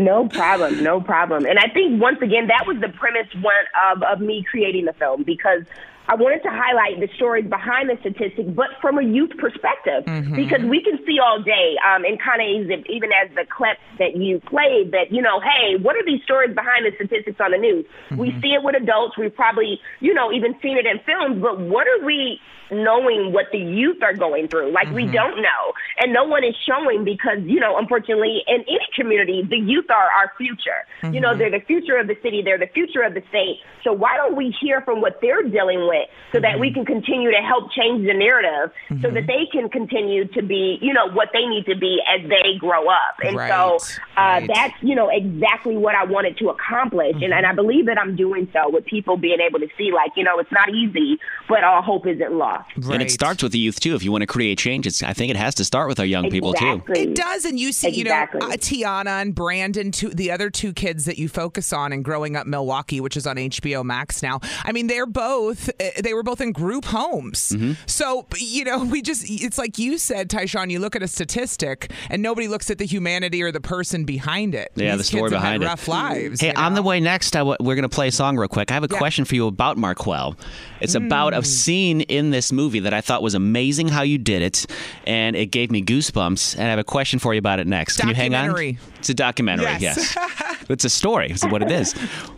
No 0.00 0.28
problem, 0.28 0.84
no 0.84 1.00
problem. 1.00 1.44
And 1.44 1.58
I 1.58 1.66
think 1.74 2.00
once 2.00 2.18
again 2.22 2.46
that 2.46 2.68
was 2.68 2.76
the 2.80 2.88
premise 2.88 3.26
one 3.42 3.52
of, 3.90 4.00
of 4.04 4.20
me 4.20 4.44
creating 4.48 4.84
the 4.84 4.92
film 4.92 5.24
because 5.24 5.62
I 6.08 6.14
wanted 6.14 6.42
to 6.42 6.48
highlight 6.48 7.00
the 7.00 7.08
stories 7.16 7.44
behind 7.44 7.90
the 7.90 7.98
statistic, 8.00 8.54
but 8.56 8.68
from 8.80 8.96
a 8.98 9.02
youth 9.02 9.36
perspective, 9.36 10.04
Mhm. 10.06 10.36
because 10.36 10.64
we 10.64 10.80
can 10.82 10.98
see 11.04 11.18
all 11.20 11.38
day, 11.40 11.76
um, 11.84 12.04
and 12.04 12.18
kind 12.18 12.40
of 12.40 12.48
even 12.88 13.12
as 13.12 13.28
the 13.36 13.44
clip 13.44 13.76
that 13.98 14.16
you 14.16 14.40
played, 14.40 14.92
that 14.92 15.12
you 15.12 15.20
know, 15.20 15.38
hey, 15.40 15.76
what 15.76 15.96
are 15.96 16.04
these 16.04 16.22
stories 16.22 16.54
behind 16.54 16.86
the 16.86 16.92
statistics 16.96 17.38
on 17.40 17.50
the 17.50 17.58
news? 17.58 17.84
We 18.16 18.32
see 18.40 18.54
it 18.54 18.62
with 18.62 18.74
adults. 18.74 19.18
We've 19.18 19.34
probably, 19.34 19.80
you 20.00 20.14
know, 20.14 20.32
even 20.32 20.58
seen 20.62 20.78
it 20.78 20.86
in 20.86 20.98
films, 21.00 21.42
but 21.42 21.60
what 21.60 21.86
are 21.86 22.00
we 22.04 22.40
knowing 22.70 23.32
what 23.32 23.46
the 23.52 23.58
youth 23.58 24.02
are 24.02 24.14
going 24.14 24.48
through? 24.48 24.70
Like 24.72 24.90
we 24.90 25.06
Mhm. 25.06 25.12
don't 25.12 25.36
know, 25.40 25.62
and 26.00 26.12
no 26.12 26.24
one 26.24 26.44
is 26.44 26.56
showing 26.66 27.04
because 27.04 27.38
you 27.44 27.60
know, 27.60 27.76
unfortunately, 27.78 28.42
in 28.46 28.62
any 28.62 28.88
community, 28.94 29.42
the 29.42 29.58
youth 29.58 29.90
are 29.90 30.10
our 30.18 30.32
future. 30.36 30.84
You 31.02 31.20
know, 31.20 31.34
Mhm. 31.34 31.38
they're 31.38 31.50
the 31.50 31.60
future 31.60 31.96
of 31.96 32.06
the 32.06 32.16
city. 32.22 32.42
They're 32.42 32.58
the 32.58 32.66
future 32.68 33.02
of 33.02 33.14
the 33.14 33.22
state. 33.28 33.60
So 33.84 33.92
why 33.92 34.16
don't 34.16 34.36
we 34.36 34.50
hear 34.60 34.80
from 34.82 35.00
what 35.00 35.20
they're 35.20 35.42
dealing 35.42 35.86
with 35.86 36.08
so 36.32 36.40
that 36.40 36.58
we 36.58 36.72
can 36.72 36.84
continue 36.84 37.30
to 37.30 37.38
help 37.38 37.72
change 37.72 38.06
the 38.06 38.12
narrative 38.12 38.72
so 39.00 39.10
that 39.10 39.26
they 39.26 39.46
can 39.46 39.68
continue 39.68 40.26
to 40.26 40.42
be, 40.42 40.78
you 40.82 40.92
know, 40.92 41.08
what 41.08 41.30
they 41.32 41.46
need 41.46 41.64
to 41.66 41.76
be 41.76 42.02
as 42.12 42.20
they 42.28 42.58
grow 42.58 42.88
up. 42.88 43.14
And 43.22 43.38
so 43.48 43.78
uh, 44.16 44.40
that's, 44.46 44.74
you 44.82 44.94
know, 44.94 45.08
exactly 45.08 45.76
what 45.76 45.94
I 45.94 46.04
wanted 46.04 46.36
to 46.38 46.50
accomplish. 46.50 47.16
And, 47.22 47.32
and 47.32 47.46
I 47.46 47.54
believe 47.54 47.86
that 47.86 47.98
I'm 47.98 48.16
doing 48.16 48.48
so 48.52 48.68
with 48.68 48.84
people 48.84 49.16
being 49.16 49.38
able 49.40 49.60
to 49.60 49.68
see, 49.78 49.92
like, 49.92 50.12
you 50.16 50.24
know, 50.24 50.38
it's 50.38 50.52
not 50.52 50.68
easy, 50.70 51.18
but 51.48 51.62
all 51.62 51.80
hope 51.82 52.06
isn't 52.06 52.32
lost. 52.32 52.57
And 52.76 53.02
it 53.02 53.10
starts 53.10 53.42
with 53.42 53.52
the 53.52 53.58
youth 53.58 53.80
too. 53.80 53.94
If 53.94 54.02
you 54.02 54.12
want 54.12 54.22
to 54.22 54.26
create 54.26 54.58
change, 54.58 54.86
it's, 54.86 55.02
I 55.02 55.12
think 55.12 55.30
it 55.30 55.36
has 55.36 55.54
to 55.56 55.64
start 55.64 55.88
with 55.88 55.98
our 56.00 56.06
young 56.06 56.30
people 56.30 56.52
too. 56.54 56.82
It 56.88 57.14
does, 57.14 57.44
and 57.44 57.58
you 57.58 57.72
see, 57.72 58.00
Exactly. 58.00 58.40
you 58.40 58.46
know, 58.48 58.52
uh, 58.54 58.56
Tiana 58.56 59.20
and 59.22 59.34
Brandon, 59.34 59.90
two, 59.92 60.10
the 60.10 60.30
other 60.30 60.50
two 60.50 60.72
kids 60.72 61.04
that 61.06 61.18
you 61.18 61.28
focus 61.28 61.72
on 61.72 61.92
in 61.92 62.02
Growing 62.02 62.36
Up 62.36 62.46
Milwaukee, 62.46 63.00
which 63.00 63.16
is 63.16 63.26
on 63.26 63.36
HBO 63.36 63.84
Max 63.84 64.22
now. 64.22 64.40
I 64.64 64.72
mean, 64.72 64.86
they're 64.86 65.06
both 65.06 65.68
uh, 65.80 65.84
they 66.02 66.14
were 66.14 66.22
both 66.22 66.40
in 66.40 66.52
group 66.52 66.84
homes. 66.86 67.50
Mm-hmm. 67.50 67.72
So 67.86 68.26
you 68.36 68.64
know, 68.64 68.84
we 68.84 69.02
just 69.02 69.24
it's 69.28 69.58
like 69.58 69.78
you 69.78 69.98
said, 69.98 70.28
Tyshawn. 70.28 70.70
You 70.70 70.78
look 70.80 70.96
at 70.96 71.02
a 71.02 71.08
statistic, 71.08 71.90
and 72.10 72.22
nobody 72.22 72.48
looks 72.48 72.70
at 72.70 72.78
the 72.78 72.84
humanity 72.86 73.42
or 73.42 73.52
the 73.52 73.60
person 73.60 74.04
behind 74.04 74.54
it. 74.54 74.72
Yeah, 74.74 74.92
These 74.96 74.98
the 74.98 75.04
story 75.04 75.22
kids 75.30 75.34
have 75.34 75.42
had 75.42 75.60
behind 75.60 75.62
it. 75.62 75.66
Rough 75.66 75.88
lives. 75.88 76.40
Hey, 76.40 76.48
you 76.48 76.52
know? 76.54 76.60
on 76.60 76.74
the 76.74 76.82
way 76.82 77.00
next, 77.00 77.36
I 77.36 77.40
w- 77.40 77.56
we're 77.60 77.74
going 77.74 77.82
to 77.82 77.88
play 77.88 78.08
a 78.08 78.12
song 78.12 78.36
real 78.36 78.48
quick. 78.48 78.70
I 78.70 78.74
have 78.74 78.84
a 78.84 78.88
question 78.88 79.24
for 79.24 79.34
you 79.34 79.46
about 79.46 79.76
Marquel. 79.76 80.36
It's 80.80 80.94
about 80.94 81.32
Mm. 81.32 81.38
a 81.38 81.44
scene 81.44 82.00
in 82.02 82.30
this 82.30 82.47
movie 82.52 82.80
that 82.80 82.94
I 82.94 83.00
thought 83.00 83.22
was 83.22 83.34
amazing 83.34 83.88
how 83.88 84.02
you 84.02 84.18
did 84.18 84.42
it, 84.42 84.66
and 85.06 85.36
it 85.36 85.46
gave 85.46 85.70
me 85.70 85.82
goosebumps. 85.82 86.54
And 86.54 86.64
I 86.64 86.70
have 86.70 86.78
a 86.78 86.84
question 86.84 87.18
for 87.18 87.34
you 87.34 87.38
about 87.38 87.60
it 87.60 87.66
next. 87.66 87.96
Can 87.98 88.08
you 88.08 88.14
hang 88.14 88.34
on? 88.34 88.78
It's 88.98 89.08
a 89.08 89.14
documentary, 89.14 89.66
Yes. 89.78 90.14
yes. 90.16 90.64
it's 90.68 90.84
a 90.84 90.90
story. 90.90 91.30
It's 91.30 91.44
what 91.46 91.62
it 91.62 91.70
is. 91.70 91.94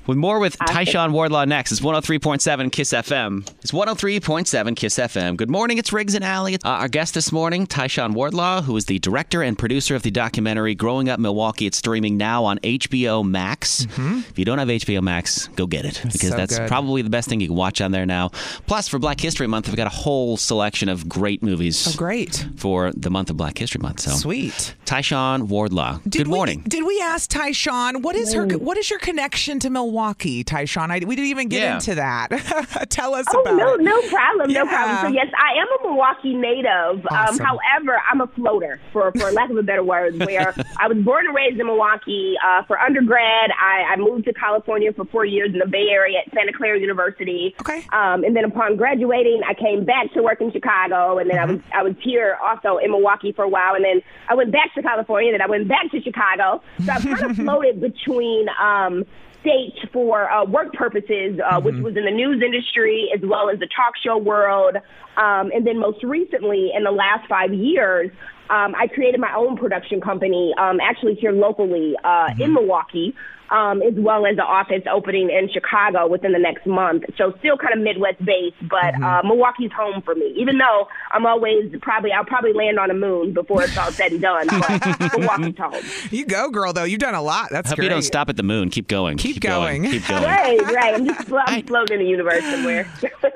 With 0.07 0.17
more 0.19 0.39
with 0.39 0.59
Tyshawn 0.59 1.13
Wardlaw 1.13 1.45
next. 1.47 1.73
It's 1.73 1.81
103.7 1.81 2.71
Kiss 2.73 2.91
FM. 2.93 3.49
It's 3.63 3.73
103.7 3.73 4.77
Kiss 4.77 4.97
FM. 4.99 5.37
Good 5.37 5.51
morning. 5.51 5.79
It's 5.79 5.93
Riggs 5.93 6.15
and 6.15 6.25
Allie. 6.25 6.57
Uh, 6.57 6.69
our 6.69 6.89
guest 6.89 7.15
this 7.15 7.33
morning, 7.33 7.67
Tyshawn 7.67 8.13
Wardlaw, 8.13 8.63
who 8.63 8.77
is 8.77 8.85
the 8.87 8.99
director 8.99 9.43
and 9.43 9.57
producer 9.59 9.95
of 9.95 10.03
the 10.03 10.11
documentary 10.11 10.75
Growing 10.75 11.09
Up 11.09 11.19
Milwaukee. 11.19 11.67
It's 11.67 11.79
streaming 11.79 12.17
now 12.17 12.45
on 12.45 12.59
HBO 12.59 13.25
Max. 13.27 13.87
If 13.97 14.39
you 14.39 14.45
don't 14.45 14.59
have 14.59 14.69
HBO 14.69 15.03
Max, 15.03 15.49
go 15.49 15.67
get 15.67 15.85
it 15.85 16.01
because 16.03 16.29
so 16.31 16.37
that's 16.37 16.59
good. 16.59 16.69
probably 16.69 17.03
the 17.03 17.11
best 17.11 17.29
thing 17.29 17.41
you 17.41 17.47
can 17.49 17.57
watch 17.57 17.81
on 17.81 17.91
there 17.93 18.07
now. 18.07 18.29
Plus, 18.67 18.89
for 18.89 18.99
Black 18.99 19.21
History 19.21 19.47
Month, 19.47 19.69
we've 19.69 19.77
got 19.77 19.87
a 19.87 19.91
whole 19.91 20.37
selection 20.37 20.89
of 20.89 21.09
great 21.09 21.43
movies. 21.43 21.89
Oh, 21.89 21.97
great. 21.97 22.47
For 22.57 22.93
the 22.93 23.11
month 23.11 23.31
of 23.31 23.37
Black 23.37 23.57
History 23.59 23.81
Month. 23.81 24.01
So 24.01 24.11
Sweet. 24.13 24.75
Tyshawn 24.85 25.45
Wardlaw. 25.49 25.99
Did 26.05 26.13
Good 26.13 26.29
we- 26.29 26.33
morning. 26.55 26.69
did 26.69 26.85
we 26.87 27.01
ask 27.01 27.31
Tyshawn 27.31 28.03
what 28.03 28.17
is 28.17 28.33
her 28.35 28.47
what 28.59 28.77
is 28.77 28.91
your 28.91 28.99
connection 28.99 29.59
to 29.61 29.71
Milwaukee, 29.71 30.45
Tyshawn? 30.45 30.91
I, 30.91 31.05
we 31.05 31.17
didn't 31.17 31.29
even 31.31 31.49
get 31.49 31.61
Yeah. 31.63 31.75
into 31.75 31.95
that. 31.97 32.29
Tell 32.91 33.15
us 33.15 33.27
Oh 33.35 33.41
about 33.43 33.57
no, 33.57 33.75
it. 33.75 33.81
no 33.81 34.01
problem, 34.09 34.53
no 34.53 34.67
problem. 34.67 34.99
So 35.01 35.09
yes, 35.15 35.27
I 35.39 35.61
am 35.61 35.67
a 35.81 35.91
Milwaukee 35.91 36.35
native. 36.35 37.07
Awesome. 37.11 37.41
Um, 37.41 37.47
however, 37.47 38.01
I'm 38.11 38.21
a 38.21 38.27
floater, 38.29 38.81
for 38.93 39.13
for 39.13 39.31
lack 39.33 39.51
of 39.51 39.57
a 39.57 39.63
better 39.63 39.83
word. 39.85 40.19
Where 40.19 40.55
I 40.79 40.89
was 40.89 40.99
born 40.99 41.27
and 41.27 41.35
raised 41.35 41.59
in 41.61 41.67
Milwaukee. 41.67 42.35
Uh, 42.45 42.63
for 42.65 42.79
undergrad, 42.79 43.51
I, 43.61 43.93
I 43.93 43.97
moved 43.97 44.25
to 44.27 44.33
California 44.33 44.93
for 44.93 45.05
four 45.07 45.25
years 45.25 45.51
in 45.53 45.59
the 45.59 45.67
Bay 45.67 45.89
Area 45.91 46.19
at 46.27 46.33
Santa 46.35 46.53
Clara 46.53 46.79
University. 46.79 47.55
Okay. 47.61 47.85
Um, 47.93 48.25
and 48.25 48.35
then 48.37 48.45
upon 48.45 48.77
graduating, 48.77 49.43
I 49.49 49.55
came 49.55 49.85
back 49.85 50.13
to 50.15 50.23
work 50.23 50.41
in 50.41 50.53
Chicago, 50.53 51.19
and 51.19 51.31
then 51.31 51.39
I 51.39 51.45
was 51.47 51.61
I 51.75 51.83
was 51.83 51.95
here 52.03 52.37
also 52.43 52.79
in 52.79 52.91
Milwaukee 52.91 53.33
for 53.33 53.45
a 53.45 53.49
while, 53.49 53.75
and 53.75 53.85
then 53.85 54.01
I 54.29 54.35
went 54.35 54.53
back 54.53 54.75
to 54.75 54.83
California, 54.83 55.31
and 55.33 55.41
then 55.41 55.47
I 55.47 55.51
went 55.51 55.69
back 55.69 55.91
to 55.93 56.01
Chicago. 56.03 56.40
So 56.85 56.93
I've 56.93 57.03
kind 57.03 57.31
of 57.31 57.37
floated 57.45 57.81
between. 57.81 58.47
Um, 58.61 59.05
states 59.41 59.79
for 59.91 60.31
uh, 60.31 60.45
work 60.45 60.71
purposes, 60.75 61.41
uh, 61.51 61.59
which 61.61 61.75
was 61.77 61.97
in 61.97 62.05
the 62.05 62.11
news 62.11 62.43
industry 62.45 63.09
as 63.15 63.23
well 63.23 63.49
as 63.49 63.59
the 63.59 63.69
talk 63.75 63.95
show 64.05 64.19
world. 64.19 64.77
Um, 65.17 65.51
and 65.55 65.67
then 65.67 65.79
most 65.79 66.05
recently, 66.05 66.73
in 66.77 66.85
the 66.85 66.91
last 66.91 67.27
five 67.27 67.53
years, 67.53 68.11
um, 68.51 68.75
I 68.75 68.89
created 68.89 69.21
my 69.21 69.35
own 69.35 69.57
production 69.57 70.01
company, 70.01 70.53
um, 70.59 70.81
actually 70.81 71.15
here 71.15 71.33
locally 71.33 71.95
uh, 72.05 72.31
in 72.39 72.53
Milwaukee, 72.53 73.15
um, 73.51 73.83
as 73.83 73.95
well 73.97 74.27
as 74.27 74.37
the 74.37 74.45
office 74.45 74.83
opening 74.93 75.29
in 75.29 75.49
Chicago 75.53 76.07
within 76.07 76.33
the 76.33 76.39
next 76.39 76.67
month. 76.67 77.03
So 77.19 77.33
still 77.41 77.57
kind 77.57 77.75
of 77.75 77.81
Midwest 77.81 78.25
based, 78.25 78.57
but 78.69 78.95
uh, 79.03 79.23
Milwaukee's 79.25 79.73
home 79.73 80.03
for 80.03 80.15
me. 80.15 80.33
Even 80.37 80.59
though 80.59 80.87
I'm 81.11 81.27
always 81.27 81.73
probably 81.83 82.13
I'll 82.13 82.25
probably 82.25 82.53
land 82.53 82.79
on 82.79 82.91
a 82.91 82.95
moon 82.95 83.33
before 83.33 83.65
it's 83.65 83.77
all 83.77 83.91
said 83.91 84.13
and 84.13 84.21
done, 84.21 84.47
but 84.49 85.13
Milwaukee's 85.19 85.59
home. 85.59 85.83
You 86.11 86.27
go, 86.27 86.51
girl. 86.51 86.73
Though 86.73 86.85
you've 86.85 87.01
done 87.01 87.15
a 87.15 87.23
lot. 87.23 87.49
That's 87.51 87.71
Hope 87.71 87.77
great. 87.77 87.87
you 87.87 87.91
don't 87.91 88.03
stop 88.03 88.29
at 88.29 88.37
the 88.37 88.45
moon. 88.45 88.71
Keep 88.71 88.87
going. 88.87 89.17
Keep, 89.17 89.41
going. 89.41 89.83
Keep 89.85 90.07
going. 90.09 90.23
Right, 90.23 90.61
right. 90.73 90.95
I'm 90.95 91.07
just 91.07 91.33
I'm 91.47 91.65
floating 91.67 91.99
in 91.99 92.05
the 92.05 92.09
universe 92.11 92.45
somewhere. 92.45 92.89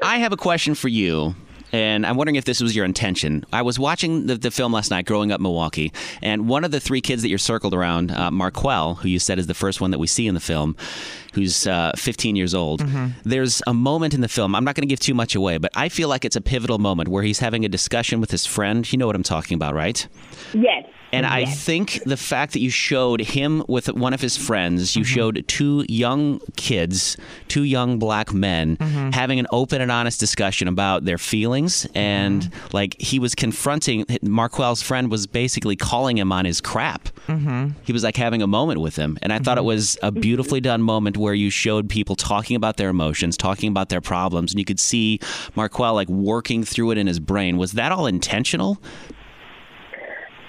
I 0.03 0.19
have 0.19 0.33
a 0.33 0.37
question 0.37 0.75
for 0.77 0.89
you. 0.89 1.35
And 1.75 2.07
I'm 2.07 2.17
wondering 2.17 2.37
if 2.37 2.45
this 2.45 2.61
was 2.61 2.77
your 2.77 2.85
intention. 2.85 3.45
I 3.53 3.63
was 3.63 3.81
watching 3.81 4.29
the, 4.29 4.37
the 4.37 4.53
film 4.53 4.73
last 4.73 4.93
night, 4.93 5.07
Growing 5.07 5.33
Up 5.33 5.41
Milwaukee, 5.41 5.93
and 6.23 6.47
one 6.47 6.63
of 6.63 6.71
the 6.71 6.79
three 6.79 7.01
kids 7.01 7.23
that 7.23 7.31
you're 7.31 7.37
circled 7.37 7.75
around, 7.75 8.13
uh, 8.13 8.31
Marquel, 8.31 8.95
who 8.95 9.09
you 9.09 9.19
said 9.19 9.41
is 9.41 9.49
the 9.49 9.55
first 9.55 9.81
one 9.81 9.91
that 9.91 9.99
we 9.99 10.07
see 10.07 10.29
in 10.29 10.35
the 10.35 10.41
film, 10.41 10.77
who's 11.35 11.67
uh, 11.67 11.93
15 11.97 12.37
years 12.37 12.55
old. 12.55 12.81
Mm-hmm. 12.81 13.09
There's 13.25 13.63
a 13.67 13.75
moment 13.75 14.15
in 14.15 14.21
the 14.21 14.29
film, 14.29 14.55
I'm 14.55 14.65
not 14.65 14.75
going 14.75 14.83
to 14.83 14.93
give 14.93 15.01
too 15.01 15.15
much 15.15 15.35
away, 15.35 15.59
but 15.59 15.71
I 15.75 15.89
feel 15.89 16.09
like 16.09 16.25
it's 16.25 16.37
a 16.37 16.41
pivotal 16.41 16.79
moment 16.79 17.09
where 17.09 17.23
he's 17.23 17.39
having 17.39 17.65
a 17.65 17.69
discussion 17.69 18.21
with 18.21 18.31
his 18.31 18.47
friend. 18.47 18.91
You 18.91 18.99
know 18.99 19.07
what 19.07 19.17
I'm 19.17 19.23
talking 19.23 19.57
about, 19.57 19.75
right? 19.75 20.07
yes. 20.53 20.85
And 21.15 21.27
I 21.27 21.45
think 21.45 22.03
the 22.05 22.17
fact 22.17 22.53
that 22.55 22.61
you 22.61 22.71
showed 22.71 23.21
him 23.21 23.65
with 23.69 23.93
one 23.93 24.13
of 24.13 24.21
his 24.21 24.37
friends, 24.37 24.97
you 24.97 25.05
mm-hmm. 25.05 25.15
showed 25.15 25.45
two 25.47 25.85
young 25.89 26.41
kids, 26.57 27.17
two 27.49 27.63
young 27.63 27.99
black 27.99 28.33
men, 28.33 28.77
mm-hmm. 28.77 29.11
having 29.11 29.39
an 29.39 29.47
open 29.53 29.81
and 29.81 29.91
honest 29.91 30.19
discussion 30.19 30.67
about 30.67 31.05
their 31.05 31.19
feelings. 31.19 31.87
And 31.95 32.51
like 32.73 33.01
he 33.01 33.19
was 33.19 33.35
confronting, 33.35 34.07
Marquel's 34.23 34.83
friend 34.83 35.11
was 35.11 35.27
basically 35.27 35.77
calling 35.77 36.19
him 36.19 36.33
on 36.33 36.45
his 36.45 36.61
crap. 36.61 37.09
He 37.85 37.93
was 37.93 38.03
like 38.03 38.17
having 38.17 38.43
a 38.43 38.47
moment 38.47 38.81
with 38.81 38.97
him. 38.97 39.19
And 39.23 39.33
I 39.33 39.39
thought 39.39 39.59
it 39.59 39.65
was 39.65 39.97
a 40.03 40.11
beautifully 40.11 40.61
done 40.61 40.83
moment 40.83 41.17
where 41.25 41.35
you 41.35 41.51
showed 41.51 41.89
people 41.89 42.15
talking 42.15 42.55
about 42.55 42.77
their 42.77 42.91
emotions, 42.91 43.37
talking 43.37 43.69
about 43.69 43.89
their 43.89 44.01
problems. 44.01 44.53
And 44.53 44.59
you 44.59 44.65
could 44.65 44.79
see 44.79 45.19
Marquel 45.57 45.95
like 45.95 46.09
working 46.09 46.63
through 46.63 46.93
it 46.93 46.99
in 46.99 47.07
his 47.07 47.19
brain. 47.19 47.57
Was 47.57 47.73
that 47.73 47.91
all 47.91 48.07
intentional? 48.07 48.79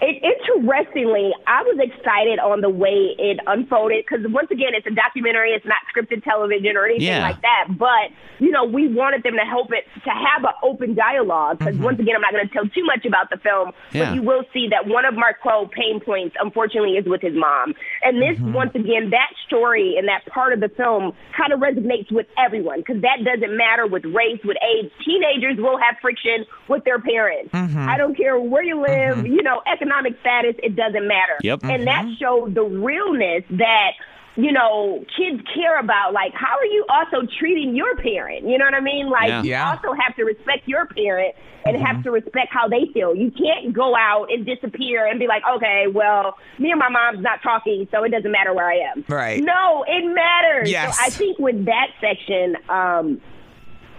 It, 0.01 0.21
interestingly, 0.21 1.31
I 1.47 1.63
was 1.63 1.79
excited 1.79 2.39
on 2.39 2.61
the 2.61 2.69
way 2.69 3.15
it 3.17 3.39
unfolded 3.47 4.03
because 4.05 4.25
once 4.27 4.51
again, 4.51 4.75
it's 4.75 4.85
a 4.85 4.93
documentary. 4.93 5.51
It's 5.51 5.65
not 5.65 5.79
scripted 5.87 6.23
television 6.23 6.75
or 6.75 6.85
anything 6.85 7.07
Yeah. 7.07 7.23
like 7.23 7.41
that. 7.41 7.67
But 7.77 8.11
you 8.39 8.51
know, 8.51 8.65
we 8.65 8.91
wanted 8.91 9.23
them 9.23 9.35
to 9.39 9.45
help 9.47 9.71
it 9.71 9.87
to 10.03 10.09
have 10.09 10.43
an 10.43 10.51
open 10.61 10.93
dialogue 10.95 11.59
because 11.59 11.75
mm-hmm. 11.75 11.83
once 11.83 11.99
again, 11.99 12.15
I'm 12.15 12.21
not 12.21 12.33
going 12.33 12.47
to 12.47 12.53
tell 12.53 12.67
too 12.67 12.83
much 12.83 13.05
about 13.05 13.29
the 13.29 13.37
film, 13.37 13.71
Yeah. 13.93 14.09
but 14.11 14.15
you 14.15 14.21
will 14.23 14.43
see 14.53 14.67
that 14.71 14.87
one 14.87 15.05
of 15.05 15.13
Marquel 15.15 15.67
pain 15.71 16.01
points, 16.03 16.35
unfortunately, 16.39 16.97
is 16.99 17.05
with 17.05 17.21
his 17.21 17.33
mom. 17.33 17.73
And 18.03 18.21
this, 18.21 18.35
mm-hmm. 18.35 18.51
once 18.51 18.75
again, 18.75 19.11
that 19.11 19.31
story 19.47 19.95
and 19.97 20.07
that 20.09 20.25
part 20.27 20.51
of 20.51 20.59
the 20.59 20.69
film 20.69 21.13
kind 21.37 21.53
of 21.53 21.61
resonates 21.61 22.11
with 22.11 22.27
everyone 22.37 22.79
because 22.79 23.01
that 23.01 23.23
doesn't 23.23 23.55
matter 23.55 23.87
with 23.87 24.03
race, 24.03 24.43
with 24.43 24.57
age. 24.59 24.91
Teenagers 25.05 25.55
will 25.57 25.79
have 25.79 25.95
friction 26.01 26.45
with 26.67 26.83
their 26.83 26.99
parents. 26.99 27.53
Mm-hmm. 27.53 27.87
I 27.87 27.97
don't 27.97 28.15
care 28.17 28.37
where 28.37 28.63
you 28.63 28.81
live, 28.81 29.25
you 29.25 29.41
know, 29.41 29.61
economic 29.71 29.84
status, 30.21 30.55
it 30.63 30.75
doesn't 30.75 31.07
matter. 31.07 31.37
Yep. 31.41 31.63
And 31.63 31.87
that 31.87 32.05
showed 32.19 32.55
the 32.55 32.63
realness 32.63 33.43
that 33.51 33.91
you 34.37 34.51
know, 34.51 35.01
kids 35.17 35.41
care 35.53 35.79
about 35.79 36.11
like 36.11 36.33
how 36.33 36.57
are 36.57 36.65
you 36.65 36.85
also 36.89 37.25
treating 37.39 37.73
your 37.73 37.95
parent? 37.95 38.45
You 38.45 38.57
know 38.57 38.65
what 38.65 38.73
I 38.73 38.81
mean? 38.81 39.09
Like 39.09 39.29
Yeah. 39.29 39.43
you 39.43 39.49
Yeah. 39.51 39.69
also 39.71 39.93
have 39.93 40.13
to 40.17 40.25
respect 40.25 40.67
your 40.67 40.87
parent 40.87 41.33
and 41.65 41.77
have 41.77 42.03
to 42.03 42.11
respect 42.11 42.49
how 42.51 42.67
they 42.67 42.85
feel. 42.93 43.15
You 43.15 43.31
can't 43.31 43.73
go 43.73 43.95
out 43.95 44.27
and 44.33 44.45
disappear 44.45 45.05
and 45.07 45.19
be 45.19 45.27
like, 45.27 45.41
okay, 45.55 45.85
well, 45.87 46.37
me 46.59 46.69
and 46.69 46.77
my 46.77 46.89
mom's 46.89 47.21
not 47.21 47.41
talking, 47.43 47.87
so 47.91 48.03
it 48.03 48.09
doesn't 48.09 48.29
matter 48.29 48.53
where 48.53 48.69
I 48.69 48.75
am. 48.93 49.05
Right. 49.07 49.41
No, 49.41 49.85
it 49.87 50.03
matters. 50.13 50.69
Yes. 50.69 50.97
So 50.97 51.03
I 51.05 51.09
think 51.11 51.39
with 51.39 51.63
that 51.65 51.87
section, 52.01 52.57
um, 52.67 53.21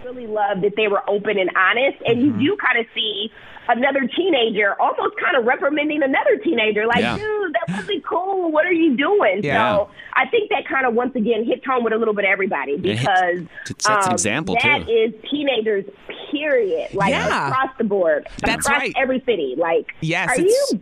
really 0.05 0.27
love 0.27 0.61
that 0.61 0.73
they 0.77 0.87
were 0.87 1.01
open 1.09 1.39
and 1.39 1.49
honest, 1.57 1.97
and 2.05 2.19
Mm-hmm. 2.19 2.39
you 2.41 2.51
do 2.51 2.57
kind 2.57 2.77
of 2.77 2.85
see 2.93 3.31
another 3.69 4.07
teenager 4.15 4.79
almost 4.81 5.15
kind 5.23 5.35
of 5.37 5.45
reprimanding 5.45 6.01
another 6.03 6.37
teenager, 6.43 6.85
like, 6.87 6.99
Yeah. 6.99 7.17
dude, 7.17 7.53
that 7.53 7.75
wasn't 7.77 8.05
cool. 8.05 8.51
What 8.51 8.65
are 8.65 8.71
you 8.73 8.95
doing? 8.97 9.41
Yeah. 9.43 9.75
So 9.75 9.89
I 10.13 10.25
think 10.27 10.49
that 10.49 10.67
kind 10.67 10.85
of 10.85 10.93
once 10.93 11.15
again 11.15 11.45
hits 11.45 11.65
home 11.65 11.83
with 11.83 11.93
a 11.93 11.97
little 11.97 12.13
bit 12.13 12.25
of 12.25 12.29
everybody 12.31 12.77
because 12.77 13.39
it 13.69 13.81
sets 13.81 14.05
an 14.05 14.09
um, 14.09 14.13
example, 14.13 14.55
that 14.63 14.85
too. 14.85 14.91
is 14.91 15.13
teenagers, 15.29 15.85
period. 16.31 16.93
Like 16.93 17.11
Yeah. 17.11 17.49
across 17.49 17.69
the 17.77 17.83
board, 17.83 18.27
That's 18.41 18.65
across 18.65 18.81
right. 18.81 18.93
every 18.97 19.19
city. 19.25 19.55
Like, 19.57 19.87
Yes, 20.01 20.29
are 20.37 20.41
you, 20.41 20.79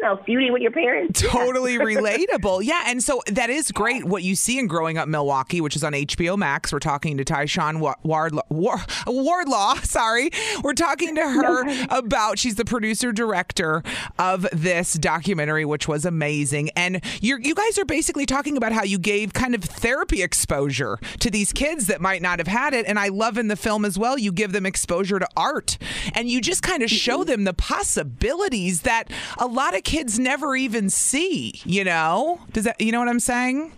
you 0.00 0.08
know, 0.08 0.22
feuding 0.24 0.52
with 0.52 0.62
your 0.62 0.70
parents? 0.70 1.20
totally 1.30 1.76
relatable. 1.76 2.64
Yeah, 2.64 2.84
and 2.86 3.02
so 3.02 3.22
that 3.26 3.50
is 3.50 3.70
great 3.70 4.04
what 4.04 4.22
you 4.22 4.34
see 4.34 4.58
in 4.58 4.66
Growing 4.66 4.96
Up 4.96 5.08
Milwaukee, 5.08 5.60
which 5.60 5.76
is 5.76 5.84
on 5.84 5.92
HBO 5.92 6.38
Max. 6.38 6.72
We're 6.72 6.78
talking 6.78 7.18
to 7.18 7.24
Tyshawn 7.24 7.80
Wardlaw, 8.02 8.42
War- 8.48 8.84
Wardlaw. 9.06 9.74
Sorry, 9.82 10.30
we're 10.62 10.74
talking 10.74 11.14
to 11.16 11.22
her 11.22 11.86
about. 11.90 12.38
She's 12.38 12.54
the 12.54 12.64
producer 12.64 13.12
director 13.12 13.82
of 14.18 14.46
this 14.52 14.94
documentary, 14.94 15.64
which 15.64 15.86
was 15.86 16.04
amazing. 16.04 16.70
And 16.76 17.02
you 17.20 17.38
you 17.40 17.54
guys 17.54 17.78
are 17.78 17.84
basically 17.84 18.26
talking 18.26 18.56
about 18.56 18.72
how 18.72 18.84
you 18.84 18.98
gave 18.98 19.32
kind 19.34 19.54
of 19.54 19.62
therapy 19.62 20.22
exposure 20.22 20.98
to 21.18 21.30
these 21.30 21.52
kids 21.52 21.88
that 21.88 22.00
might 22.00 22.22
not 22.22 22.38
have 22.38 22.48
had 22.48 22.72
it. 22.72 22.86
And 22.86 22.98
I 22.98 23.08
love 23.08 23.36
in 23.36 23.48
the 23.48 23.56
film 23.56 23.84
as 23.84 23.98
well, 23.98 24.18
you 24.18 24.32
give 24.32 24.52
them 24.52 24.64
exposure 24.64 25.18
to 25.18 25.28
art, 25.36 25.76
and 26.14 26.28
you 26.28 26.40
just 26.40 26.62
kind 26.62 26.82
of 26.82 26.90
show 26.90 27.22
them 27.24 27.44
the 27.44 27.52
possibilities 27.52 28.82
that 28.82 29.10
a 29.38 29.46
lot 29.46 29.76
of 29.76 29.82
kids 29.90 30.18
never 30.18 30.54
even 30.56 30.88
see. 30.90 31.60
You 31.64 31.84
know, 31.84 32.40
does 32.52 32.64
that 32.64 32.80
you 32.80 32.92
know 32.92 33.00
what 33.00 33.08
I'm 33.08 33.20
saying? 33.20 33.72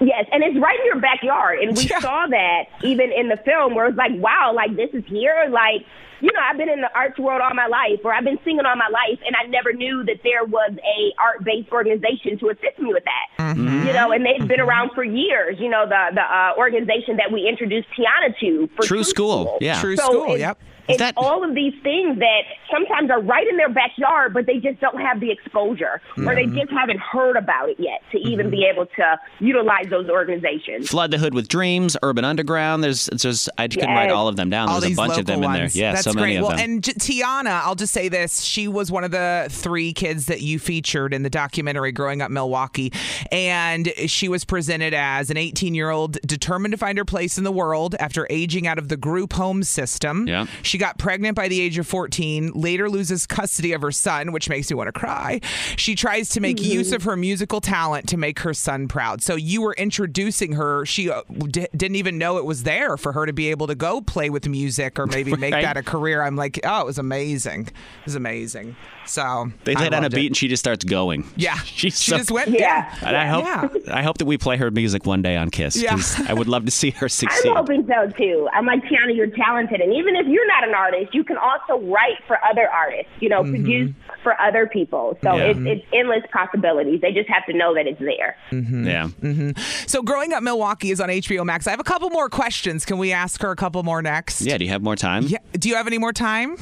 Yes, 0.00 0.24
and 0.32 0.42
it's 0.42 0.56
right 0.58 0.78
in 0.80 0.86
your 0.86 1.00
backyard. 1.00 1.58
And 1.60 1.76
we 1.76 1.84
Yeah. 1.90 2.00
saw 2.00 2.26
that 2.26 2.64
even 2.82 3.12
in 3.12 3.28
the 3.28 3.36
film 3.44 3.74
where 3.74 3.86
it's 3.86 3.98
like, 3.98 4.12
wow, 4.16 4.52
like 4.54 4.74
this 4.74 4.88
is 4.94 5.04
here. 5.06 5.46
Like, 5.50 5.84
you 6.22 6.30
know, 6.32 6.40
I've 6.42 6.56
been 6.56 6.68
in 6.70 6.80
the 6.80 6.90
arts 6.94 7.18
world 7.18 7.40
all 7.42 7.52
my 7.54 7.66
life, 7.66 8.00
or 8.04 8.12
I've 8.14 8.24
been 8.24 8.38
singing 8.44 8.64
all 8.66 8.76
my 8.76 8.88
life, 8.88 9.18
and 9.26 9.34
I 9.36 9.46
never 9.48 9.72
knew 9.72 10.02
that 10.04 10.20
there 10.24 10.44
was 10.44 10.72
a 10.72 11.12
art 11.20 11.44
based 11.44 11.70
organization 11.70 12.38
to 12.40 12.48
assist 12.50 12.78
me 12.78 12.92
with 12.92 13.04
that. 13.04 13.56
You 13.56 13.92
know, 13.92 14.12
and 14.12 14.24
they've 14.24 14.46
been 14.48 14.60
around 14.60 14.90
for 14.94 15.04
years. 15.04 15.56
You 15.58 15.68
know, 15.68 15.84
the 15.86 16.14
the 16.14 16.22
uh, 16.22 16.54
organization 16.58 17.16
that 17.16 17.30
we 17.32 17.46
introduced 17.48 17.88
Tiana 17.96 18.38
to 18.40 18.68
for 18.76 18.82
TRUE 18.86 19.00
Skool, 19.02 19.58
yeah. 19.60 19.80
True 19.80 19.96
so 19.96 20.04
School, 20.04 20.24
it's- 20.34 20.40
yep. 20.40 20.58
It's 20.88 20.98
that- 20.98 21.14
all 21.16 21.44
of 21.44 21.54
these 21.54 21.74
things 21.82 22.18
that 22.18 22.42
sometimes 22.70 23.10
are 23.10 23.20
right 23.20 23.46
in 23.46 23.56
their 23.56 23.68
backyard, 23.68 24.34
but 24.34 24.46
they 24.46 24.58
just 24.58 24.80
don't 24.80 25.00
have 25.00 25.20
the 25.20 25.30
exposure, 25.30 26.00
or 26.16 26.34
they 26.34 26.44
mm-hmm. 26.44 26.58
just 26.58 26.70
haven't 26.70 27.00
heard 27.00 27.36
about 27.36 27.68
it 27.68 27.78
yet 27.78 28.02
to 28.12 28.18
even 28.18 28.46
mm-hmm. 28.46 28.50
be 28.50 28.64
able 28.64 28.86
to 28.86 29.20
utilize 29.38 29.86
those 29.90 30.08
organizations. 30.08 30.88
Flood 30.88 31.10
the 31.10 31.18
Hood 31.18 31.34
with 31.34 31.48
Dreams, 31.48 31.96
Urban 32.02 32.24
Underground. 32.24 32.82
There's, 32.82 33.06
there's 33.06 33.48
I 33.58 33.68
couldn't 33.68 33.88
write 33.88 34.10
all 34.10 34.28
of 34.28 34.36
them 34.36 34.50
down. 34.50 34.68
all 34.68 34.80
There's 34.80 34.92
a 34.92 34.96
bunch 34.96 35.18
of 35.18 35.26
them 35.26 35.42
in 35.42 35.52
there. 35.52 35.68
Yeah, 35.72 35.92
That's 35.92 36.04
so 36.04 36.12
many 36.12 36.34
great. 36.34 36.36
of 36.36 36.42
well, 36.42 36.56
them. 36.56 36.60
and 36.60 36.84
J- 36.84 36.92
Tiana, 36.92 37.62
I'll 37.62 37.74
just 37.74 37.92
say 37.92 38.08
this: 38.08 38.42
she 38.42 38.68
was 38.68 38.90
one 38.90 39.04
of 39.04 39.10
the 39.10 39.48
three 39.50 39.92
kids 39.92 40.26
that 40.26 40.40
you 40.40 40.58
featured 40.58 41.14
in 41.14 41.22
the 41.22 41.30
documentary 41.30 41.92
"Growing 41.92 42.22
Up 42.22 42.30
Milwaukee," 42.30 42.92
and 43.30 43.92
she 44.06 44.28
was 44.28 44.44
presented 44.44 44.94
as 44.94 45.30
an 45.30 45.36
18-year-old 45.36 46.18
determined 46.22 46.72
to 46.72 46.78
find 46.78 46.98
her 46.98 47.04
place 47.04 47.38
in 47.38 47.44
the 47.44 47.52
world 47.52 47.94
after 47.98 48.26
aging 48.30 48.66
out 48.66 48.78
of 48.78 48.88
the 48.88 48.96
group 48.96 49.32
home 49.32 49.62
system. 49.62 50.26
Yeah. 50.26 50.46
She 50.62 50.78
got 50.80 50.98
pregnant 50.98 51.36
by 51.36 51.46
the 51.46 51.60
age 51.60 51.78
of 51.78 51.86
14, 51.86 52.50
later 52.54 52.90
loses 52.90 53.26
custody 53.26 53.72
of 53.72 53.82
her 53.82 53.92
son, 53.92 54.32
which 54.32 54.48
makes 54.48 54.68
me 54.70 54.74
want 54.74 54.88
to 54.88 54.92
cry. 54.92 55.40
She 55.76 55.94
tries 55.94 56.28
to 56.30 56.40
make 56.40 56.60
use 56.60 56.90
of 56.92 57.04
her 57.04 57.16
musical 57.16 57.60
talent 57.60 58.08
to 58.08 58.16
make 58.16 58.40
her 58.40 58.52
son 58.54 58.88
proud. 58.88 59.22
So 59.22 59.36
you 59.36 59.62
were 59.62 59.74
introducing 59.74 60.52
her. 60.52 60.84
She 60.86 61.08
uh, 61.10 61.22
d- 61.48 61.68
didn't 61.76 61.96
even 61.96 62.18
know 62.18 62.38
it 62.38 62.44
was 62.44 62.64
there 62.64 62.96
for 62.96 63.12
her 63.12 63.26
to 63.26 63.32
be 63.32 63.50
able 63.50 63.68
to 63.68 63.74
go 63.76 64.00
play 64.00 64.30
with 64.30 64.48
music 64.48 64.98
or 64.98 65.06
maybe 65.06 65.36
make 65.36 65.52
Right. 65.54 65.62
that 65.62 65.76
a 65.76 65.82
career. 65.82 66.22
I'm 66.22 66.36
like, 66.36 66.58
oh, 66.64 66.80
it 66.80 66.86
was 66.86 66.98
amazing. 66.98 67.66
It 67.68 67.72
was 68.06 68.14
amazing. 68.16 68.74
So 69.06 69.50
they 69.64 69.74
I 69.74 69.80
lay 69.82 69.88
down 69.90 70.04
a 70.04 70.10
beat 70.10 70.24
it. 70.24 70.26
and 70.28 70.36
she 70.36 70.46
just 70.48 70.60
starts 70.60 70.84
going. 70.84 71.24
Yeah. 71.36 71.54
She's 71.58 72.00
she 72.02 72.10
so- 72.12 72.18
just 72.18 72.30
went. 72.30 72.50
Yeah. 72.50 72.94
And 73.02 73.16
I 73.16 73.26
hope 73.26 73.44
Yeah. 73.44 73.94
I 73.94 74.02
hope 74.02 74.18
that 74.18 74.26
we 74.26 74.38
play 74.38 74.56
her 74.56 74.70
music 74.70 75.06
one 75.06 75.22
day 75.22 75.36
on 75.36 75.50
Kiss. 75.50 75.76
Yeah. 75.82 75.90
'cause 75.92 76.20
I 76.28 76.32
would 76.34 76.48
love 76.48 76.64
to 76.66 76.70
see 76.70 76.90
her 76.90 77.08
succeed. 77.20 77.50
I'm 77.50 77.56
hoping 77.56 77.86
so 77.86 78.08
too. 78.16 78.48
I'm 78.52 78.66
like 78.66 78.82
Tiana, 78.84 79.14
you're 79.16 79.26
talented, 79.28 79.80
and 79.80 79.92
even 79.92 80.14
if 80.16 80.26
you're 80.26 80.46
not 80.46 80.66
an 80.68 80.74
artist, 80.74 81.14
you 81.14 81.24
can 81.24 81.36
also 81.36 81.80
write 81.86 82.18
for 82.26 82.38
other 82.44 82.68
artists. 82.68 83.10
You 83.20 83.28
know, 83.30 83.42
produce 83.42 83.92
for 84.22 84.40
other 84.40 84.66
people. 84.66 85.18
So 85.22 85.34
Yeah. 85.36 85.44
it's 85.44 85.60
it's 85.60 85.86
endless 85.92 86.22
possibilities. 86.32 87.00
They 87.00 87.12
just 87.12 87.28
have 87.28 87.44
to 87.46 87.52
know 87.52 87.74
that 87.74 87.86
it's 87.86 88.00
there. 88.00 88.36
Mm-hmm. 88.50 88.86
Yeah. 88.86 89.08
Mm-hmm. 89.22 89.60
So 89.86 90.02
growing 90.02 90.32
up 90.32 90.42
Milwaukee 90.42 90.90
is 90.90 91.00
on 91.00 91.08
HBO 91.08 91.44
Max. 91.44 91.66
I 91.66 91.70
have 91.70 91.80
a 91.80 91.84
couple 91.84 92.10
more 92.10 92.28
questions. 92.28 92.84
Can 92.84 92.98
we 92.98 93.12
ask 93.12 93.40
her 93.42 93.50
a 93.50 93.56
couple 93.56 93.82
more 93.82 94.02
next? 94.02 94.42
Yeah. 94.42 94.58
Do 94.58 94.64
you 94.64 94.70
have 94.70 94.82
more 94.82 94.96
time? 94.96 95.24
Yeah. 95.24 95.38
Do 95.52 95.68
you 95.68 95.74
have 95.76 95.86
any 95.86 95.98
more 95.98 96.12
time? 96.12 96.56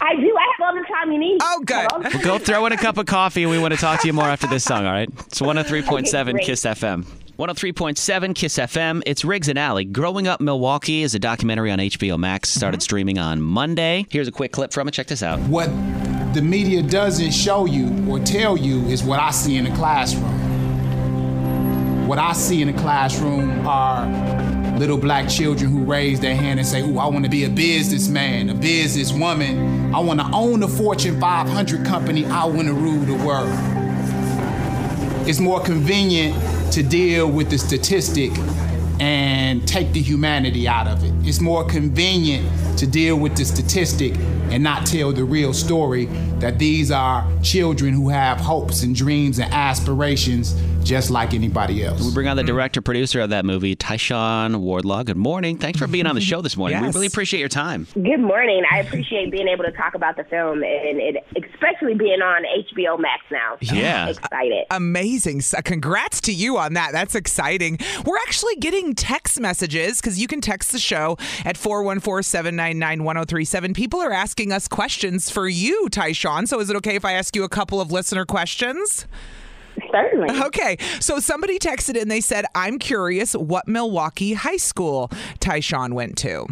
I 0.00 0.14
do. 0.16 0.36
I 0.36 0.52
have 0.58 0.68
all 0.68 0.74
the 0.74 0.86
time 0.88 1.12
you 1.12 1.18
need. 1.18 1.38
Oh, 1.42 1.62
good. 1.64 1.86
Hello? 1.90 2.22
Go 2.22 2.38
throw 2.38 2.66
in 2.66 2.72
a 2.72 2.76
cup 2.76 2.98
of 2.98 3.06
coffee 3.06 3.42
and 3.42 3.50
we 3.50 3.58
want 3.58 3.74
to 3.74 3.80
talk 3.80 4.00
to 4.00 4.06
you 4.06 4.12
more 4.12 4.24
after 4.24 4.46
this 4.46 4.64
song, 4.64 4.86
all 4.86 4.92
right? 4.92 5.08
It's 5.26 5.40
103.7 5.40 6.04
Okay, 6.04 6.28
oh 6.28 6.32
great. 6.32 6.44
Kiss 6.44 6.64
FM. 6.64 7.04
103.7 7.38 8.34
Kiss 8.34 8.58
FM. 8.58 9.02
It's 9.06 9.24
Riggs 9.24 9.48
and 9.48 9.58
Allie. 9.58 9.84
Growing 9.84 10.28
Up 10.28 10.40
Milwaukee 10.40 11.02
is 11.02 11.14
a 11.14 11.18
documentary 11.18 11.70
on 11.70 11.78
HBO 11.78 12.18
Max. 12.18 12.50
Mm-hmm. 12.50 12.58
Started 12.58 12.82
streaming 12.82 13.18
on 13.18 13.42
Monday. 13.42 14.06
Here's 14.10 14.28
a 14.28 14.32
quick 14.32 14.52
clip 14.52 14.72
from 14.72 14.86
it. 14.88 14.92
Check 14.92 15.08
this 15.08 15.22
out. 15.22 15.40
What 15.40 15.68
the 16.34 16.42
media 16.42 16.82
doesn't 16.82 17.32
show 17.32 17.64
you 17.64 18.08
or 18.08 18.18
tell 18.20 18.56
you 18.56 18.84
is 18.86 19.02
what 19.02 19.20
I 19.20 19.30
see 19.30 19.56
in 19.56 19.64
the 19.64 19.70
classroom. 19.70 20.42
What 22.06 22.18
I 22.18 22.32
see 22.34 22.60
in 22.62 22.68
the 22.72 22.80
classroom 22.80 23.66
are 23.66 24.04
little 24.78 24.98
black 24.98 25.28
children 25.28 25.70
who 25.70 25.84
raise 25.84 26.20
their 26.20 26.34
hand 26.34 26.58
and 26.58 26.66
say, 26.66 26.82
Ooh, 26.82 26.98
I 26.98 27.06
want 27.06 27.24
to 27.24 27.30
be 27.30 27.44
a 27.44 27.48
businessman, 27.48 28.50
a 28.50 28.54
businesswoman. 28.54 29.94
I 29.94 30.00
want 30.00 30.20
to 30.20 30.26
own 30.32 30.62
a 30.62 30.68
Fortune 30.68 31.20
500 31.20 31.86
company. 31.86 32.26
I 32.26 32.44
want 32.44 32.66
to 32.68 32.74
rule 32.74 33.00
the 33.00 33.14
world. 33.24 33.48
It's 35.28 35.40
more 35.40 35.60
convenient 35.60 36.34
to 36.72 36.82
deal 36.82 37.30
with 37.30 37.50
the 37.50 37.58
statistic 37.58 38.32
and 39.00 39.66
take 39.66 39.92
the 39.92 40.00
humanity 40.00 40.68
out 40.68 40.86
of 40.86 41.02
it. 41.04 41.12
It's 41.28 41.40
more 41.40 41.64
convenient 41.64 42.78
to 42.78 42.86
deal 42.86 43.16
with 43.16 43.36
the 43.36 43.44
statistic 43.44 44.14
and 44.50 44.62
not 44.62 44.86
tell 44.86 45.12
the 45.12 45.24
real 45.24 45.52
story 45.52 46.06
that 46.38 46.58
these 46.58 46.90
are 46.90 47.26
children 47.42 47.92
who 47.92 48.08
have 48.08 48.38
hopes 48.38 48.82
and 48.82 48.94
dreams 48.94 49.38
and 49.38 49.52
aspirations 49.52 50.54
just 50.84 51.10
like 51.10 51.34
anybody 51.34 51.82
else. 51.82 52.04
We 52.04 52.12
bring 52.12 52.28
on 52.28 52.36
the 52.36 52.42
mm-hmm. 52.42 52.54
director 52.54 52.82
producer 52.82 53.20
of 53.20 53.30
that 53.30 53.44
movie, 53.44 53.74
Tyshawn 53.74 54.56
Wardlaw. 54.56 55.02
Good 55.02 55.16
morning. 55.16 55.56
Thanks 55.56 55.78
for 55.78 55.86
being 55.86 56.06
on 56.06 56.14
the 56.14 56.20
show 56.20 56.42
this 56.42 56.56
morning. 56.56 56.78
Yes. 56.78 56.94
We 56.94 56.98
really 56.98 57.06
appreciate 57.06 57.40
your 57.40 57.48
time. 57.48 57.86
Good 57.94 58.20
morning. 58.20 58.62
I 58.70 58.80
appreciate 58.80 59.30
being 59.30 59.48
able 59.48 59.64
to 59.64 59.72
talk 59.72 59.94
about 59.94 60.16
the 60.16 60.24
film 60.24 60.62
and 60.62 61.00
it, 61.00 61.24
especially 61.64 61.94
being 61.94 62.20
on 62.20 62.42
HBO 62.44 62.98
Max 62.98 63.24
now. 63.30 63.56
So 63.62 63.74
Yeah. 63.74 64.04
I'm 64.04 64.08
excited. 64.10 64.64
Amazing. 64.70 65.40
So 65.42 65.60
congrats 65.62 66.20
to 66.22 66.32
you 66.32 66.58
on 66.58 66.74
that. 66.74 66.92
That's 66.92 67.14
exciting. 67.14 67.78
We're 68.04 68.18
actually 68.18 68.56
getting 68.56 68.94
text 68.94 69.40
messages 69.40 70.00
because 70.00 70.20
you 70.20 70.26
can 70.26 70.40
text 70.40 70.72
the 70.72 70.78
show 70.78 71.16
at 71.44 71.56
414 71.56 72.22
799 72.22 73.04
1037. 73.04 73.74
People 73.74 74.00
are 74.00 74.12
asking 74.12 74.52
us 74.52 74.68
questions 74.68 75.30
for 75.30 75.48
you, 75.48 75.88
Tyshawn. 75.90 76.48
So 76.48 76.60
is 76.60 76.70
it 76.70 76.76
okay 76.76 76.96
if 76.96 77.04
I 77.04 77.12
ask 77.12 77.34
you 77.34 77.44
a 77.44 77.48
couple 77.48 77.80
of 77.80 77.90
listener 77.90 78.24
questions? 78.24 79.06
Certainly. 79.90 80.40
Okay. 80.46 80.76
So 81.00 81.18
somebody 81.18 81.58
texted 81.58 81.96
in, 81.96 82.08
they 82.08 82.20
said, 82.20 82.44
I'm 82.54 82.78
curious 82.78 83.34
what 83.34 83.66
Milwaukee 83.66 84.34
High 84.34 84.56
School 84.56 85.08
Tyshawn 85.40 85.92
went 85.92 86.16
to. 86.18 86.46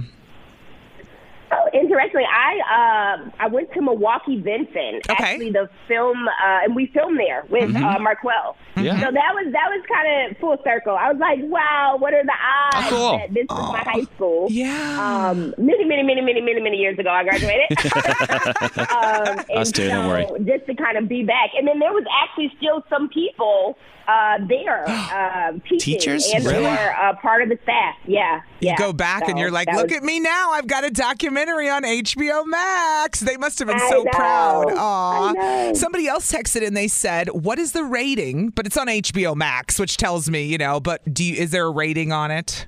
Oh, 1.92 1.98
interestingly, 1.98 2.24
I 2.24 3.16
uh, 3.26 3.30
I 3.40 3.46
went 3.48 3.72
to 3.74 3.80
Milwaukee 3.82 4.40
Vincent. 4.40 5.08
Okay. 5.10 5.24
Actually, 5.32 5.50
the 5.50 5.68
film, 5.88 6.26
uh, 6.26 6.64
and 6.64 6.74
we 6.74 6.86
filmed 6.94 7.18
there 7.18 7.44
with 7.50 7.74
uh, 7.76 7.98
Marquell. 7.98 8.56
Yeah. 8.76 8.94
So 9.00 9.12
that 9.12 9.34
was 9.34 9.52
that 9.52 9.68
was 9.68 9.84
kind 9.92 10.30
of 10.32 10.36
full 10.38 10.56
circle. 10.64 10.96
I 10.96 11.12
was 11.12 11.20
like, 11.20 11.38
wow, 11.42 11.96
what 11.98 12.14
are 12.14 12.24
the 12.24 12.32
odds 12.32 12.86
Oh, 12.86 12.96
cool. 12.96 13.18
that 13.18 13.34
this 13.34 13.46
was 13.50 13.72
my 13.72 13.78
high 13.80 14.02
school? 14.14 14.46
Yeah. 14.50 15.28
Um, 15.30 15.54
many, 15.58 15.84
many, 15.84 16.02
many, 16.02 16.20
many, 16.22 16.40
many, 16.40 16.60
many 16.60 16.76
years 16.78 16.98
ago, 16.98 17.10
I 17.10 17.22
graduated. 17.24 17.68
um, 18.90 19.44
Us 19.60 19.70
too, 19.72 19.88
don't 19.88 20.08
worry. 20.08 20.26
Just 20.44 20.66
to 20.66 20.74
kind 20.74 20.96
of 20.96 21.08
be 21.08 21.22
back, 21.24 21.50
and 21.56 21.66
then 21.68 21.78
there 21.78 21.92
was 21.92 22.04
actually 22.22 22.52
still 22.56 22.82
some 22.88 23.08
people 23.10 23.76
uh, 24.08 24.38
there, 24.48 24.84
uh, 24.88 25.52
teaching 25.68 25.78
Teachers? 25.98 26.30
and 26.34 26.44
Really? 26.44 26.62
were 26.64 26.94
uh, 27.00 27.14
part 27.20 27.42
of 27.42 27.48
the 27.48 27.58
staff. 27.62 27.94
Yeah, 28.06 28.36
You 28.60 28.70
yeah. 28.70 28.76
go 28.76 28.92
back 28.92 29.28
and 29.28 29.38
you're 29.38 29.50
like, 29.50 29.68
look 29.72 29.88
was- 29.88 29.96
at 29.98 30.02
me 30.02 30.18
now. 30.18 30.50
I've 30.52 30.66
got 30.66 30.82
a 30.84 30.90
documentary 30.90 31.68
on 31.68 31.81
on 31.84 31.90
HBO 31.90 32.46
Max. 32.46 33.20
They 33.20 33.36
must 33.36 33.58
have 33.58 33.68
been 33.68 33.80
I 33.80 33.90
so 33.90 34.02
know. 34.02 34.10
proud. 34.12 34.72
Aw. 34.76 35.72
Somebody 35.74 36.06
else 36.08 36.30
texted 36.30 36.66
and 36.66 36.76
they 36.76 36.88
said, 36.88 37.28
"What 37.28 37.58
is 37.58 37.72
the 37.72 37.84
rating?" 37.84 38.50
But 38.50 38.66
it's 38.66 38.76
on 38.76 38.86
HBO 38.88 39.34
Max, 39.34 39.78
which 39.78 39.96
tells 39.96 40.28
me, 40.30 40.44
you 40.44 40.58
know. 40.58 40.80
But 40.80 41.02
do 41.12 41.24
you, 41.24 41.34
is 41.36 41.50
there 41.50 41.66
a 41.66 41.70
rating 41.70 42.12
on 42.12 42.30
it? 42.30 42.66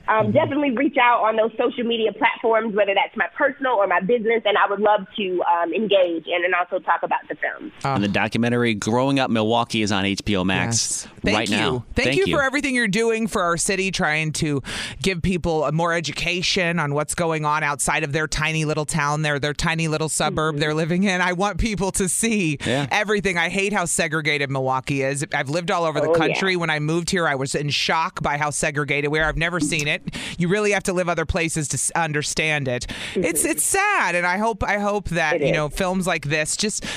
um, 0.08 0.32
definitely 0.32 0.72
reach 0.72 0.96
out 0.96 1.22
on 1.22 1.36
those 1.36 1.52
social 1.60 1.84
media 1.84 2.14
platforms, 2.14 2.74
whether 2.74 2.96
that's 2.96 3.16
my 3.18 3.28
personal 3.36 3.74
or 3.74 3.88
my 3.88 4.00
business, 4.00 4.42
and 4.46 4.58
I 4.58 4.70
would 4.70 4.80
love 4.80 5.02
to 5.18 5.44
um, 5.44 5.74
engage 5.74 6.28
and, 6.28 6.46
and 6.46 6.56
also 6.56 6.80
talk 6.80 7.04
about 7.04 7.28
the 7.30 7.36
film. 7.36 7.72
Ah. 7.84 7.96
and 7.96 8.04
the 8.04 8.08
documentary 8.08 8.74
Growing 8.74 9.20
Up 9.20 9.30
Milwaukee 9.32 9.82
is 9.82 9.92
on 9.92 10.04
HBO 10.04 10.46
Max 10.46 10.70
Yes. 11.06 11.08
Thank 11.22 11.38
right 11.38 11.50
you. 11.50 11.56
now. 11.58 11.86
Thank, 11.96 12.16
you, 12.16 12.28
for 12.28 12.42
everything 12.42 12.76
you're 12.76 12.88
doing 12.88 13.28
for 13.28 13.42
our 13.44 13.58
city, 13.58 13.92
trying 13.92 14.32
to 14.34 14.62
give 15.02 15.22
people 15.22 15.66
a 15.66 15.72
more 15.72 15.94
education 15.94 16.80
on 16.80 16.94
what's 16.94 17.14
going 17.16 17.46
on 17.46 17.64
outside 17.64 18.04
of 18.04 18.14
their 18.14 18.28
tiny 18.28 18.66
little 18.66 18.86
town, 18.86 19.22
their 19.22 19.40
their 19.40 19.54
tiny 19.54 19.88
little 19.88 20.10
suburb 20.10 20.58
they're 20.58 20.70
mm-hmm. 20.70 20.78
living 20.78 21.04
in. 21.04 21.22
I 21.22 21.34
want 21.34 21.58
people 21.58 21.92
to 21.94 22.08
see 22.08 22.58
Yeah. 22.66 22.88
everything. 22.92 23.38
I 23.38 23.50
hate 23.50 23.74
how 23.74 23.86
segregated 23.86 24.50
Milwaukee 24.50 25.02
is. 25.04 25.26
I've 25.34 25.50
lived 25.50 25.72
all 25.72 25.84
over 25.84 26.00
the 26.00 26.08
Oh, 26.10 26.14
yeah. 26.14 26.18
country. 26.18 26.56
When 26.56 26.70
I 26.70 26.80
moved 26.80 27.10
here, 27.10 27.28
I 27.28 27.36
was 27.36 27.54
in 27.56 27.70
shock 27.70 28.22
by 28.22 28.38
how 28.38 28.50
segregated 28.50 29.12
we 29.12 29.20
are. 29.20 29.26
I've 29.26 29.38
never 29.38 29.60
seen 29.60 29.88
it. 29.88 30.02
You 30.38 30.48
really 30.48 30.72
have 30.72 30.84
to 30.84 30.94
live 30.94 31.10
other 31.10 31.26
places 31.26 31.68
to 31.70 32.00
understand 32.00 32.68
it. 32.68 32.88
It's 33.16 33.42
mm-hmm. 33.42 33.52
it's 33.52 33.64
sad, 33.66 34.16
and 34.16 34.26
I 34.26 34.38
hope 34.38 34.64
I 34.64 34.80
hope 34.80 35.10
that 35.10 35.36
It 35.36 35.42
you 35.42 35.48
is. 35.48 35.54
know 35.54 35.70
films 35.70 36.08
like 36.08 36.26
this 36.26 36.56
just 36.56 36.84
g- 36.84 36.90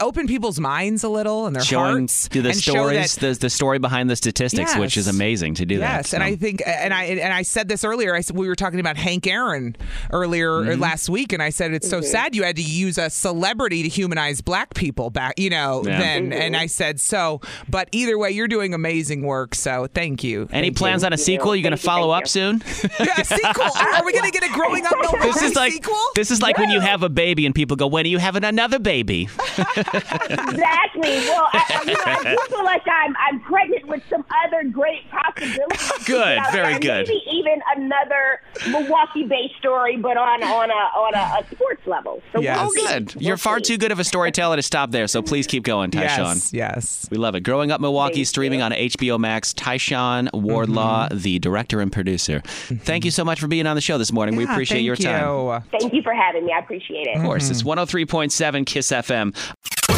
open 0.00 0.26
people's 0.26 0.58
minds 0.60 1.04
a 1.04 1.08
little 1.08 1.46
and 1.46 1.54
their 1.56 1.62
Showing 1.62 1.98
hearts 2.08 2.28
the 2.28 2.40
and 2.40 2.56
show 2.56 2.88
that 2.90 3.08
stories, 3.08 3.36
the, 3.38 3.40
the 3.40 3.50
story 3.50 3.78
behind 3.78 4.08
the 4.10 4.16
statistics, 4.16 4.76
which 4.76 4.96
is 4.96 5.08
amazing 5.08 5.54
to 5.54 5.66
do 5.66 5.78
that. 5.78 5.96
Yes, 5.98 6.14
and 6.14 6.22
So- 6.22 6.26
I 6.26 6.36
think, 6.36 6.62
and 6.66 6.92
I 6.94 7.04
and 7.04 7.32
I 7.32 7.42
said 7.42 7.68
this 7.68 7.84
earlier. 7.84 8.14
I 8.14 8.20
said 8.20 8.36
we 8.36 8.48
were 8.48 8.54
talking 8.56 8.80
about 8.80 8.96
Hank 8.96 9.26
Aaron 9.26 9.76
earlier 10.12 10.58
uh, 10.58 10.60
Mm-hmm. 10.70 10.80
last 10.80 11.08
week, 11.08 11.32
and 11.32 11.42
I 11.42 11.50
said 11.50 11.72
it's 11.72 11.88
so 11.88 12.00
sad 12.00 12.34
you 12.34 12.42
had 12.44 12.56
to 12.56 12.62
use 12.62 12.98
a 12.98 13.10
celebrity 13.10 13.82
to 13.82 13.88
humanize 13.88 14.40
black 14.40 14.74
people 14.74 15.10
back, 15.10 15.38
you 15.38 15.50
know. 15.50 15.82
Yeah. 15.84 15.98
Then, 15.98 16.32
and 16.32 16.56
I 16.56 16.66
said 16.66 17.00
so, 17.00 17.40
but 17.68 17.88
either 17.92 18.16
way, 18.18 18.30
you're 18.30 18.48
doing 18.48 18.74
amazing 18.74 19.22
work. 19.22 19.54
So 19.54 19.86
thank 19.92 20.22
you. 20.24 20.48
Any 20.52 20.68
Thank 20.68 20.78
plans 20.78 21.02
you. 21.02 21.06
on 21.06 21.12
a 21.12 21.18
sequel? 21.18 21.54
You're 21.56 21.62
going 21.62 21.70
to 21.72 21.76
follow 21.76 22.10
up 22.10 22.22
you. 22.22 22.26
soon? 22.28 22.62
Yeah, 23.00 23.22
sequel. 23.22 23.64
Are, 23.64 23.88
are 23.94 24.04
we 24.04 24.12
gonna 24.12 24.30
get 24.30 24.44
a 24.44 24.48
growing 24.52 24.84
up 24.86 24.92
Milwaukee 25.00 25.32
This 25.32 25.42
is 25.42 25.54
like 25.56 25.72
sequel? 25.72 25.96
this 26.14 26.30
is 26.30 26.42
like 26.42 26.58
when 26.58 26.70
you 26.70 26.80
have 26.80 27.02
a 27.02 27.08
baby 27.08 27.46
and 27.46 27.54
people 27.54 27.76
go, 27.76 27.86
"When 27.86 28.04
are 28.04 28.08
you 28.08 28.18
having 28.18 28.44
another 28.44 28.78
baby?" 28.78 29.28
Exactly. 29.76 31.20
Well, 31.28 31.48
I, 31.52 31.62
you 31.90 31.96
know, 31.96 32.02
I 32.06 32.36
do 32.36 32.54
feel 32.54 32.64
like 32.64 32.82
I'm 32.88 33.14
I'm 33.18 33.40
pregnant 33.40 33.86
with 33.88 34.02
some 34.10 34.24
other 34.46 34.64
great 34.68 35.02
possibilities. 35.10 35.92
Good, 36.06 36.38
out 36.38 36.52
very 36.52 36.72
there. 36.78 37.04
good. 37.04 37.08
Maybe 37.08 37.22
even 37.30 37.60
another 37.76 38.40
Milwaukee-based 38.70 39.56
story, 39.58 39.96
but 39.96 40.16
on 40.16 40.42
on 40.42 40.70
a 40.70 40.74
on 40.74 41.14
a, 41.14 41.18
a 41.44 41.54
sports 41.54 41.82
level. 41.86 42.22
So 42.32 42.40
Yes. 42.40 42.56
we'll 42.58 42.66
Oh, 42.66 42.70
see. 42.70 42.86
good. 42.86 43.14
We'll 43.14 43.24
You're 43.24 43.36
far 43.36 43.58
see. 43.58 43.64
too 43.64 43.78
good 43.78 43.92
of 43.92 43.98
a 44.00 44.04
storyteller 44.04 44.56
to 44.56 44.62
stop 44.62 44.90
there. 44.90 45.06
So 45.08 45.22
please 45.22 45.46
keep 45.46 45.62
going, 45.62 45.90
Tyshawn. 45.90 46.34
Yes, 46.34 46.52
yes. 46.52 47.08
We 47.10 47.16
love 47.18 47.34
it. 47.34 47.40
Growing 47.40 47.70
Up 47.70 47.80
Milwaukee, 47.80 48.16
Thank 48.16 48.26
streaming 48.28 48.58
you. 48.60 48.64
on 48.64 48.72
HBO 48.72 49.18
Max. 49.18 49.52
Tyshawn 49.54 50.28
Wardlaw, 50.32 51.08
Mm-hmm. 51.08 51.18
the 51.18 51.38
director 51.38 51.80
and 51.80 51.92
producer. 51.92 52.40
Thank 52.44 53.04
you 53.04 53.10
so 53.10 53.24
much 53.24 53.40
for 53.40 53.46
being 53.48 53.66
on 53.66 53.74
the 53.76 53.80
show 53.80 53.98
this 53.98 54.12
morning. 54.12 54.36
we 54.36 54.44
appreciate 54.44 54.80
your 54.82 54.96
time. 54.96 55.24
you. 55.26 55.78
Thank 55.78 55.92
you 55.92 56.02
for 56.02 56.12
having 56.14 56.44
me. 56.46 56.52
I 56.52 56.58
appreciate 56.60 57.06
it. 57.06 57.16
Of 57.16 57.22
course, 57.22 57.50
it's 57.50 57.62
103.7 57.62 58.66
Kiss 58.66 58.90
FM. 58.90 59.34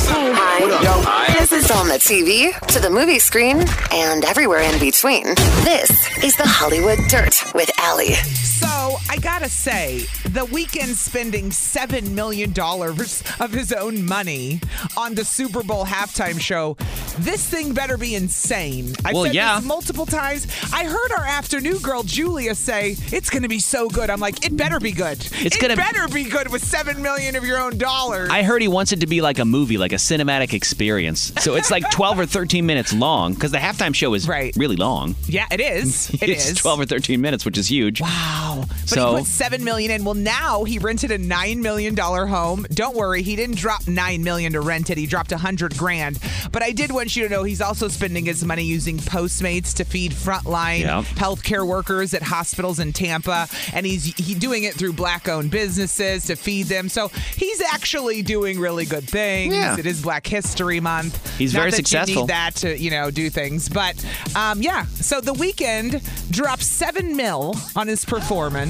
Hi. 0.09 1.35
This 1.38 1.53
is 1.53 1.71
on 1.71 1.88
the 1.88 1.95
TV, 1.95 2.59
to 2.69 2.81
the 2.81 2.91
movie 2.91 3.19
screen, 3.19 3.65
and 3.93 4.25
everywhere 4.25 4.61
in 4.61 4.79
between. 4.81 5.25
This 5.65 5.91
is 6.25 6.37
the 6.37 6.47
Hollywood 6.47 6.99
Dirt 7.09 7.43
with 7.55 7.71
Allie. 7.79 8.15
So 8.15 8.82
So 8.83 8.97
I 9.09 9.16
gotta 9.18 9.49
say, 9.49 9.99
the 10.25 10.45
Weeknd 10.51 10.97
spending 10.97 11.53
seven 11.53 12.16
million 12.16 12.53
dollars 12.53 13.23
of 13.38 13.53
his 13.53 13.73
own 13.73 14.05
money 14.05 14.61
on 14.97 15.14
the 15.14 15.25
Super 15.25 15.62
Bowl 15.62 15.85
halftime 15.85 16.40
show. 16.40 16.77
This 17.21 17.49
thing 17.49 17.75
better 17.75 17.97
be 17.97 18.16
insane. 18.16 18.92
I 19.05 19.12
Well, 19.12 19.27
said 19.27 19.35
yeah. 19.35 19.57
this 19.61 19.66
multiple 19.66 20.05
times. 20.05 20.49
I 20.73 20.85
heard 20.85 21.12
our 21.16 21.25
afternoon 21.25 21.79
girl 21.79 22.03
Julia 22.03 22.57
say 22.57 22.97
it's 23.12 23.31
gonna 23.31 23.47
be 23.49 23.61
so 23.61 23.88
good. 23.88 24.11
I'm 24.11 24.18
like, 24.18 24.45
it 24.45 24.57
better 24.57 24.81
be 24.81 24.90
good. 24.90 25.18
It's 25.33 25.55
it 25.57 25.61
gonna- 25.61 25.77
better 25.77 26.09
be 26.09 26.25
good 26.25 26.51
with 26.51 26.64
seven 26.64 27.01
million 27.03 27.37
of 27.37 27.45
your 27.45 27.61
own 27.61 27.79
dollars. 27.79 28.31
I 28.31 28.42
heard 28.42 28.62
he 28.62 28.68
wants 28.68 28.90
it 28.90 28.99
to 29.01 29.07
be 29.07 29.21
like 29.21 29.38
a 29.38 29.45
movie, 29.45 29.79
like 29.79 29.92
a 29.92 29.97
cinematic 29.97 30.55
experience. 30.55 31.33
So 31.38 31.55
it's 31.55 31.71
like 31.71 31.88
12 31.92 32.18
or 32.18 32.27
13 32.27 32.66
minutes 32.66 32.92
long 32.92 33.35
because 33.35 33.53
the 33.53 33.59
halftime 33.59 33.95
show 33.95 34.12
is 34.14 34.27
right. 34.27 34.53
really 34.57 34.77
long. 34.77 35.14
yeah, 35.29 35.47
it 35.53 35.61
is. 35.61 36.11
It 36.23 36.29
it's 36.31 36.51
is. 36.51 36.57
12 36.59 36.81
or 36.81 36.85
13 36.87 37.21
minutes, 37.21 37.45
which 37.45 37.57
is 37.59 37.71
huge. 37.71 38.01
Wow. 38.01 38.64
But 38.81 38.89
so 38.89 39.11
he 39.13 39.19
put 39.23 39.27
seven 39.27 39.65
million 39.65 39.91
in. 39.91 40.05
Well, 40.05 40.15
now 40.15 40.65
he 40.65 40.79
rented 40.79 41.11
a 41.11 41.19
nine 41.19 41.61
million 41.63 41.95
dollar 41.95 42.27
home. 42.27 42.67
Don't 42.71 42.97
worry, 42.97 43.23
he 43.23 43.37
didn't 43.37 43.57
drop 43.57 43.87
nine 43.87 44.23
million 44.25 44.53
to 44.55 44.61
rent 44.61 44.91
it. 44.91 44.99
He 44.99 45.07
dropped 45.07 45.33
a 45.33 45.39
hundred 45.39 45.77
grand. 45.77 46.19
But 46.51 46.63
I 46.63 46.73
did 46.73 46.91
want 46.93 47.15
you 47.17 47.23
to 47.25 47.29
know 47.29 47.43
he's 47.45 47.61
also 47.61 47.89
spending 47.89 48.25
his 48.25 48.45
money 48.45 48.65
using 48.65 48.99
Postmates 48.99 49.75
to 49.77 49.85
feed 49.85 50.13
frontline 50.13 50.81
Yeah. 50.81 51.03
healthcare 51.03 51.67
workers 51.67 52.15
at 52.15 52.23
hospitals 52.23 52.79
in 52.79 52.93
Tampa, 52.93 53.49
and 53.73 53.87
he's 53.87 54.05
he 54.17 54.35
doing 54.35 54.65
it 54.65 54.75
through 54.75 54.93
black-owned 54.95 55.51
businesses 55.51 56.27
to 56.27 56.37
feed 56.37 56.67
them. 56.67 56.89
So 56.89 57.09
he's 57.37 57.61
actually 57.63 58.23
doing 58.23 58.59
really 58.59 58.85
good 58.85 59.09
things. 59.09 59.55
Yeah. 59.55 59.77
It 59.79 59.87
is 59.87 60.03
Black 60.03 60.27
History 60.27 60.81
Month. 60.81 61.37
He's 61.39 61.55
Not 61.55 61.61
very 61.61 61.71
that 61.73 61.79
you 61.79 61.85
successful. 61.85 62.23
need 62.23 62.29
that 62.31 62.55
to 62.57 62.79
you 62.79 62.91
know 62.91 63.11
do 63.11 63.31
things, 63.31 63.69
but 63.69 64.05
um, 64.37 64.61
yeah. 64.63 64.87
So 64.87 65.21
the 65.21 65.33
Weeknd 65.35 66.01
dropped 66.31 66.63
seven 66.63 67.17
mil 67.17 67.55
on 67.77 67.89
his 67.89 68.05
performance, 68.05 68.62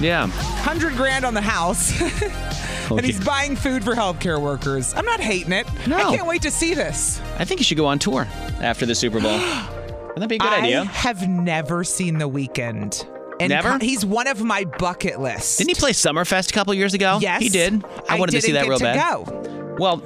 yeah. 0.00 0.26
hundred 0.26 0.94
grand 0.96 1.24
on 1.24 1.34
the 1.34 1.40
house, 1.40 1.92
oh, 2.90 2.96
and 2.96 3.04
he's 3.04 3.22
buying 3.24 3.56
food 3.56 3.84
for 3.84 3.94
healthcare 3.94 4.40
workers. 4.40 4.94
I'm 4.94 5.04
not 5.04 5.20
hating 5.20 5.52
it. 5.52 5.66
No. 5.86 5.96
I 5.96 6.16
can't 6.16 6.26
wait 6.26 6.42
to 6.42 6.50
see 6.50 6.74
this. 6.74 7.20
I 7.38 7.44
think 7.44 7.60
you 7.60 7.64
should 7.64 7.76
go 7.78 7.86
on 7.86 7.98
tour 7.98 8.26
after 8.60 8.86
the 8.86 8.94
Super 8.94 9.20
Bowl. 9.20 9.38
Wouldn't 10.10 10.20
that 10.20 10.28
be 10.28 10.36
a 10.36 10.38
good 10.38 10.52
I 10.52 10.58
idea? 10.58 10.84
have 10.84 11.28
never 11.28 11.84
seen 11.84 12.18
the 12.18 12.28
Weeknd. 12.28 13.06
And 13.40 13.48
Never? 13.48 13.78
he's 13.80 14.04
one 14.04 14.26
of 14.26 14.44
my 14.44 14.64
bucket 14.64 15.18
lists. 15.18 15.56
Didn't 15.56 15.70
he 15.70 15.74
play 15.74 15.92
Summerfest 15.92 16.50
a 16.50 16.52
couple 16.52 16.74
years 16.74 16.92
ago? 16.92 17.18
Yes. 17.22 17.40
He 17.40 17.48
did. 17.48 17.82
I, 18.06 18.18
wanted 18.18 18.32
to 18.32 18.42
see 18.42 18.52
that 18.52 18.68
real 18.68 18.76
to 18.76 18.84
bad. 18.84 19.26
Go. 19.26 19.76
Well, 19.78 20.02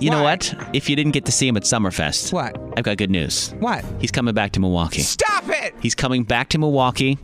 you 0.00 0.08
know 0.10 0.22
what? 0.22 0.54
If 0.72 0.88
you 0.88 0.96
didn't 0.96 1.12
get 1.12 1.26
to 1.26 1.32
see 1.32 1.46
him 1.46 1.58
at 1.58 1.64
Summerfest, 1.64 2.32
what? 2.32 2.56
I've 2.78 2.84
got 2.84 2.96
good 2.96 3.10
news. 3.10 3.50
What? 3.58 3.84
He's 4.00 4.10
coming 4.10 4.32
back 4.32 4.52
to 4.52 4.60
Milwaukee. 4.60 5.02
Stop 5.02 5.44
it! 5.48 5.74
He's 5.82 5.94
coming 5.94 6.24
back 6.24 6.48
to 6.50 6.58
Milwaukee. 6.58 7.18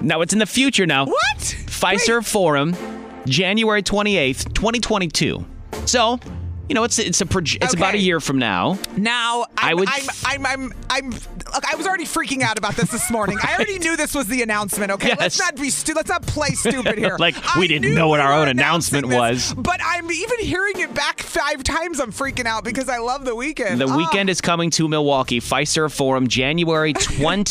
No, 0.00 0.20
it's 0.22 0.32
in 0.32 0.38
the 0.38 0.46
future 0.46 0.86
now. 0.86 1.06
What? 1.06 1.38
Fiserv 1.38 2.26
Forum, 2.26 2.76
January 3.26 3.82
28th, 3.82 4.52
2022. 4.54 5.44
So, 5.86 6.18
you 6.68 6.74
know, 6.74 6.84
it's 6.84 6.98
it's 6.98 7.20
a 7.20 7.24
proje- 7.26 7.62
it's 7.62 7.74
about 7.74 7.94
a 7.94 7.98
year 7.98 8.20
from 8.20 8.38
now. 8.38 8.78
Now 8.96 9.46
I'm, 9.58 9.68
I 9.70 9.74
would- 9.74 9.88
I'm, 9.90 10.06
I'm, 10.24 10.46
I'm, 10.46 10.72
I'm, 10.90 11.10
look, 11.10 11.64
I 11.70 11.74
was 11.76 11.86
already 11.86 12.04
freaking 12.06 12.42
out 12.42 12.56
about 12.58 12.74
this 12.76 12.90
this 12.90 13.10
morning. 13.10 13.38
I 13.42 13.54
already 13.54 13.78
knew 13.84 13.96
this 13.96 14.14
was 14.14 14.26
the 14.28 14.42
announcement. 14.42 14.90
Okay, 14.92 15.14
let's 15.18 15.38
not 15.38 15.56
be 15.56 15.70
stu- 15.70 15.94
let's 15.94 16.08
not 16.08 16.22
play 16.26 16.50
stupid 16.50 16.98
here. 16.98 17.16
Like, 17.24 17.36
we 17.56 17.64
I 17.64 17.66
didn't 17.68 17.94
know 17.94 18.08
what 18.08 18.20
our 18.20 18.32
own 18.32 18.48
announcement 18.48 19.08
this, 19.08 19.16
was. 19.18 19.54
But 19.56 19.80
I'm 19.84 20.10
even 20.10 20.40
hearing 20.40 20.78
it 20.78 20.92
back 20.94 21.20
five 21.20 21.62
times. 21.62 22.00
I'm 22.00 22.12
freaking 22.12 22.46
out 22.46 22.64
because 22.64 22.88
I 22.88 22.98
love 22.98 23.24
the 23.24 23.32
Weeknd. 23.34 23.78
The 23.78 23.86
Ah. 23.86 23.96
Weeknd 23.96 24.28
is 24.28 24.40
coming 24.40 24.70
to 24.70 24.88
Milwaukee. 24.88 25.40
Fiserv 25.40 25.92
Forum, 25.94 26.28
January 26.28 26.92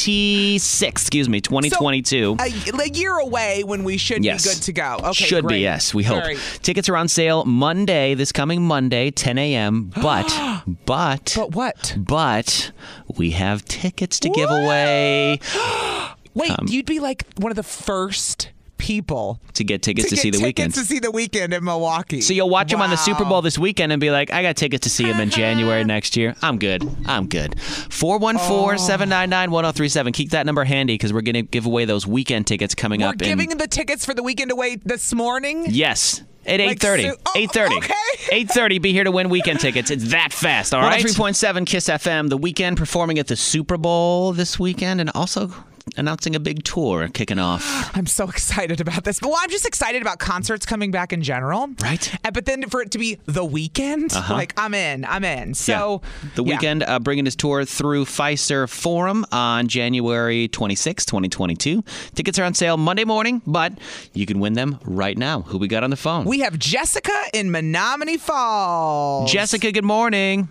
26th, 0.04 0.84
excuse 0.84 1.30
me, 1.30 1.40
2022. 1.42 2.38
a, 2.40 2.44
a 2.82 2.88
year 2.90 3.18
away 3.18 3.64
when 3.64 3.84
we 3.84 3.98
should 3.98 4.24
Yes. 4.24 4.44
be 4.44 4.50
good 4.54 4.64
to 4.64 4.74
go. 4.74 4.98
Okay, 5.04 5.14
Should 5.26 5.46
great. 5.46 5.58
be, 5.58 5.62
yes, 5.62 5.94
we 5.94 6.04
hope. 6.04 6.24
Great. 6.24 6.40
Tickets 6.62 6.90
are 6.90 6.98
on 6.98 7.08
sale 7.08 7.46
Monday, 7.46 8.14
this 8.14 8.32
coming 8.32 8.62
Monday, 8.64 9.03
10 9.12 9.38
a.m. 9.38 9.92
But, 10.02 10.28
but, 10.86 11.34
But 11.36 11.52
what? 11.56 11.96
but 11.98 12.72
we 13.18 13.32
have 13.32 13.66
tickets 13.66 14.20
to 14.22 14.30
give 14.30 14.50
away 14.50 15.40
Wait, 16.34 16.52
Um, 16.52 16.66
you'd 16.68 16.86
be 16.86 17.00
like 17.00 17.26
one 17.38 17.52
of 17.52 17.56
the 17.56 17.64
first 17.64 18.50
people 18.80 19.40
to 19.54 19.64
get 19.64 19.82
tickets 19.82 20.10
to, 20.10 20.16
get 20.16 20.22
see 20.22 20.30
the 20.30 20.40
Weeknd. 20.40 20.74
to 20.74 20.82
see 20.84 21.00
the 21.00 21.08
Weeknd 21.08 21.54
in 21.54 21.64
Milwaukee. 21.64 22.20
So 22.20 22.34
you'll 22.34 22.50
watch 22.50 22.74
him 22.74 22.82
on 22.82 22.90
the 22.90 22.98
Super 22.98 23.24
Bowl 23.24 23.42
this 23.42 23.58
weekend 23.58 23.94
and 23.94 24.02
be 24.02 24.12
like, 24.12 24.30
I 24.32 24.42
got 24.42 24.58
tickets 24.58 24.84
to 24.84 24.90
see 24.90 25.06
him 25.06 25.22
in 25.22 25.30
January 25.30 25.84
next 25.86 26.18
year. 26.18 26.36
I'm 26.42 26.58
good. 26.60 26.84
I'm 27.06 27.28
good. 27.28 27.58
414 27.62 28.78
799 28.80 29.52
1037. 29.52 30.14
Keep 30.14 30.30
that 30.32 30.46
number 30.46 30.64
handy 30.66 30.96
because 30.96 31.14
we're 31.14 31.22
going 31.22 31.36
to 31.36 31.44
give 31.44 31.66
away 31.66 31.86
those 31.86 32.04
Weeknd 32.06 32.46
tickets 32.46 32.76
coming 32.76 33.04
up. 33.04 33.12
We're 33.12 33.14
up 33.16 33.22
in. 33.22 33.28
giving 33.30 33.58
the 33.58 33.68
tickets 33.68 34.04
for 34.06 34.14
the 34.14 34.22
Weeknd 34.22 34.50
away 34.50 34.76
this 34.76 35.14
morning. 35.14 35.66
Yes. 35.70 36.22
At 36.46 36.60
8.30. 36.60 37.12
so- 37.12 37.18
oh, 37.26 37.32
8.30. 37.36 37.78
okay. 37.78 37.94
8.30. 38.46 38.82
Be 38.82 38.92
here 38.94 39.04
to 39.04 39.12
win 39.12 39.30
Weeknd 39.30 39.60
tickets. 39.60 39.90
It's 39.92 40.10
that 40.10 40.34
fast, 40.34 40.74
all 40.74 40.82
right? 40.82 41.04
103.7 41.04 41.66
KISS 41.66 41.86
FM. 41.90 42.30
The 42.30 42.38
Weeknd 42.38 42.76
performing 42.78 43.20
at 43.20 43.28
the 43.28 43.36
Super 43.36 43.78
Bowl 43.78 44.34
this 44.34 44.60
weekend 44.60 45.02
and 45.02 45.10
also 45.16 45.52
announcing 45.98 46.36
a 46.36 46.40
big 46.40 46.64
tour 46.64 47.08
kicking 47.10 47.40
off. 47.40 47.92
I'm 47.96 48.06
so 48.06 48.28
excited 48.30 48.80
about 48.82 49.04
this. 49.04 49.22
Well, 49.22 49.36
I'm 49.38 49.50
just 49.50 49.66
excited 49.66 50.02
about 50.02 50.20
concerts 50.20 50.66
coming 50.66 50.92
back 50.92 51.14
in 51.14 51.22
general. 51.22 51.70
Right. 51.82 52.14
And, 52.24 52.34
but 52.34 52.46
then 52.46 52.70
for 52.70 52.82
it 52.82 52.92
to 52.92 52.98
be 52.98 53.20
the 53.26 53.44
Weeknd, 53.46 54.16
Uh-huh. 54.16 54.34
like 54.34 54.54
I'm 54.58 54.74
in, 54.74 55.06
I'm 55.06 55.24
in. 55.24 55.54
So 55.54 56.02
Yeah. 56.24 56.30
the 56.36 56.44
yeah. 56.46 56.58
Weeknd 56.58 56.88
uh, 56.88 57.00
bringing 57.00 57.26
his 57.26 57.36
tour 57.36 57.66
through 57.66 58.06
Fiserv 58.06 58.70
Forum 58.70 59.26
on 59.32 59.68
January 59.68 60.48
26, 60.48 61.06
2022. 61.06 61.84
Tickets 62.16 62.40
are 62.40 62.44
on 62.44 62.54
sale 62.54 62.78
Monday 62.78 63.04
morning, 63.06 63.42
but 63.46 63.74
you 64.14 64.26
can 64.26 64.40
win 64.40 64.54
them 64.54 64.80
right 64.86 65.18
now. 65.18 65.42
Who 65.42 65.58
we 65.58 65.68
got 65.68 65.84
on 65.84 65.90
the 65.90 65.96
phone? 65.98 66.26
We 66.26 66.40
have 66.40 66.58
Jessica 66.58 67.12
in 67.34 67.50
Menomonee 67.50 68.20
Falls. 68.20 69.32
Jessica, 69.32 69.72
good 69.72 69.84
morning. 69.84 70.48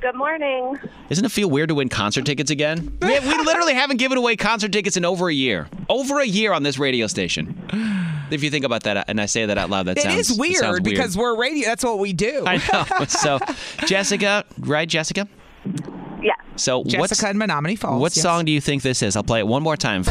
Good 0.00 0.14
morning. 0.14 0.78
Doesn't 1.08 1.24
it 1.24 1.32
feel 1.32 1.48
weird 1.48 1.70
to 1.70 1.74
win 1.74 1.88
concert 1.88 2.26
tickets 2.26 2.50
again? 2.50 2.96
we, 3.00 3.18
we 3.18 3.36
literally 3.38 3.72
haven't 3.74 3.96
given 3.96 4.18
away 4.18 4.36
concert 4.36 4.70
tickets 4.70 4.96
in 4.96 5.04
over 5.04 5.28
a 5.28 5.34
year. 5.34 5.68
Over 5.88 6.20
a 6.20 6.26
year 6.26 6.52
on 6.52 6.62
this 6.62 6.78
radio 6.78 7.06
station. 7.06 7.58
If 8.30 8.42
you 8.42 8.50
think 8.50 8.64
about 8.64 8.82
that, 8.82 9.08
and 9.08 9.20
I 9.20 9.26
say 9.26 9.46
that 9.46 9.56
out 9.56 9.70
loud, 9.70 9.86
that 9.86 9.98
It 9.98 10.02
sounds 10.02 10.30
is 10.30 10.30
it 10.32 10.40
weird 10.40 10.56
sounds 10.56 10.80
because 10.80 11.16
we're 11.16 11.36
radio. 11.36 11.66
That's 11.66 11.84
what 11.84 11.98
we 11.98 12.12
do. 12.12 12.44
I 12.46 12.56
know. 12.56 13.06
So, 13.08 13.38
Jessica, 13.86 14.44
right, 14.58 14.88
Jessica? 14.88 15.28
Yeah. 16.22 16.32
So, 16.56 16.78
what's 16.80 16.92
Jessica 16.92 17.30
in 17.30 17.38
Menomonee 17.38 17.78
Falls. 17.78 18.00
what 18.00 18.14
yes. 18.16 18.22
song 18.22 18.44
do 18.44 18.52
you 18.52 18.60
think 18.60 18.82
this 18.82 19.02
is? 19.02 19.16
I'll 19.16 19.22
play 19.22 19.38
it 19.38 19.46
one 19.46 19.62
more 19.62 19.76
time. 19.76 20.04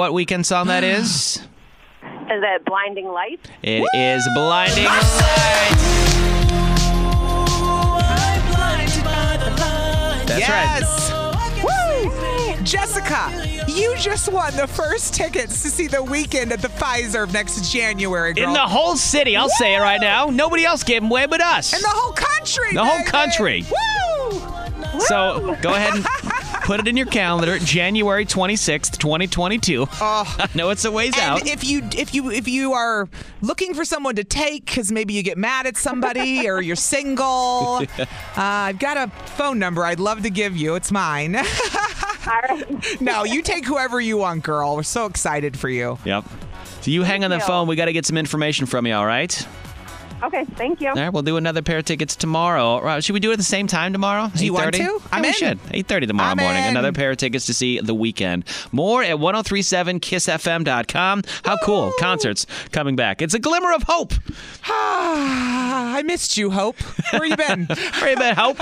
What 0.00 0.12
Weeknd 0.12 0.46
song 0.46 0.68
that 0.68 0.82
is? 0.98 1.36
Is 1.36 1.42
it 2.02 2.64
Blinding 2.64 3.08
Lights? 3.08 3.50
It 3.62 3.86
is 3.92 4.26
Blinding 4.34 4.84
Lights. 4.86 5.20
That's 10.24 10.48
right. 10.48 10.80
yes. 10.80 11.12
Woo! 11.62 12.64
Jessica, 12.64 13.30
you 13.68 13.94
just 13.98 14.32
won 14.32 14.56
the 14.56 14.66
first 14.66 15.12
tickets 15.12 15.60
to 15.64 15.68
see 15.68 15.86
the 15.86 15.98
Weeknd 15.98 16.50
at 16.50 16.62
the 16.62 16.68
Fiserv 16.68 17.34
next 17.34 17.70
January. 17.70 18.32
Girl. 18.32 18.44
In 18.46 18.54
the 18.54 18.58
whole 18.60 18.96
city, 18.96 19.36
I'll 19.36 19.50
say 19.50 19.74
it 19.74 19.80
right 19.80 20.00
now. 20.00 20.30
Nobody 20.30 20.64
else 20.64 20.82
gave 20.82 21.02
them 21.02 21.10
away 21.10 21.26
but 21.26 21.42
us. 21.42 21.74
In 21.74 21.82
the 21.82 21.88
whole 21.88 22.12
country. 22.12 22.72
The 22.72 22.82
whole 22.82 23.00
baby. 23.00 23.10
country. 23.10 23.66
Woo! 23.70 24.40
So 25.00 25.58
go 25.60 25.74
ahead 25.74 25.94
and 25.94 26.04
put 26.64 26.80
it 26.80 26.88
in 26.88 26.96
your 26.96 27.06
calendar, 27.06 27.58
January 27.58 28.24
26th, 28.24 28.98
2022. 28.98 29.86
Oh. 29.90 29.90
I 30.38 30.48
know 30.54 30.70
it's 30.70 30.84
a 30.84 30.90
ways 30.90 31.16
out. 31.18 31.46
If 31.46 31.64
you 31.64 31.82
if 31.96 32.14
you 32.14 32.30
if 32.30 32.48
you 32.48 32.72
are 32.72 33.08
looking 33.40 33.74
for 33.74 33.84
someone 33.84 34.16
to 34.16 34.24
take 34.24 34.66
because 34.66 34.92
maybe 34.92 35.14
you 35.14 35.22
get 35.22 35.38
mad 35.38 35.66
at 35.66 35.76
somebody 35.76 36.48
or 36.48 36.60
you're 36.60 36.76
single, 36.76 37.78
uh, 37.78 38.06
I've 38.36 38.78
got 38.78 38.96
a 38.96 39.10
phone 39.30 39.58
number 39.58 39.84
I'd 39.84 40.00
love 40.00 40.22
to 40.22 40.30
give 40.30 40.56
you. 40.56 40.74
It's 40.74 40.90
mine. 40.90 41.32
no, 43.00 43.24
you 43.24 43.42
take 43.42 43.64
whoever 43.64 44.00
you 44.00 44.18
want, 44.18 44.44
girl. 44.44 44.76
We're 44.76 44.82
so 44.82 45.06
excited 45.06 45.58
for 45.58 45.68
you. 45.68 45.98
Yep. 46.04 46.24
So 46.82 46.90
you 46.90 47.02
hang 47.02 47.24
on 47.24 47.30
the 47.30 47.36
you. 47.36 47.42
phone. 47.42 47.68
We 47.68 47.76
got 47.76 47.86
to 47.86 47.92
get 47.92 48.06
some 48.06 48.16
information 48.16 48.66
from 48.66 48.86
you, 48.86 48.94
all 48.94 49.06
right? 49.06 49.46
Okay, 50.22 50.44
thank 50.56 50.80
you. 50.80 50.88
All 50.88 50.94
right, 50.94 51.12
we'll 51.12 51.22
do 51.22 51.36
another 51.36 51.62
pair 51.62 51.78
of 51.78 51.84
tickets 51.84 52.16
tomorrow. 52.16 52.64
All 52.64 52.82
right, 52.82 53.02
Should 53.02 53.14
we 53.14 53.20
do 53.20 53.30
it 53.30 53.34
at 53.34 53.38
the 53.38 53.44
same 53.44 53.66
time 53.66 53.92
tomorrow? 53.92 54.30
Do 54.34 54.44
you 54.44 54.52
want 54.52 54.74
8:30? 54.74 54.78
to? 54.78 54.82
Yeah, 54.82 54.98
I'm 55.12 55.22
we 55.22 55.28
in. 55.28 55.34
should. 55.34 55.58
8.30 55.64 56.06
tomorrow 56.08 56.30
I'm 56.30 56.36
morning. 56.36 56.62
in. 56.64 56.70
Another 56.70 56.92
pair 56.92 57.10
of 57.10 57.16
tickets 57.16 57.46
to 57.46 57.54
see 57.54 57.80
The 57.80 57.94
Weeknd. 57.94 58.44
More 58.72 59.02
at 59.02 59.16
1037kissfm.com. 59.16 61.22
How 61.44 61.56
cool. 61.64 61.92
Concerts 61.98 62.46
coming 62.72 62.96
back. 62.96 63.22
It's 63.22 63.34
a 63.34 63.38
glimmer 63.38 63.72
of 63.72 63.84
hope. 63.84 64.12
I 64.64 66.02
missed 66.04 66.36
you, 66.36 66.50
Hope. 66.50 66.76
Where 67.12 67.24
you 67.24 67.36
been? 67.36 67.66
Where 68.00 68.10
you 68.10 68.16
been, 68.16 68.34
Hope? 68.36 68.58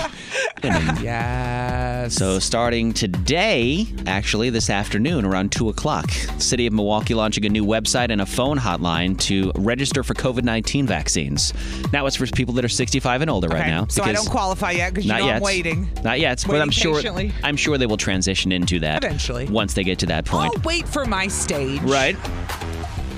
yes. 1.02 2.14
So 2.14 2.38
starting 2.38 2.92
today, 2.92 3.86
actually 4.06 4.50
this 4.50 4.70
afternoon 4.70 5.24
around 5.24 5.52
2 5.52 5.68
o'clock, 5.68 6.06
the 6.10 6.40
City 6.40 6.66
of 6.66 6.72
Milwaukee 6.72 7.14
launching 7.14 7.44
a 7.46 7.48
new 7.48 7.64
website 7.64 8.10
and 8.10 8.20
a 8.20 8.26
phone 8.26 8.58
hotline 8.58 9.18
to 9.20 9.52
register 9.56 10.02
for 10.02 10.14
COVID-19 10.14 10.86
vaccines. 10.86 11.47
Now 11.92 12.06
it's 12.06 12.16
for 12.16 12.26
people 12.26 12.54
that 12.54 12.64
are 12.64 12.68
65 12.68 13.22
and 13.22 13.30
older 13.30 13.48
right 13.48 13.60
Okay, 13.62 13.70
now. 13.70 13.86
so 13.88 14.02
I 14.02 14.12
don't 14.12 14.28
qualify 14.28 14.72
yet 14.72 14.90
because 14.92 15.04
you 15.06 15.12
Not 15.12 15.20
know 15.20 15.26
yet. 15.26 15.36
I'm 15.36 15.42
waiting. 15.42 15.88
Not 16.04 16.20
yet, 16.20 16.42
but 16.46 16.52
Waiting 16.52 16.62
I'm 16.62 16.70
sure. 16.70 16.96
patiently. 16.96 17.32
I'm 17.42 17.56
sure 17.56 17.78
they 17.78 17.86
will 17.86 17.96
transition 17.96 18.52
into 18.52 18.80
that 18.80 19.04
Eventually. 19.04 19.46
once 19.46 19.74
they 19.74 19.84
get 19.84 19.98
to 20.00 20.06
that 20.06 20.24
point. 20.24 20.52
I'll 20.56 20.62
wait 20.62 20.86
for 20.88 21.04
my 21.04 21.26
stage. 21.28 21.80
Right. 21.82 22.16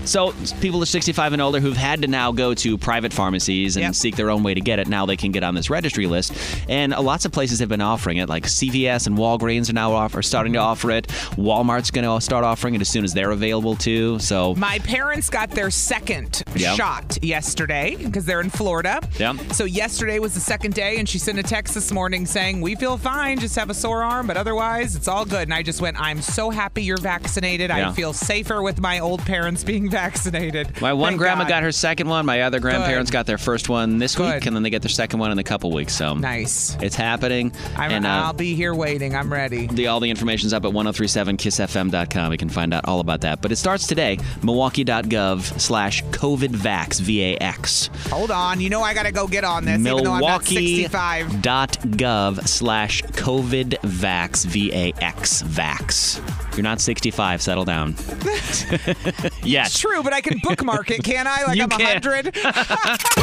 So 0.05 0.35
people 0.61 0.83
are 0.83 0.87
65 0.87 1.33
and 1.35 1.43
older 1.43 1.61
who've 1.61 1.77
had 1.77 2.03
to 2.03 2.09
now 2.09 2.33
go 2.33 2.55
to 2.55 2.79
private 2.79 3.13
pharmacies 3.13 3.77
and 3.77 3.85
Yep. 3.85 3.95
seek 3.95 4.17
their 4.17 4.31
own 4.31 4.43
way 4.43 4.55
to 4.55 4.61
get 4.61 4.79
it. 4.79 4.89
Now 4.89 5.07
they 5.07 5.17
can 5.17 5.31
get 5.33 5.43
on 5.45 5.55
this 5.55 5.71
registry 5.71 6.07
list, 6.07 6.33
and 6.69 6.93
lots 6.93 7.25
of 7.25 7.33
places 7.33 7.61
have 7.61 7.69
been 7.69 7.81
offering 7.81 8.17
it. 8.17 8.29
Like 8.29 8.47
CVS 8.47 9.07
and 9.07 9.17
Walgreens 9.17 9.69
are 9.71 9.73
now 9.75 9.93
off, 9.93 10.15
are 10.17 10.23
starting 10.23 10.53
to 10.55 10.59
offer 10.59 10.91
it. 10.91 11.07
Walmart's 11.37 11.91
going 11.91 12.05
to 12.05 12.21
start 12.25 12.45
offering 12.45 12.75
it 12.75 12.81
as 12.81 12.89
soon 12.89 13.05
as 13.05 13.13
they're 13.15 13.31
available 13.31 13.77
too. 13.77 14.19
So 14.19 14.55
My 14.57 14.79
parents 14.81 15.29
got 15.31 15.51
their 15.51 15.71
second 15.71 16.43
Yeah. 16.57 16.75
shot 16.75 17.19
yesterday 17.23 17.97
because 17.97 18.25
they're 18.25 18.41
in 18.41 18.51
Florida. 18.51 19.01
Yeah. 19.19 19.35
So 19.53 19.65
yesterday 19.65 20.19
was 20.19 20.35
the 20.35 20.41
second 20.41 20.75
day, 20.75 20.97
and 20.99 21.09
she 21.09 21.19
sent 21.19 21.39
a 21.39 21.43
text 21.43 21.75
this 21.75 21.93
morning 21.93 22.27
saying, 22.27 22.61
"We 22.61 22.75
feel 22.75 22.97
fine, 22.97 23.39
just 23.39 23.57
have 23.57 23.71
a 23.71 23.75
sore 23.75 24.03
arm, 24.03 24.27
but 24.27 24.37
otherwise 24.37 24.97
it's 24.97 25.09
all 25.09 25.25
good." 25.25 25.43
And 25.43 25.55
I 25.55 25.63
just 25.63 25.81
went, 25.81 26.01
"I'm 26.01 26.23
so 26.23 26.51
happy 26.51 26.83
you're 26.83 26.97
vaccinated. 26.97 27.71
Yeah. 27.71 27.91
I 27.91 27.93
feel 27.93 28.13
safer 28.13 28.63
with 28.63 28.81
my 28.81 28.99
old 29.01 29.25
parents 29.25 29.63
being 29.65 29.90
vaccinated." 29.91 30.81
My 30.81 30.93
one 30.93 31.11
Thank 31.13 31.21
grandma 31.21 31.43
God. 31.45 31.49
got 31.51 31.63
her 31.63 31.73
second 31.73 32.09
one. 32.09 32.25
My 32.27 32.43
other 32.43 32.61
grandparents 32.61 33.11
Good. 33.11 33.19
got 33.19 33.27
their 33.27 33.39
first 33.39 33.69
one 33.69 33.99
this 33.99 34.15
Good. 34.15 34.35
week, 34.35 34.47
and 34.47 34.57
then 34.57 34.63
they 34.63 34.71
get 34.71 34.83
their 34.83 34.89
second 34.89 35.19
one 35.21 35.31
in 35.33 35.39
a 35.39 35.45
couple 35.45 35.71
weeks. 35.73 35.95
So 35.95 36.15
nice. 36.15 36.77
It's 36.81 36.97
happening. 36.97 37.53
I'm, 37.77 37.91
and 37.91 38.07
uh, 38.07 38.09
I'll 38.09 38.33
be 38.33 38.55
here 38.55 38.75
waiting. 38.75 39.15
I'm 39.15 39.33
ready. 39.33 39.67
the, 39.67 39.89
all 39.89 40.01
the 40.01 40.11
information's 40.11 40.53
up 40.53 40.65
at 40.65 40.71
1037kissfm.com. 40.73 42.33
You 42.33 42.39
can 42.39 42.49
find 42.49 42.73
out 42.75 42.87
all 42.87 43.01
about 43.01 43.21
that. 43.23 43.41
But 43.43 43.53
it 43.53 43.57
starts 43.57 43.87
today. 43.87 44.19
Milwaukee.gov 44.43 45.61
slash 45.61 46.03
COVIDVAX, 46.05 47.01
V-A-X. 47.01 47.91
Hold 48.11 48.31
on. 48.31 48.61
You 48.61 48.71
know 48.71 48.83
I 48.83 48.95
got 48.95 49.05
to 49.05 49.13
go 49.13 49.27
get 49.27 49.45
on 49.45 49.65
this, 49.65 49.79
even 49.81 50.05
though 50.05 50.13
I'm 50.13 50.21
not 50.21 50.45
65. 50.45 51.29
Milwaukee.gov 51.45 52.49
slash 52.49 53.03
COVIDVAX, 53.03 54.47
V-A-X, 54.47 55.43
VAX. 55.43 56.21
You're 56.57 56.63
not 56.65 56.81
65. 56.81 57.41
Settle 57.43 57.65
down. 57.65 57.95
yes. 59.43 59.79
True, 59.79 60.03
but 60.03 60.13
I 60.13 60.21
can 60.21 60.39
bookmark 60.43 60.91
it, 60.91 61.03
can't 61.05 61.29
I? 61.29 61.45
Like 61.45 61.57
You 61.57 61.65
I'm 61.65 61.71
can. 61.71 62.01
100. 62.03 62.37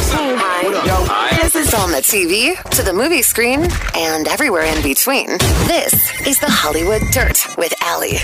Hi. 0.10 1.38
This 1.42 1.56
is 1.56 1.74
on 1.74 1.92
the 1.92 1.98
TV, 1.98 2.62
to 2.72 2.84
the 2.84 2.94
movie 2.94 3.22
screen, 3.22 3.68
and 3.96 4.28
everywhere 4.28 4.64
in 4.64 4.82
between. 4.82 5.28
This 5.68 5.94
is 6.26 6.40
the 6.40 6.50
Hollywood 6.50 7.02
Dirt 7.12 7.46
with 7.58 7.74
Allie. 7.82 8.18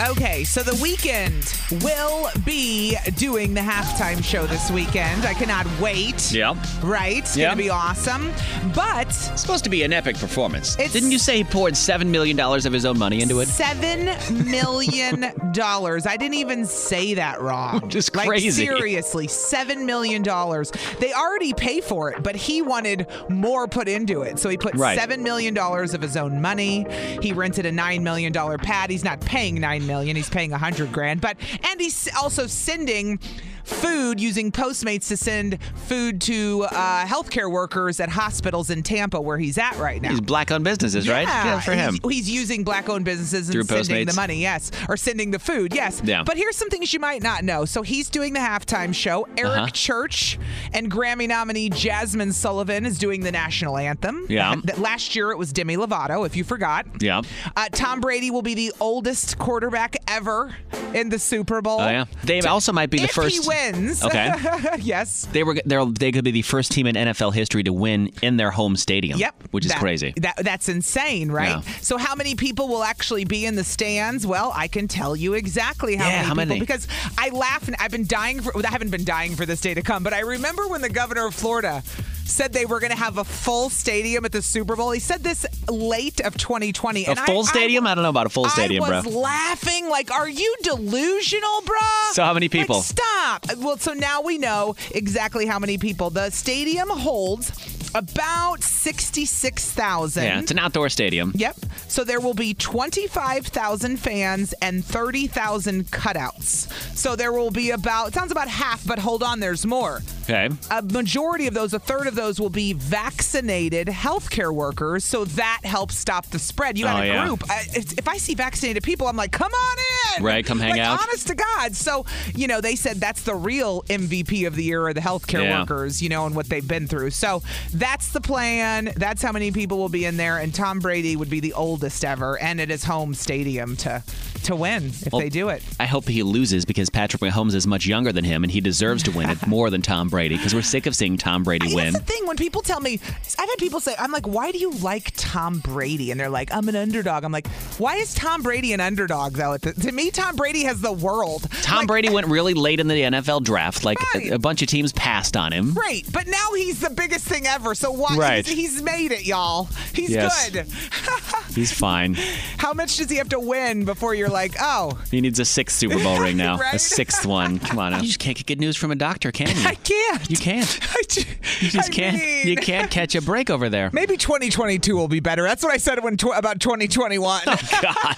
Okay, 0.00 0.42
so 0.42 0.60
the 0.64 0.72
Weeknd 0.72 1.82
will 1.84 2.28
be 2.44 2.96
doing 3.16 3.54
the 3.54 3.60
halftime 3.60 4.24
show 4.24 4.44
this 4.44 4.68
weekend. 4.72 5.24
I 5.24 5.34
cannot 5.34 5.66
wait. 5.80 6.32
Yeah. 6.32 6.56
Right? 6.82 7.18
It's 7.18 7.36
Yeah. 7.36 7.46
going 7.46 7.58
to 7.58 7.62
be 7.62 7.70
awesome. 7.70 8.32
But 8.74 9.06
It's 9.06 9.40
supposed 9.40 9.62
to 9.64 9.70
be 9.70 9.84
an 9.84 9.92
epic 9.92 10.16
performance. 10.18 10.74
Didn't 10.74 11.12
you 11.12 11.18
say 11.18 11.36
he 11.38 11.44
poured 11.44 11.74
$7 11.74 12.06
million 12.08 12.38
of 12.40 12.72
his 12.72 12.84
own 12.84 12.98
money 12.98 13.22
into 13.22 13.38
it? 13.38 13.46
Seven 13.46 14.06
million 14.50 15.26
dollars. 15.52 16.06
I 16.08 16.16
didn't 16.16 16.34
even 16.38 16.64
say 16.66 17.14
that 17.14 17.40
wrong. 17.40 17.88
Just 17.88 18.16
like, 18.16 18.26
crazy. 18.26 18.50
Seriously, 18.66 19.28
seven 19.28 19.86
million 19.86 20.22
dollars. 20.22 20.72
They 20.98 21.12
already 21.12 21.52
pay 21.52 21.80
for 21.80 22.10
it, 22.10 22.20
but 22.24 22.34
he 22.34 22.62
wanted 22.62 23.06
more 23.28 23.68
put 23.68 23.86
into 23.88 24.22
it. 24.22 24.40
So 24.40 24.48
he 24.48 24.56
put 24.56 24.74
Right. 24.74 24.98
seven 24.98 25.22
million 25.22 25.54
dollars 25.54 25.94
of 25.94 26.02
his 26.02 26.16
own 26.16 26.40
money. 26.42 26.84
He 27.22 27.32
rented 27.32 27.64
a 27.66 27.72
nine 27.72 28.02
million 28.02 28.32
dollar 28.32 28.58
pad. 28.58 28.90
He's 28.90 29.04
not 29.04 29.20
paying 29.20 29.60
nine 29.60 29.83
million. 29.86 30.16
He's 30.16 30.30
paying 30.30 30.52
a 30.52 30.58
hundred 30.58 30.92
grand. 30.92 31.20
But 31.20 31.36
and 31.70 31.80
he's 31.80 32.08
also 32.16 32.46
sending 32.46 33.18
food 33.64 34.20
using 34.20 34.52
Postmates 34.52 35.08
to 35.08 35.16
send 35.16 35.58
food 35.86 36.20
to 36.22 36.66
uh, 36.70 37.04
healthcare 37.06 37.50
workers 37.50 38.00
at 38.00 38.08
hospitals 38.08 38.70
in 38.70 38.82
Tampa, 38.82 39.20
where 39.20 39.38
he's 39.38 39.58
at 39.58 39.76
right 39.78 40.00
now. 40.00 40.10
He's 40.10 40.20
black 40.20 40.50
owned 40.50 40.64
businesses, 40.64 41.08
right? 41.08 41.26
Yeah, 41.26 41.54
Good 41.56 41.64
for 41.64 41.72
him. 41.72 41.98
He's, 42.04 42.26
he's 42.26 42.30
using 42.30 42.64
black-owned 42.64 43.04
businesses 43.04 43.48
and 43.50 43.66
sending 43.68 44.06
the 44.06 44.12
money, 44.14 44.40
yes, 44.40 44.70
or 44.88 44.96
sending 44.96 45.30
the 45.30 45.38
food, 45.38 45.74
yes. 45.74 46.00
Yeah. 46.04 46.22
But 46.22 46.36
here's 46.36 46.56
some 46.56 46.68
things 46.70 46.92
you 46.92 47.00
might 47.00 47.22
not 47.22 47.44
know. 47.44 47.64
So 47.64 47.82
he's 47.82 48.08
doing 48.10 48.32
the 48.32 48.40
halftime 48.40 48.94
show. 48.94 49.26
Eric 49.36 49.52
Uh-huh. 49.54 49.66
Church 49.72 50.38
and 50.72 50.90
Grammy 50.90 51.28
nominee 51.28 51.70
Jazmine 51.70 52.32
Sullivan 52.32 52.86
is 52.86 52.98
doing 52.98 53.22
the 53.22 53.32
national 53.32 53.76
anthem. 53.78 54.26
Yeah. 54.28 54.54
Last 54.78 55.14
year 55.16 55.30
it 55.30 55.38
was 55.38 55.52
Demi 55.52 55.76
Lovato, 55.76 56.26
if 56.26 56.36
you 56.36 56.44
forgot. 56.44 56.86
Yeah. 57.00 57.22
Uh, 57.56 57.68
Tom 57.72 58.00
Brady 58.00 58.30
will 58.30 58.42
be 58.42 58.54
the 58.54 58.72
oldest 58.80 59.38
quarterback 59.38 59.96
ever 60.08 60.54
in 60.94 61.08
the 61.08 61.18
Super 61.18 61.60
Bowl. 61.62 61.80
Oh, 61.80 61.88
yeah. 61.88 62.04
They 62.24 62.40
also 62.42 62.72
might 62.72 62.90
be 62.90 62.98
the 62.98 63.04
if 63.04 63.12
first. 63.12 63.46
Wins. 63.72 64.02
Okay. 64.04 64.32
yes. 64.80 65.26
They 65.32 65.42
were 65.42 65.56
they're, 65.64 65.84
they 65.86 66.12
could 66.12 66.24
be 66.24 66.30
the 66.30 66.42
first 66.42 66.72
team 66.72 66.86
in 66.86 66.94
NFL 66.94 67.32
history 67.34 67.62
to 67.64 67.72
win 67.72 68.10
in 68.22 68.36
their 68.36 68.50
home 68.50 68.76
stadium. 68.76 69.18
Yep. 69.18 69.34
Which 69.50 69.64
is 69.64 69.70
That- 69.72 69.80
crazy. 69.80 70.14
That, 70.16 70.36
that's 70.36 70.68
insane, 70.68 71.30
right? 71.30 71.48
Yeah. 71.64 71.72
So, 71.80 71.96
how 71.96 72.14
many 72.14 72.34
people 72.34 72.68
will 72.68 72.84
actually 72.84 73.24
be 73.24 73.44
in 73.46 73.54
the 73.56 73.64
stands? 73.64 74.26
Well, 74.26 74.52
I 74.54 74.68
can 74.68 74.88
tell 74.88 75.14
you 75.16 75.34
exactly 75.34 75.96
how 75.96 76.06
Yeah, 76.08 76.12
many 76.16 76.24
how 76.26 76.32
people 76.34 76.46
many? 76.46 76.60
because 76.60 76.88
I 77.18 77.28
laugh 77.30 77.66
and 77.66 77.76
I've 77.78 77.90
been 77.90 78.06
dying 78.06 78.40
for. 78.40 78.52
I 78.64 78.70
haven't 78.70 78.90
been 78.90 79.04
dying 79.04 79.34
for 79.36 79.46
this 79.46 79.60
day 79.60 79.74
to 79.74 79.82
come, 79.82 80.02
but 80.02 80.12
I 80.12 80.20
remember 80.20 80.68
when 80.68 80.80
the 80.82 80.88
governor 80.88 81.26
of 81.26 81.34
Florida 81.34 81.82
said 82.24 82.52
they 82.52 82.66
were 82.66 82.80
going 82.80 82.90
to 82.92 82.98
have 82.98 83.18
a 83.18 83.24
full 83.24 83.70
stadium 83.70 84.24
at 84.24 84.32
the 84.32 84.42
Super 84.42 84.76
Bowl. 84.76 84.90
He 84.90 85.00
said 85.00 85.22
this 85.22 85.46
late 85.68 86.20
of 86.20 86.36
2020. 86.36 87.04
A 87.04 87.10
and 87.10 87.18
full 87.20 87.40
I- 87.40 87.42
stadium? 87.42 87.86
I, 87.86 87.94
don't 87.94 88.02
know 88.02 88.10
about 88.10 88.26
a 88.26 88.30
full 88.30 88.48
stadium, 88.48 88.84
bro. 88.84 88.92
I 88.92 89.00
was 89.00 89.12
bro. 89.12 89.20
laughing 89.20 89.88
like, 89.88 90.10
are 90.10 90.28
you 90.28 90.54
delusional, 90.62 91.62
bro? 91.62 91.76
So 92.12 92.24
how 92.24 92.34
many 92.34 92.48
people? 92.48 92.76
Like, 92.76 92.84
stop. 92.84 93.46
Well, 93.58 93.78
so 93.78 93.92
now 93.92 94.22
we 94.22 94.38
know 94.38 94.76
exactly 94.90 95.46
how 95.46 95.58
many 95.58 95.78
people. 95.78 96.10
The 96.10 96.30
stadium 96.30 96.88
holds 96.88 97.52
about 97.94 98.62
66,000. 98.62 100.24
Yeah, 100.24 100.40
it's 100.40 100.50
an 100.50 100.58
outdoor 100.58 100.88
stadium. 100.88 101.32
Yep. 101.34 101.56
So 101.88 102.04
there 102.04 102.20
will 102.20 102.34
be 102.34 102.54
25,000 102.54 103.96
fans 103.98 104.52
and 104.60 104.84
30,000 104.84 105.84
cutouts. 105.86 106.70
So 106.96 107.14
there 107.16 107.32
will 107.32 107.50
be 107.50 107.70
about, 107.70 108.08
it 108.08 108.14
sounds 108.14 108.32
about 108.32 108.48
half, 108.48 108.84
but 108.86 108.98
hold 108.98 109.22
on, 109.22 109.40
there's 109.40 109.64
more. 109.64 110.02
Okay. 110.24 110.48
A 110.70 110.82
majority 110.82 111.46
of 111.46 111.54
those, 111.54 111.72
a 111.74 111.78
third 111.78 112.06
of 112.06 112.14
those, 112.14 112.40
will 112.40 112.50
be 112.50 112.72
vaccinated 112.72 113.86
healthcare 113.88 114.52
workers. 114.52 115.04
So 115.04 115.24
that 115.26 115.60
helps 115.64 115.96
stop 115.96 116.26
the 116.26 116.38
spread. 116.38 116.76
You 116.78 116.84
got 116.84 117.00
Oh, 117.00 117.02
a 117.02 117.06
yeah. 117.06 117.26
group. 117.26 117.44
I, 117.50 117.62
if 117.74 117.92
if 117.98 118.08
I 118.08 118.16
see 118.16 118.34
vaccinated 118.34 118.82
people, 118.82 119.06
I'm 119.06 119.16
like, 119.16 119.32
come 119.32 119.52
on 119.52 119.76
in. 120.18 120.24
Right, 120.24 120.44
come 120.44 120.58
hang 120.58 120.70
Like, 120.72 120.80
out. 120.80 121.00
Honest 121.02 121.26
to 121.28 121.34
God. 121.34 121.74
So, 121.74 122.06
you 122.34 122.46
know, 122.46 122.60
they 122.60 122.76
said 122.76 122.96
that's 122.96 123.22
the 123.22 123.34
real 123.34 123.82
MVP 123.88 124.46
of 124.46 124.54
the 124.56 124.64
year 124.64 124.86
are 124.86 124.92
the 124.94 125.00
healthcare 125.00 125.42
Yeah. 125.42 125.60
workers, 125.60 126.00
you 126.02 126.08
know, 126.08 126.26
and 126.26 126.34
what 126.34 126.48
they've 126.48 126.66
been 126.66 126.86
through. 126.86 127.10
So 127.10 127.42
that's 127.72 128.08
the 128.08 128.20
plan. 128.20 128.92
That's 128.96 129.22
how 129.22 129.32
many 129.32 129.50
people 129.52 129.78
will 129.78 129.88
be 129.88 130.04
in 130.04 130.16
there. 130.16 130.38
And 130.38 130.54
Tom 130.54 130.78
Brady 130.78 131.16
would 131.16 131.30
be 131.30 131.40
the 131.40 131.52
oldest 131.52 132.04
ever 132.04 132.38
and 132.40 132.60
at 132.60 132.68
his 132.70 132.84
home 132.84 133.14
stadium 133.14 133.76
to 133.76 134.02
to 134.44 134.54
win 134.54 134.88
if 134.88 135.10
Well, 135.10 135.20
they 135.22 135.30
do 135.30 135.48
it. 135.48 135.62
I 135.80 135.86
hope 135.86 136.06
he 136.06 136.22
loses 136.22 136.66
because 136.66 136.90
Patrick 136.90 137.22
Mahomes 137.22 137.54
is 137.54 137.66
much 137.66 137.86
younger 137.86 138.12
than 138.12 138.24
him 138.24 138.44
and 138.44 138.52
he 138.52 138.60
deserves 138.60 139.02
to 139.04 139.10
win 139.10 139.30
it 139.30 139.46
more 139.46 139.70
than 139.70 139.80
Tom 139.80 140.10
Brady 140.14 140.36
because 140.36 140.54
we're 140.54 140.62
sick 140.62 140.86
of 140.86 140.94
seeing 140.94 141.16
Tom 141.16 141.42
Brady 141.42 141.74
win. 141.74 141.92
That's 141.92 142.04
the 142.04 142.12
thing. 142.12 142.26
When 142.28 142.36
people 142.36 142.62
tell 142.62 142.78
me, 142.80 143.00
I've 143.36 143.48
had 143.48 143.58
people 143.58 143.80
say, 143.80 143.96
I'm 143.98 144.12
like, 144.12 144.28
why 144.28 144.52
do 144.52 144.58
you 144.58 144.70
like 144.70 145.10
Tom 145.16 145.58
Brady? 145.58 146.12
And 146.12 146.20
they're 146.20 146.28
like, 146.30 146.54
I'm 146.54 146.68
an 146.68 146.76
underdog. 146.76 147.24
I'm 147.24 147.32
like, 147.32 147.48
why 147.78 147.96
is 147.96 148.14
Tom 148.14 148.42
Brady 148.42 148.72
an 148.72 148.80
underdog, 148.80 149.32
though? 149.34 149.56
To 149.56 149.72
to 149.72 149.90
me, 149.92 150.12
Tom 150.12 150.36
Brady 150.36 150.62
has 150.64 150.80
the 150.80 150.92
world. 150.92 151.48
Tom 151.62 151.86
Brady 151.86 152.10
went 152.10 152.28
really 152.28 152.54
late 152.54 152.78
in 152.78 152.86
the 152.86 152.94
NFL 153.02 153.42
draft. 153.42 153.84
Like 153.84 153.98
Right. 154.14 154.30
a, 154.30 154.34
a 154.36 154.38
bunch 154.38 154.62
of 154.62 154.68
teams 154.68 154.92
passed 154.92 155.36
on 155.36 155.52
him. 155.52 155.74
Great, 155.74 156.10
but 156.12 156.28
now 156.28 156.52
he's 156.54 156.78
the 156.80 156.90
biggest 156.90 157.26
thing 157.26 157.46
ever. 157.48 157.74
So 157.74 157.90
why? 157.90 158.16
Right. 158.16 158.46
He's, 158.46 158.72
he's 158.74 158.82
made 158.82 159.10
it, 159.10 159.26
y'all. 159.26 159.68
He's 159.92 160.10
Yes. 160.10 160.50
good. 160.50 160.66
He's 161.54 161.72
fine. 161.72 162.14
How 162.58 162.72
much 162.72 162.96
does 162.96 163.08
he 163.08 163.16
have 163.18 163.28
to 163.28 163.38
win 163.38 163.84
before 163.84 164.12
you're 164.14 164.28
like, 164.28 164.54
oh, 164.60 164.98
He 165.12 165.20
needs 165.20 165.38
a 165.38 165.44
sixth 165.44 165.76
Super 165.78 166.02
Bowl 166.02 166.18
ring 166.18 166.36
now. 166.36 166.58
Right? 166.64 166.74
A 166.74 166.78
sixth 166.78 167.24
one. 167.26 167.58
Come 167.60 167.78
on. 167.78 167.92
Now. 167.92 168.00
You 168.00 168.06
just 168.08 168.18
can't 168.18 168.36
get 168.36 168.46
good 168.46 168.60
news 168.60 168.76
from 168.76 168.90
a 168.90 168.94
doctor, 168.96 169.30
can 169.30 169.48
you? 169.56 169.62
I 169.68 169.74
can't. 169.74 170.03
You 170.28 170.36
can't. 170.36 170.78
I 170.94 171.02
ju- 171.08 171.22
You 171.60 171.70
just 171.70 171.90
I 171.90 171.92
can't. 171.92 172.16
mean- 172.16 172.46
You 172.48 172.56
can't 172.56 172.90
catch 172.90 173.14
a 173.14 173.22
break 173.22 173.50
over 173.50 173.68
there. 173.68 173.90
Maybe 173.92 174.16
2022 174.16 174.96
will 174.96 175.08
be 175.08 175.20
better. 175.20 175.42
That's 175.42 175.62
what 175.62 175.72
I 175.72 175.76
said 175.78 176.02
when 176.02 176.16
tw- 176.16 176.36
about 176.36 176.60
2021. 176.60 177.42
Oh 177.46 177.56
God, 177.82 178.16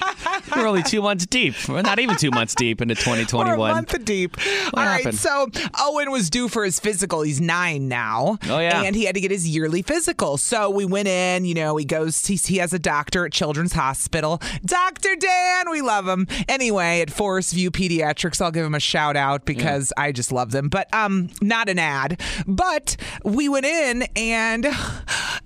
we're 0.57 0.67
only 0.67 0.83
two 0.83 1.03
months 1.03 1.27
deep. 1.27 1.55
We're 1.69 1.83
not 1.83 1.99
even 1.99 2.17
two 2.17 2.31
months 2.31 2.55
deep 2.55 2.81
into 2.81 2.95
We're 3.07 3.15
a 3.15 3.25
2021. 3.25 3.71
month 3.71 4.05
deep. 4.05 4.37
All 4.75 4.85
right, 4.85 4.99
happened? 4.99 5.19
so 5.19 5.49
Owen 5.81 6.11
was 6.11 6.31
due 6.31 6.49
for 6.49 6.65
his 6.65 6.79
physical. 6.81 7.23
He's 7.23 7.41
nine 7.41 7.89
now. 7.89 8.39
Oh, 8.49 8.59
yeah. 8.59 8.83
and 8.83 8.95
he 8.97 9.05
had 9.05 9.15
to 9.15 9.21
get 9.21 9.31
his 9.31 9.49
yearly 9.49 9.83
physical. 9.83 10.37
So 10.39 10.71
we 10.71 10.85
went 10.85 11.09
in. 11.09 11.45
You 11.45 11.55
know, 11.55 11.77
he 11.77 11.85
goes. 11.85 12.27
He, 12.27 12.37
he 12.37 12.57
has 12.59 12.73
a 12.73 12.79
doctor 12.79 13.27
at 13.27 13.33
Children's 13.33 13.73
Hospital. 13.73 14.41
Doctor 14.65 15.15
Dan, 15.17 15.71
we 15.71 15.83
love 15.83 16.07
him. 16.07 16.27
Anyway, 16.49 17.01
at 17.01 17.11
Forest 17.11 17.53
View 17.55 17.71
Pediatrics, 17.71 18.41
I'll 18.41 18.51
give 18.51 18.65
him 18.65 18.75
a 18.75 18.81
shout 18.81 19.17
out 19.17 19.45
because 19.45 19.93
I 19.97 20.13
just 20.13 20.33
love 20.33 20.51
them. 20.51 20.69
But 20.69 20.93
um, 20.95 21.29
not 21.41 21.69
an 21.77 21.79
ad. 21.79 22.21
But 22.47 22.97
we 23.25 23.49
went 23.49 23.67
in 23.67 24.03
and. 24.17 24.67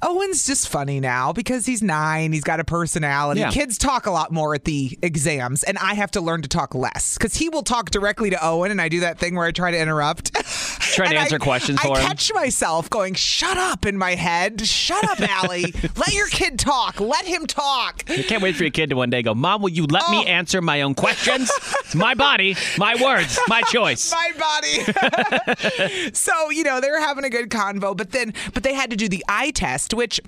Owen's 0.02 0.46
just 0.46 0.68
funny 0.68 0.98
now 0.98 1.32
because 1.32 1.66
he's 1.66 1.82
nine. 1.82 2.32
He's 2.32 2.44
got 2.44 2.58
a 2.58 2.64
personality. 2.64 3.40
Yeah. 3.40 3.50
Kids 3.50 3.76
talk 3.76 4.06
a 4.06 4.10
lot 4.10 4.32
more 4.32 4.54
at 4.54 4.64
the 4.64 4.98
exams, 5.02 5.62
and 5.62 5.76
I 5.76 5.92
have 5.92 6.10
to 6.12 6.22
learn 6.22 6.40
to 6.40 6.48
talk 6.48 6.74
less 6.74 7.18
because 7.18 7.34
he 7.34 7.50
will 7.50 7.62
talk 7.62 7.90
directly 7.90 8.30
to 8.30 8.42
Owen, 8.42 8.70
and 8.70 8.80
I 8.80 8.88
do 8.88 9.00
that 9.00 9.18
thing 9.18 9.34
where 9.34 9.44
I 9.46 9.52
try 9.52 9.70
to 9.70 9.78
interrupt. 9.78 10.34
Trying 10.94 11.10
to 11.10 11.18
answer 11.18 11.36
I- 11.36 11.38
questions 11.38 11.78
I 11.80 11.82
for 11.86 11.98
him. 11.98 12.04
I 12.04 12.08
catch 12.08 12.32
myself 12.34 12.90
going, 12.90 13.14
"Shut 13.14 13.56
up!" 13.56 13.86
in 13.86 13.96
my 13.96 14.14
head. 14.14 14.66
Shut 14.66 15.02
up, 15.08 15.20
Allie. 15.20 15.72
Let 15.96 16.12
your 16.12 16.28
kid 16.28 16.58
talk. 16.58 17.00
Let 17.00 17.24
him 17.24 17.46
talk. 17.46 18.04
I 18.08 18.22
can't 18.22 18.42
wait 18.42 18.56
for 18.56 18.64
your 18.64 18.70
kid 18.70 18.90
to 18.90 18.96
one 18.96 19.10
day 19.10 19.22
go, 19.22 19.34
Mom, 19.34 19.62
will 19.62 19.68
you 19.70 19.86
let 19.86 20.02
Oh. 20.06 20.10
me 20.12 20.26
answer 20.26 20.60
my 20.60 20.82
own 20.82 20.94
questions? 20.94 21.50
it's 21.80 21.94
my 21.94 22.14
body, 22.14 22.56
my 22.78 22.94
words, 23.02 23.38
my 23.48 23.62
choice. 23.62 24.12
my 24.20 24.32
body. 24.38 26.10
so, 26.12 26.50
you 26.50 26.64
know, 26.64 26.80
they 26.80 26.90
were 26.90 27.00
having 27.00 27.24
a 27.24 27.30
good 27.30 27.50
convo, 27.50 27.96
but 27.96 28.10
then, 28.12 28.32
but 28.54 28.62
they 28.62 28.74
had 28.74 28.90
to 28.90 28.96
do 28.96 29.08
the 29.08 29.24
eye 29.28 29.50
test, 29.50 29.94
which. 29.94 30.20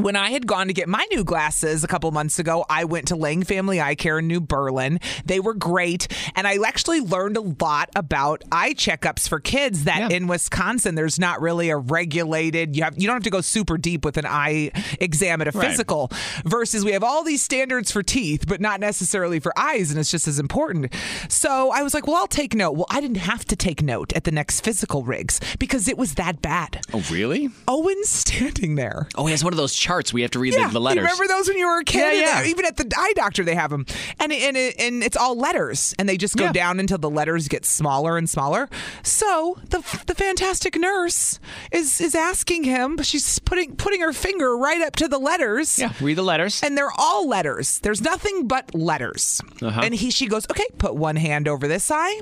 When 0.00 0.16
I 0.16 0.30
had 0.30 0.46
gone 0.46 0.68
to 0.68 0.72
get 0.72 0.88
my 0.88 1.06
new 1.10 1.24
glasses 1.24 1.84
a 1.84 1.86
couple 1.86 2.10
months 2.10 2.38
ago, 2.38 2.64
I 2.70 2.84
went 2.84 3.08
to 3.08 3.16
Lang 3.16 3.42
Family 3.42 3.80
Eye 3.80 3.94
Care 3.94 4.18
in 4.20 4.28
New 4.28 4.40
Berlin. 4.40 4.98
They 5.26 5.40
were 5.40 5.52
great. 5.52 6.08
And 6.34 6.46
I 6.46 6.56
actually 6.66 7.00
learned 7.00 7.36
a 7.36 7.42
lot 7.42 7.90
about 7.94 8.42
eye 8.50 8.72
checkups 8.72 9.28
for 9.28 9.40
kids 9.40 9.84
that 9.84 10.10
in 10.10 10.26
Wisconsin, 10.26 10.94
there's 10.94 11.18
not 11.18 11.40
really 11.42 11.68
a 11.70 11.76
regulated, 11.76 12.76
you, 12.76 12.82
have, 12.82 12.98
you 12.98 13.06
don't 13.06 13.16
have 13.16 13.24
to 13.24 13.30
go 13.30 13.40
super 13.42 13.76
deep 13.76 14.04
with 14.04 14.16
an 14.16 14.24
eye 14.26 14.70
exam 15.00 15.40
at 15.42 15.48
a 15.48 15.50
Right. 15.50 15.68
physical 15.68 16.10
versus 16.44 16.84
we 16.84 16.92
have 16.92 17.02
all 17.02 17.22
these 17.24 17.42
standards 17.42 17.90
for 17.90 18.02
teeth, 18.02 18.44
but 18.46 18.60
not 18.60 18.78
necessarily 18.80 19.40
for 19.40 19.52
eyes. 19.58 19.90
And 19.90 19.98
it's 19.98 20.10
just 20.10 20.28
as 20.28 20.38
important. 20.38 20.94
So 21.28 21.70
I 21.72 21.82
was 21.82 21.92
like, 21.92 22.06
well, 22.06 22.16
I'll 22.16 22.26
take 22.28 22.54
note. 22.54 22.72
Well, 22.72 22.86
I 22.88 23.00
didn't 23.00 23.16
have 23.18 23.44
to 23.46 23.56
take 23.56 23.82
note 23.82 24.12
at 24.14 24.24
the 24.24 24.30
next 24.30 24.60
physical 24.60 25.02
rigs 25.02 25.40
because 25.58 25.88
it 25.88 25.98
was 25.98 26.14
that 26.14 26.40
bad. 26.40 26.80
Oh, 26.94 27.04
really? 27.10 27.50
Owen's 27.68 28.08
standing 28.08 28.76
there. 28.76 29.08
Oh, 29.16 29.26
he 29.26 29.32
has 29.32 29.42
one 29.44 29.52
of 29.52 29.56
those 29.56 29.74
charts 29.90 30.12
we 30.12 30.22
have 30.22 30.30
to 30.30 30.38
read 30.38 30.54
Yeah, 30.54 30.68
the, 30.68 30.74
the 30.74 30.80
letters. 30.80 30.96
You 31.02 31.02
remember 31.02 31.26
those 31.26 31.48
when 31.48 31.58
you 31.58 31.66
were 31.66 31.80
a 31.80 31.84
kid? 31.84 32.20
Yeah, 32.20 32.36
yeah. 32.36 32.40
uh, 32.40 32.44
Even 32.44 32.64
at 32.64 32.76
the 32.76 32.88
eye 32.96 33.12
doctor, 33.16 33.42
they 33.42 33.54
have 33.56 33.70
them, 33.70 33.84
and 34.20 34.32
and 34.32 34.56
it, 34.56 34.76
and 34.78 35.02
it's 35.02 35.16
all 35.16 35.36
letters, 35.36 35.94
and 35.98 36.08
they 36.08 36.16
just 36.16 36.36
go 36.36 36.44
Yeah. 36.44 36.52
down 36.52 36.78
until 36.78 36.98
the 36.98 37.10
letters 37.10 37.48
get 37.48 37.64
smaller 37.66 38.16
and 38.16 38.30
smaller. 38.30 38.68
So 39.02 39.58
the 39.68 39.78
the 40.06 40.14
fantastic 40.14 40.76
nurse 40.76 41.40
is 41.72 42.00
is 42.00 42.14
asking 42.14 42.64
him, 42.64 43.02
she's 43.02 43.38
putting 43.40 43.74
putting 43.76 44.00
her 44.00 44.12
finger 44.12 44.56
right 44.56 44.80
up 44.80 44.94
to 44.96 45.08
the 45.08 45.18
letters. 45.18 45.78
Yeah, 45.78 45.92
read 46.00 46.14
the 46.14 46.22
letters. 46.22 46.62
And 46.62 46.78
they're 46.78 46.92
all 46.96 47.28
letters. 47.28 47.80
There's 47.80 48.00
nothing 48.00 48.46
but 48.46 48.72
letters. 48.74 49.40
Uh-huh. 49.60 49.80
And 49.82 49.94
he 49.94 50.10
she 50.10 50.26
goes, 50.28 50.46
okay, 50.50 50.66
put 50.78 50.94
one 50.94 51.16
hand 51.16 51.48
over 51.48 51.66
this 51.66 51.90
eye. 51.90 52.20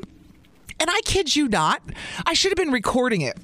And 0.80 0.88
I 0.88 1.00
kid 1.04 1.34
you 1.34 1.48
not, 1.48 1.82
I 2.24 2.34
should 2.34 2.50
have 2.52 2.56
been 2.56 2.70
recording 2.72 3.20
it. 3.22 3.36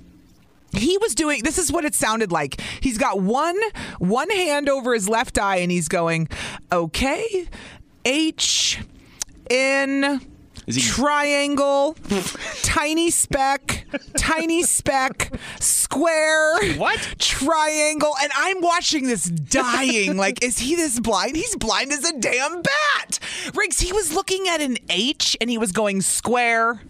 He 0.76 0.98
was 0.98 1.14
doing 1.14 1.42
this 1.42 1.58
is 1.58 1.70
what 1.72 1.84
it 1.84 1.94
sounded 1.94 2.32
like. 2.32 2.60
He's 2.80 2.98
got 2.98 3.20
one 3.20 3.58
one 3.98 4.30
hand 4.30 4.68
over 4.68 4.94
his 4.94 5.08
left 5.08 5.38
eye 5.38 5.56
and 5.56 5.70
he's 5.70 5.88
going, 5.88 6.28
okay, 6.72 7.48
H 8.04 8.80
N 9.50 10.20
he- 10.66 10.80
triangle, 10.80 11.94
tiny 12.62 13.10
speck, 13.10 13.84
tiny 14.16 14.62
speck, 14.62 15.30
square, 15.60 16.54
What? 16.76 16.98
triangle, 17.18 18.14
and 18.22 18.32
I'm 18.34 18.62
watching 18.62 19.06
this 19.06 19.24
dying. 19.24 20.16
like, 20.16 20.42
is 20.42 20.58
he 20.58 20.74
this 20.74 20.98
blind? 21.00 21.36
He's 21.36 21.54
blind 21.56 21.92
as 21.92 22.08
a 22.08 22.18
damn 22.18 22.62
bat. 22.62 23.18
Riggs, 23.54 23.80
he 23.80 23.92
was 23.92 24.14
looking 24.14 24.48
at 24.48 24.62
an 24.62 24.78
H 24.88 25.36
and 25.40 25.50
he 25.50 25.58
was 25.58 25.70
going 25.72 26.00
square. 26.00 26.80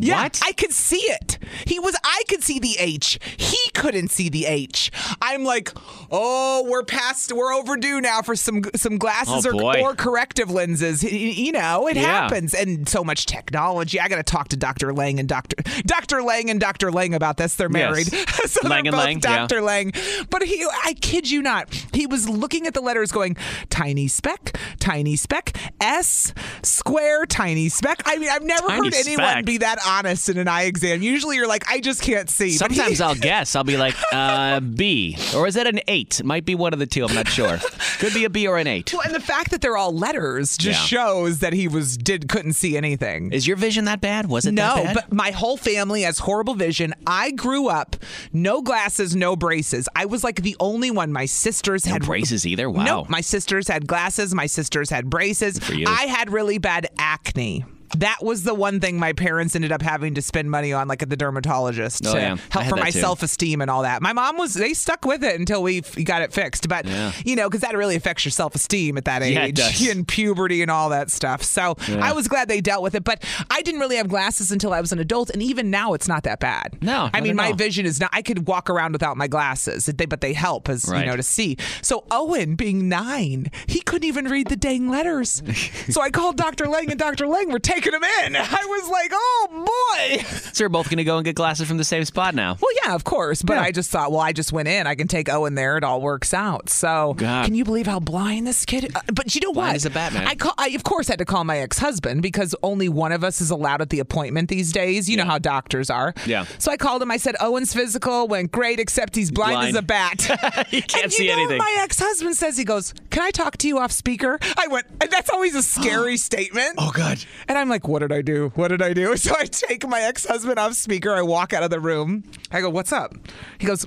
Yeah, 0.00 0.22
What? 0.22 0.40
I 0.44 0.52
could 0.52 0.72
see 0.72 0.98
it. 1.00 1.38
He 1.66 1.78
was. 1.78 1.94
I 2.04 2.22
could 2.28 2.42
see 2.42 2.58
the 2.58 2.76
H. 2.78 3.18
He 3.36 3.58
couldn't 3.74 4.10
see 4.10 4.28
the 4.28 4.46
H. 4.46 4.90
I'm 5.20 5.44
like, 5.44 5.72
oh, 6.10 6.64
we're 6.68 6.82
past. 6.84 7.32
We're 7.32 7.52
overdue 7.54 8.00
now 8.00 8.22
for 8.22 8.36
some 8.36 8.62
some 8.76 8.98
glasses 8.98 9.46
Oh, 9.46 9.58
or, 9.60 9.78
or 9.78 9.94
corrective 9.94 10.50
lenses. 10.50 11.02
You 11.02 11.52
know, 11.52 11.86
it 11.88 11.96
Yeah. 11.96 12.02
happens, 12.02 12.54
and 12.54 12.88
so 12.88 13.02
much 13.04 13.26
technology. 13.26 14.00
I 14.00 14.08
got 14.08 14.16
to 14.16 14.22
talk 14.22 14.48
to 14.48 14.56
Dr. 14.56 14.92
Lang 14.92 15.18
and 15.18 15.28
Dr. 15.28 15.56
Dr. 15.84 16.22
Lang 16.22 16.50
and 16.50 16.60
Dr. 16.60 16.90
Lang 16.92 17.14
about 17.14 17.36
this. 17.36 17.54
They're 17.56 17.68
married, 17.68 18.12
Yes. 18.12 18.52
so 18.52 18.66
Lang 18.68 18.84
they're 18.84 18.92
and 18.92 18.96
both 18.96 19.04
Lang, 19.04 19.20
yeah. 19.22 19.46
Dr. 19.48 19.60
Lang. 19.62 19.92
But 20.30 20.42
he, 20.44 20.64
I 20.84 20.94
kid 21.00 21.30
you 21.30 21.42
not, 21.42 21.72
he 21.92 22.06
was 22.06 22.28
looking 22.28 22.66
at 22.66 22.74
the 22.74 22.80
letters, 22.80 23.10
going 23.12 23.36
tiny 23.70 24.08
speck, 24.08 24.56
tiny 24.78 25.16
speck, 25.16 25.56
S 25.80 26.32
square, 26.62 27.26
tiny 27.26 27.68
speck. 27.68 28.02
I 28.06 28.16
mean, 28.18 28.28
I've 28.30 28.42
never 28.42 28.68
Tiny 28.68 28.84
heard 28.86 28.94
anyone 28.94 29.26
speck. 29.28 29.44
be 29.44 29.58
that 29.58 29.78
honest 29.90 30.28
in 30.28 30.38
an 30.38 30.48
eye 30.48 30.62
exam. 30.64 31.02
Usually, 31.02 31.36
you're 31.36 31.46
like, 31.48 31.64
I 31.70 31.80
just 31.80 32.02
can't 32.02 32.30
see. 32.30 32.56
But 32.58 32.70
he- 32.70 32.76
Sometimes 32.78 33.00
I'll 33.00 33.14
guess. 33.30 33.56
I'll 33.56 33.64
be 33.64 33.76
like, 33.76 33.94
uh, 34.12 34.60
B. 34.60 35.16
Or 35.34 35.46
is 35.46 35.56
it 35.56 35.66
an 35.66 35.80
eight? 35.88 36.22
Might 36.24 36.44
be 36.44 36.54
one 36.54 36.72
of 36.72 36.78
the 36.78 36.86
two. 36.86 37.04
I'm 37.04 37.14
not 37.14 37.28
sure. 37.28 37.58
Could 37.98 38.14
be 38.14 38.24
a 38.24 38.30
B 38.30 38.46
or 38.46 38.56
an 38.58 38.66
eight. 38.66 38.92
Well, 38.92 39.02
and 39.04 39.14
the 39.14 39.20
fact 39.20 39.50
that 39.50 39.60
they're 39.60 39.76
all 39.76 39.92
letters 39.92 40.56
just 40.56 40.80
Yeah. 40.92 40.98
shows 40.98 41.38
that 41.40 41.52
he 41.52 41.68
was 41.68 41.96
did 41.96 42.28
couldn't 42.28 42.52
see 42.54 42.76
anything. 42.76 43.32
Is 43.32 43.46
your 43.46 43.56
vision 43.56 43.84
that 43.86 44.00
bad? 44.00 44.26
Was 44.28 44.46
it 44.46 44.52
no, 44.52 44.74
that 44.76 44.84
bad? 44.84 44.94
but 44.94 45.12
my 45.12 45.30
whole 45.32 45.56
family 45.56 46.02
has 46.02 46.18
horrible 46.20 46.54
vision. 46.54 46.94
I 47.06 47.32
grew 47.32 47.68
up 47.68 47.96
no 48.32 48.62
glasses, 48.62 49.14
no 49.16 49.36
braces. 49.36 49.88
I 49.96 50.06
was 50.06 50.22
like 50.24 50.42
the 50.42 50.56
only 50.60 50.90
one. 50.90 51.12
My 51.12 51.26
sisters 51.26 51.84
No 51.86 51.92
had 51.94 52.04
braces 52.04 52.46
either? 52.46 52.70
Wow. 52.70 52.84
No, 52.84 53.06
my 53.08 53.20
sisters 53.20 53.68
had 53.68 53.86
glasses. 53.86 54.34
My 54.34 54.46
sisters 54.46 54.88
had 54.90 55.10
braces. 55.10 55.60
you. 55.70 55.86
I 55.88 56.04
had 56.06 56.30
really 56.32 56.58
bad 56.58 56.88
acne. 56.98 57.64
That 57.98 58.18
was 58.22 58.44
the 58.44 58.54
one 58.54 58.80
thing 58.80 58.98
my 58.98 59.12
parents 59.12 59.54
ended 59.56 59.72
up 59.72 59.82
having 59.82 60.14
to 60.14 60.22
spend 60.22 60.50
money 60.50 60.72
on, 60.72 60.88
like 60.88 61.02
at 61.02 61.10
the 61.10 61.16
dermatologist, 61.16 62.06
Oh, 62.06 62.12
to 62.14 62.18
yeah. 62.20 62.36
Help 62.50 62.66
for 62.66 62.76
my 62.76 62.90
self 62.90 63.22
esteem 63.22 63.60
and 63.60 63.70
all 63.70 63.82
that. 63.82 64.00
My 64.02 64.12
mom 64.12 64.36
was, 64.36 64.54
they 64.54 64.74
stuck 64.74 65.04
with 65.04 65.24
it 65.24 65.38
until 65.38 65.62
we 65.62 65.80
got 65.80 66.22
it 66.22 66.32
fixed. 66.32 66.68
But, 66.68 66.86
Yeah. 66.86 67.12
you 67.24 67.34
know, 67.36 67.48
because 67.48 67.62
that 67.62 67.76
really 67.76 67.96
affects 67.96 68.24
your 68.24 68.30
self 68.32 68.54
esteem 68.54 68.96
at 68.96 69.04
that 69.06 69.22
age 69.22 69.58
Yeah, 69.58 69.90
and 69.90 70.06
puberty 70.06 70.62
and 70.62 70.70
all 70.70 70.90
that 70.90 71.10
stuff. 71.10 71.42
So 71.42 71.74
I 71.88 72.12
was 72.12 72.28
glad 72.28 72.48
they 72.48 72.60
dealt 72.60 72.82
with 72.82 72.94
it. 72.94 73.02
But 73.04 73.24
I 73.50 73.62
didn't 73.62 73.80
really 73.80 73.96
have 73.96 74.08
glasses 74.08 74.52
until 74.52 74.72
I 74.72 74.80
was 74.80 74.92
an 74.92 74.98
adult. 75.00 75.30
And 75.30 75.42
even 75.42 75.70
now, 75.70 75.92
it's 75.94 76.06
not 76.08 76.22
that 76.22 76.38
bad. 76.38 76.78
No, 76.82 77.10
I 77.12 77.20
mean, 77.20 77.34
my 77.34 77.48
all. 77.48 77.54
vision 77.54 77.86
is 77.86 77.98
not, 78.00 78.10
I 78.12 78.22
could 78.22 78.46
walk 78.46 78.70
around 78.70 78.92
without 78.92 79.16
my 79.16 79.26
glasses, 79.26 79.90
but 80.08 80.20
they 80.20 80.32
help 80.32 80.68
as, 80.68 80.86
Right. 80.88 81.00
you 81.00 81.06
know, 81.06 81.16
to 81.16 81.22
see. 81.22 81.56
So 81.82 82.04
Owen, 82.10 82.54
being 82.54 82.88
nine, 82.88 83.50
he 83.66 83.80
couldn't 83.80 84.06
even 84.06 84.26
read 84.26 84.48
the 84.48 84.56
dang 84.56 84.88
letters. 84.88 85.42
so 85.88 86.00
I 86.00 86.10
called 86.10 86.36
Dr. 86.36 86.66
Lang, 86.68 86.90
and 86.90 86.98
Dr. 86.98 87.26
Lang 87.26 87.50
were 87.50 87.58
taking 87.58 87.79
him 87.84 88.02
in. 88.24 88.36
I 88.36 88.64
was 88.66 88.88
like, 88.88 89.10
oh 89.14 89.66
boy. 89.66 90.24
So 90.52 90.64
we're 90.64 90.68
both 90.68 90.90
going 90.90 90.98
to 90.98 91.04
go 91.04 91.16
and 91.16 91.24
get 91.24 91.36
glasses 91.36 91.68
from 91.68 91.78
the 91.78 91.84
same 91.84 92.04
spot 92.04 92.34
now. 92.34 92.56
Well, 92.60 92.72
yeah, 92.84 92.94
of 92.94 93.04
course. 93.04 93.40
But 93.40 93.54
Yeah. 93.54 93.62
I 93.62 93.70
just 93.72 93.88
thought, 93.90 94.10
well, 94.10 94.20
I 94.20 94.32
just 94.32 94.52
went 94.52 94.68
in. 94.68 94.86
I 94.86 94.94
can 94.94 95.06
take 95.08 95.28
Owen 95.30 95.54
there. 95.54 95.76
It 95.78 95.84
all 95.84 96.02
works 96.02 96.34
out. 96.34 96.68
So, 96.68 97.14
God. 97.16 97.44
can 97.46 97.54
you 97.54 97.64
believe 97.64 97.86
how 97.86 97.98
blind 98.00 98.46
this 98.46 98.66
kid? 98.66 98.90
Uh, 98.94 99.00
but 99.14 99.34
you 99.34 99.40
know 99.40 99.52
Blind 99.52 99.68
what? 99.68 99.76
as 99.76 99.86
a 99.86 99.90
Batman. 99.90 100.26
I 100.26 100.34
call. 100.34 100.52
I 100.58 100.68
of 100.70 100.82
course 100.84 101.08
had 101.08 101.18
to 101.20 101.24
call 101.24 101.44
my 101.44 101.58
ex-husband 101.58 102.20
because 102.20 102.54
only 102.62 102.88
one 102.90 103.12
of 103.12 103.22
us 103.24 103.40
is 103.40 103.50
allowed 103.50 103.80
at 103.80 103.90
the 103.90 104.00
appointment 104.00 104.48
these 104.50 104.72
days. 104.72 105.08
You 105.08 105.16
know 105.16 105.24
how 105.24 105.38
doctors 105.38 105.88
are. 105.88 106.12
Yeah. 106.26 106.44
So 106.58 106.70
I 106.72 106.76
called 106.76 107.00
him. 107.00 107.10
I 107.10 107.16
said, 107.16 107.36
Owen's 107.40 107.72
physical 107.72 108.28
went 108.28 108.50
great, 108.52 108.80
except 108.80 109.14
he's 109.16 109.30
blind, 109.30 109.52
Blind. 109.52 109.68
as 109.70 109.76
a 109.76 109.82
bat. 109.82 110.66
He 110.68 110.82
can't 110.82 111.04
and 111.04 111.12
see 111.12 111.24
you 111.24 111.30
know 111.30 111.38
anything. 111.38 111.58
My 111.58 111.76
ex-husband 111.80 112.36
says 112.36 112.56
he 112.58 112.64
goes, 112.64 112.92
"Can 113.10 113.22
I 113.22 113.30
talk 113.30 113.56
to 113.58 113.68
you 113.68 113.78
off 113.78 113.92
speaker?" 113.92 114.38
I 114.58 114.66
went, 114.68 114.86
and 115.00 115.10
that's 115.10 115.30
always 115.30 115.54
a 115.54 115.62
scary 115.62 116.16
statement. 116.30 116.74
Oh, 116.76 116.90
God. 116.92 117.18
And 117.48 117.56
I'm 117.56 117.68
like, 117.70 117.88
what 117.88 118.00
did 118.00 118.12
I 118.12 118.22
do? 118.22 118.52
What 118.54 118.68
did 118.68 118.82
I 118.82 118.92
do? 118.92 119.16
So 119.20 119.34
I 119.38 119.44
take 119.44 119.86
my 119.86 120.00
ex 120.00 120.26
husband 120.26 120.58
off 120.58 120.74
speaker. 120.74 121.12
I 121.12 121.22
walk 121.22 121.52
out 121.52 121.62
of 121.62 121.70
the 121.70 121.80
room. 121.80 122.24
I 122.50 122.60
go, 122.60 122.70
what's 122.70 122.92
up? 122.92 123.14
He 123.58 123.66
goes, 123.66 123.86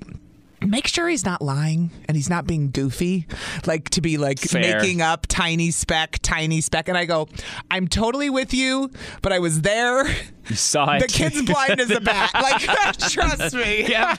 Make 0.66 0.88
sure 0.88 1.10
he's 1.10 1.26
not 1.26 1.42
lying 1.42 1.92
and 2.08 2.16
he's 2.16 2.30
not 2.30 2.48
being 2.48 2.72
goofy, 2.72 3.28
like 3.66 3.90
to 3.92 4.02
be 4.02 4.18
like 4.18 4.40
Fair. 4.40 4.62
making 4.62 5.02
up 5.02 5.28
tiny 5.28 5.72
speck, 5.72 6.20
tiny 6.22 6.62
speck. 6.62 6.88
And 6.88 6.98
I 6.98 7.06
go, 7.06 7.28
I'm 7.70 7.88
totally 7.88 8.30
with 8.30 8.54
you, 8.54 8.90
but 9.22 9.34
I 9.34 9.40
was 9.40 9.62
there. 9.62 10.08
You 10.48 10.56
saw 10.56 10.96
it. 10.96 11.02
The 11.02 11.08
kid's 11.08 11.42
blind 11.46 11.80
as 11.82 11.92
a 11.92 12.00
bat. 12.00 12.32
Like, 12.34 12.62
trust 13.00 13.56
me. 13.56 13.88
Yeah. 13.90 14.16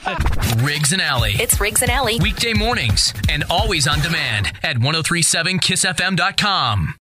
Riggs 0.63 0.93
and 0.93 1.01
Allie. 1.01 1.35
It's 1.35 1.61
Riggs 1.61 1.83
and 1.83 1.91
Allie. 1.91 2.19
Weekday 2.21 2.53
mornings 2.53 3.15
and 3.31 3.45
always 3.49 3.87
on 3.87 4.01
demand 4.01 4.53
at 4.63 4.77
1037kissfm.com. 4.77 6.95